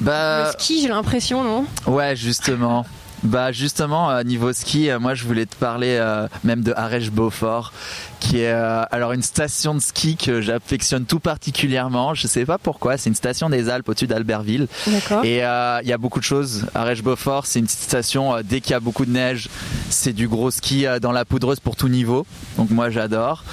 bah, 0.00 0.46
Le 0.46 0.52
ski, 0.52 0.82
j'ai 0.82 0.88
l'impression, 0.88 1.42
non? 1.42 1.66
Ouais, 1.86 2.16
justement. 2.16 2.84
Bah 3.22 3.50
justement, 3.50 4.22
niveau 4.22 4.52
ski, 4.52 4.90
euh, 4.90 5.00
moi 5.00 5.14
je 5.14 5.24
voulais 5.24 5.46
te 5.46 5.56
parler 5.56 5.96
euh, 5.98 6.28
même 6.44 6.62
de 6.62 6.72
Arèche 6.76 7.10
Beaufort, 7.10 7.72
qui 8.20 8.40
est 8.40 8.52
euh, 8.52 8.84
alors 8.90 9.12
une 9.12 9.22
station 9.22 9.74
de 9.74 9.80
ski 9.80 10.16
que 10.16 10.40
j'affectionne 10.40 11.04
tout 11.04 11.20
particulièrement. 11.20 12.14
Je 12.14 12.26
sais 12.26 12.44
pas 12.44 12.58
pourquoi, 12.58 12.96
c'est 12.96 13.08
une 13.08 13.14
station 13.14 13.50
des 13.50 13.68
Alpes 13.68 13.88
au-dessus 13.88 14.06
d'Albertville. 14.06 14.68
Et 15.24 15.44
euh, 15.44 15.80
il 15.82 15.88
y 15.88 15.92
a 15.92 15.98
beaucoup 15.98 16.18
de 16.18 16.24
choses. 16.24 16.66
Arèche-Beaufort, 16.74 17.46
c'est 17.46 17.58
une 17.58 17.68
station 17.68 18.34
euh, 18.34 18.42
dès 18.44 18.60
qu'il 18.60 18.72
y 18.72 18.74
a 18.74 18.80
beaucoup 18.80 19.04
de 19.04 19.10
neige, 19.10 19.48
c'est 19.90 20.12
du 20.12 20.28
gros 20.28 20.50
ski 20.50 20.86
dans 21.00 21.12
la 21.12 21.24
poudreuse 21.24 21.60
pour 21.60 21.76
tout 21.76 21.88
niveau. 21.88 22.26
Donc 22.56 22.70
moi 22.70 22.90
j'adore. 22.90 23.44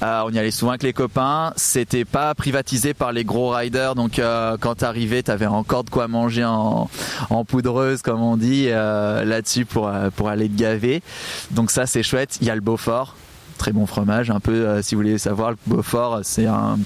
on 0.00 0.30
y 0.32 0.38
allait 0.38 0.50
souvent 0.50 0.72
avec 0.72 0.82
les 0.82 0.92
copains. 0.92 1.52
C'était 1.56 2.04
pas 2.04 2.34
privatisé 2.34 2.94
par 2.94 3.12
les 3.12 3.24
gros 3.24 3.50
riders, 3.50 3.94
donc 3.94 4.20
quand 4.60 4.74
t'arrivais, 4.74 5.22
t'avais 5.22 5.46
encore 5.46 5.84
de 5.84 5.90
quoi 5.90 6.08
manger 6.08 6.44
en, 6.44 6.88
en 7.30 7.44
poudreuse, 7.44 8.02
comme 8.02 8.22
on 8.22 8.36
dit, 8.36 8.68
là-dessus 8.68 9.64
pour 9.64 9.90
pour 10.16 10.28
aller 10.28 10.48
te 10.48 10.58
gaver. 10.58 11.02
Donc 11.50 11.70
ça 11.70 11.86
c'est 11.86 12.02
chouette. 12.02 12.38
Il 12.40 12.46
y 12.46 12.50
a 12.50 12.54
le 12.54 12.60
Beaufort 12.60 13.14
très 13.62 13.72
bon 13.72 13.86
fromage. 13.86 14.28
Un 14.30 14.40
peu, 14.40 14.52
euh, 14.52 14.82
si 14.82 14.96
vous 14.96 15.02
voulez 15.02 15.18
savoir, 15.18 15.52
le 15.52 15.56
Beaufort, 15.66 16.20
c'est 16.24 16.46
un, 16.46 16.80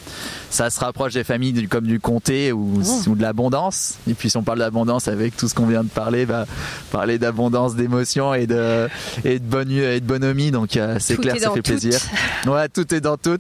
ça 0.51 0.69
se 0.69 0.79
rapproche 0.79 1.15
des 1.15 1.25
familles 1.25 1.55
du, 1.55 1.69
comme 1.69 1.87
du 1.87 2.01
comté 2.01 2.53
ou, 2.53 2.83
oh. 3.07 3.15
de 3.15 3.23
l'abondance. 3.23 3.95
Et 4.07 4.13
puis 4.13 4.29
si 4.29 4.37
on 4.37 4.43
parle 4.43 4.59
d'abondance 4.59 5.09
avec 5.09 5.35
tout 5.39 5.49
ce 5.49 5.55
qu'on 5.55 5.65
vient 5.65 5.85
de 5.85 5.89
parler, 5.89 6.27
bah, 6.27 6.45
parler 6.93 7.19
d'abondance, 7.19 7.77
d'émotion 7.77 8.35
et 8.35 8.47
de, 8.47 8.89
et 9.25 9.39
de 9.39 9.45
bonne, 9.45 9.71
et 9.71 10.01
de 10.01 10.07
bonhomie. 10.07 10.51
Donc 10.51 10.77
euh, 10.77 10.99
c'est 11.01 11.17
clair, 11.17 11.37
ça 11.39 11.51
fait 11.51 11.63
plaisir. 11.63 11.99
Ouais, 12.47 12.69
tout 12.69 12.95
est 12.95 13.01
dans 13.01 13.17
tout 13.17 13.39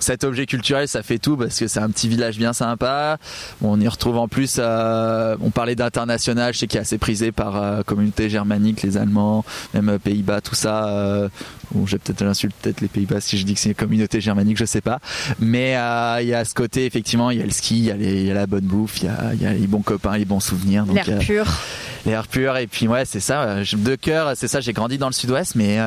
cet 0.00 0.24
objet 0.24 0.46
culturel, 0.46 0.88
ça 0.88 1.02
fait 1.02 1.18
tout 1.18 1.36
parce 1.36 1.58
que 1.58 1.66
c'est 1.66 1.80
un 1.80 1.90
petit 1.90 2.08
village 2.08 2.38
bien 2.38 2.52
sympa. 2.52 3.18
on 3.62 3.80
y 3.80 3.88
retrouve 3.88 4.16
en 4.16 4.28
plus, 4.28 4.56
euh, 4.58 5.36
on 5.40 5.50
parlait 5.50 5.74
d'international, 5.74 6.54
je 6.54 6.60
sais 6.60 6.66
qu'il 6.66 6.78
est 6.78 6.82
assez 6.82 6.98
prisé 6.98 7.32
par 7.32 7.60
la 7.60 7.60
euh, 7.60 7.82
communauté 7.82 8.30
germanique, 8.30 8.82
les 8.82 8.96
Allemands, 8.96 9.44
même 9.74 9.98
Pays-Bas, 9.98 10.40
tout 10.40 10.54
ça. 10.54 11.28
Bon, 11.72 11.86
j'ai 11.86 11.98
peut-être 11.98 12.22
l'insulte, 12.22 12.54
peut-être 12.60 12.80
les 12.80 12.88
Pays-Bas 12.88 13.20
si 13.20 13.38
je 13.38 13.44
dis 13.44 13.54
que 13.54 13.60
c'est 13.60 13.70
une 13.70 13.74
communauté 13.74 14.20
germanique, 14.20 14.56
je 14.56 14.64
sais 14.64 14.80
pas. 14.80 15.00
Mais 15.38 15.72
il 16.22 16.28
y 16.28 16.34
a 16.34 16.44
ce 16.44 16.54
côté, 16.54 16.86
effectivement, 16.86 17.30
il 17.30 17.38
y 17.38 17.42
a 17.42 17.44
le 17.44 17.50
ski, 17.50 17.78
il 17.78 18.24
y, 18.26 18.30
a 18.30 18.34
la 18.34 18.46
bonne 18.46 18.64
bouffe, 18.64 19.02
il 19.02 19.08
y 19.40 19.46
a, 19.46 19.52
les 19.52 19.66
bons 19.66 19.82
copains, 19.82 20.16
les 20.16 20.24
bons 20.24 20.40
souvenirs. 20.40 20.84
L'air 20.86 21.18
pur. 21.18 21.46
L'air 22.06 22.26
pur, 22.26 22.56
et 22.56 22.66
puis 22.66 22.88
ouais, 22.88 23.04
c'est 23.04 23.20
ça. 23.20 23.62
De 23.62 23.94
cœur, 23.96 24.32
c'est 24.34 24.48
ça. 24.48 24.60
J'ai 24.60 24.72
grandi 24.72 24.98
dans 24.98 25.08
le 25.08 25.12
sud-ouest, 25.12 25.54
mais 25.56 25.78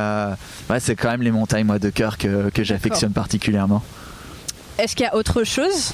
ouais, 0.69 0.79
c'est 0.79 0.95
quand 0.95 1.09
même 1.09 1.23
les 1.23 1.31
montagnes, 1.31 1.65
moi, 1.65 1.79
de 1.79 1.89
cœur 1.89 2.17
que, 2.17 2.49
que 2.49 2.63
j'affectionne 2.63 3.13
particulièrement. 3.13 3.83
Est-ce 4.77 4.95
qu'il 4.95 5.05
y 5.05 5.09
a 5.09 5.15
autre 5.15 5.43
chose? 5.43 5.93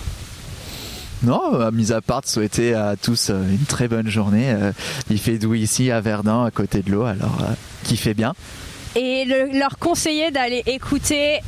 Non, 1.23 1.71
mis 1.71 1.91
à 1.91 2.01
part 2.01 2.21
de 2.21 2.27
souhaiter 2.27 2.73
à 2.75 2.95
tous 2.95 3.29
euh, 3.29 3.41
une 3.49 3.65
très 3.65 3.87
bonne 3.87 4.07
journée. 4.07 4.51
Euh, 4.51 4.71
il 5.09 5.19
fait 5.19 5.39
doux 5.39 5.55
ici 5.55 5.89
à 5.89 5.99
Verdun, 5.99 6.45
à 6.45 6.51
côté 6.51 6.81
de 6.83 6.91
l'eau, 6.91 7.03
alors 7.03 7.39
euh, 7.41 7.53
qui 7.83 7.97
fait 7.97 8.13
bien. 8.13 8.35
Et 8.99 9.25
leur 9.25 9.77
conseiller 9.77 10.31
d'aller 10.31 10.63
écouter 10.65 11.41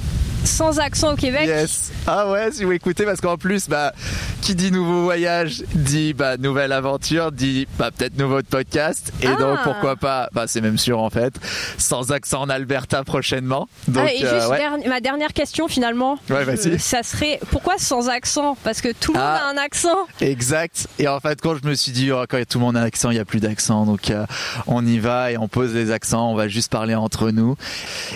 sans 0.45 0.79
accent 0.79 1.13
au 1.13 1.15
Québec. 1.15 1.47
Yes. 1.47 1.91
Ah 2.07 2.29
ouais, 2.31 2.51
si 2.51 2.63
vous 2.63 2.71
écoutez, 2.71 3.05
parce 3.05 3.21
qu'en 3.21 3.37
plus, 3.37 3.67
bah, 3.69 3.93
qui 4.41 4.55
dit 4.55 4.71
nouveau 4.71 5.03
voyage 5.03 5.63
dit 5.73 6.13
bah, 6.13 6.37
nouvelle 6.37 6.71
aventure, 6.71 7.31
dit 7.31 7.67
bah, 7.77 7.91
peut-être 7.91 8.17
nouveau 8.17 8.41
podcast. 8.41 9.13
Et 9.21 9.27
donc 9.27 9.57
ah. 9.57 9.61
pourquoi 9.63 9.95
pas, 9.95 10.29
bah, 10.33 10.45
c'est 10.47 10.61
même 10.61 10.77
sûr 10.77 10.99
en 10.99 11.09
fait, 11.09 11.33
sans 11.77 12.11
accent 12.11 12.41
en 12.41 12.49
Alberta 12.49 13.03
prochainement. 13.03 13.67
Donc, 13.87 14.05
ah, 14.07 14.13
et 14.13 14.19
juste 14.19 14.33
euh, 14.33 14.89
ma 14.89 15.01
dernière 15.01 15.33
question 15.33 15.67
finalement. 15.67 16.19
Ouais, 16.29 16.47
euh, 16.47 16.77
ça 16.77 17.03
serait 17.03 17.39
pourquoi 17.51 17.77
sans 17.77 18.09
accent? 18.09 18.57
Parce 18.63 18.81
que 18.81 18.89
tout 18.91 19.13
le 19.13 19.19
monde 19.19 19.27
ah. 19.27 19.47
a 19.47 19.51
un 19.51 19.57
accent. 19.57 20.07
Exact. 20.21 20.87
Et 20.97 21.07
en 21.07 21.19
fait, 21.19 21.41
quand 21.41 21.55
je 21.61 21.67
me 21.67 21.75
suis 21.75 21.91
dit, 21.91 22.11
oh, 22.11 22.23
quand 22.27 22.39
tout 22.47 22.59
le 22.59 22.65
monde 22.65 22.77
a 22.77 22.81
un 22.81 22.83
accent, 22.83 23.11
il 23.11 23.15
n'y 23.15 23.19
a 23.19 23.25
plus 23.25 23.39
d'accent. 23.39 23.85
Donc 23.85 24.09
euh, 24.09 24.25
on 24.67 24.85
y 24.85 24.99
va 24.99 25.31
et 25.31 25.37
on 25.37 25.47
pose 25.47 25.73
les 25.73 25.91
accents, 25.91 26.31
on 26.31 26.35
va 26.35 26.47
juste 26.47 26.71
parler 26.71 26.95
entre 26.95 27.31
nous. 27.31 27.55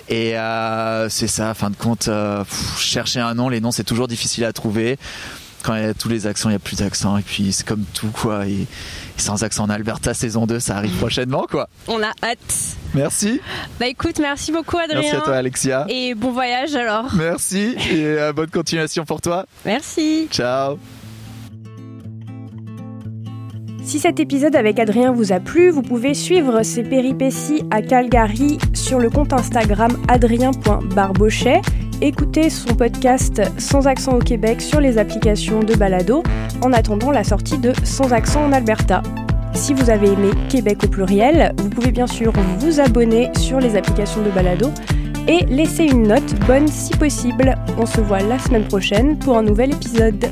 Et 0.09 0.35
c'est 1.09 1.27
ça, 1.27 1.53
fin 1.53 1.69
de 1.69 1.75
compte 1.75 2.09
euh, 2.13 2.43
chercher 2.77 3.19
un 3.19 3.33
nom, 3.33 3.49
les 3.49 3.61
noms 3.61 3.71
c'est 3.71 3.83
toujours 3.83 4.07
difficile 4.07 4.45
à 4.45 4.53
trouver. 4.53 4.97
Quand 5.63 5.75
il 5.75 5.81
y 5.81 5.85
a 5.85 5.93
tous 5.93 6.09
les 6.09 6.27
accents, 6.27 6.49
il 6.49 6.51
n'y 6.51 6.57
a 6.57 6.59
plus 6.59 6.79
d'accent. 6.79 7.17
Et 7.17 7.21
puis 7.21 7.53
c'est 7.53 7.65
comme 7.65 7.85
tout 7.93 8.09
quoi. 8.09 8.45
Et, 8.47 8.67
sans 9.15 9.43
accent 9.43 9.63
en 9.63 9.69
Alberta 9.69 10.13
saison 10.13 10.45
2, 10.45 10.59
ça 10.59 10.75
arrive 10.75 10.95
prochainement 10.97 11.47
quoi. 11.49 11.69
On 11.87 12.01
a 12.03 12.11
hâte. 12.21 12.77
Merci. 12.93 13.39
Bah 13.79 13.87
écoute, 13.87 14.19
merci 14.19 14.51
beaucoup 14.51 14.77
Adrien. 14.77 14.99
Merci 14.99 15.15
à 15.15 15.21
toi 15.21 15.35
Alexia. 15.35 15.85
Et 15.89 16.15
bon 16.15 16.31
voyage 16.31 16.75
alors. 16.75 17.13
Merci 17.15 17.75
et 17.91 18.05
euh, 18.05 18.33
bonne 18.33 18.49
continuation 18.49 19.05
pour 19.05 19.21
toi. 19.21 19.45
Merci. 19.65 20.27
Ciao. 20.31 20.77
Si 23.85 23.99
cet 23.99 24.21
épisode 24.21 24.55
avec 24.55 24.79
Adrien 24.79 25.11
vous 25.11 25.33
a 25.33 25.41
plu, 25.41 25.69
vous 25.69 25.81
pouvez 25.81 26.13
suivre 26.13 26.63
ses 26.63 26.83
péripéties 26.83 27.63
à 27.69 27.81
Calgary 27.81 28.57
sur 28.73 28.97
le 28.97 29.09
compte 29.09 29.33
Instagram 29.33 29.91
adrien.barbochet, 30.07 31.61
écouter 32.01 32.49
son 32.49 32.75
podcast 32.75 33.41
Sans 33.57 33.87
accent 33.87 34.13
au 34.13 34.19
Québec 34.19 34.61
sur 34.61 34.79
les 34.79 34.97
applications 34.97 35.59
de 35.59 35.75
balado 35.75 36.23
en 36.61 36.71
attendant 36.71 37.11
la 37.11 37.25
sortie 37.25 37.57
de 37.57 37.73
Sans 37.83 38.13
accent 38.13 38.45
en 38.45 38.53
Alberta. 38.53 39.03
Si 39.53 39.73
vous 39.73 39.89
avez 39.89 40.13
aimé 40.13 40.29
Québec 40.49 40.77
au 40.85 40.87
pluriel, 40.87 41.53
vous 41.57 41.69
pouvez 41.69 41.91
bien 41.91 42.07
sûr 42.07 42.31
vous 42.59 42.79
abonner 42.79 43.31
sur 43.37 43.59
les 43.59 43.75
applications 43.75 44.23
de 44.23 44.31
balado 44.31 44.71
et 45.27 45.45
laisser 45.45 45.83
une 45.83 46.07
note 46.07 46.33
bonne 46.47 46.69
si 46.69 46.95
possible. 46.95 47.55
On 47.77 47.85
se 47.85 47.99
voit 47.99 48.21
la 48.21 48.39
semaine 48.39 48.65
prochaine 48.65 49.19
pour 49.19 49.37
un 49.37 49.43
nouvel 49.43 49.73
épisode. 49.73 50.29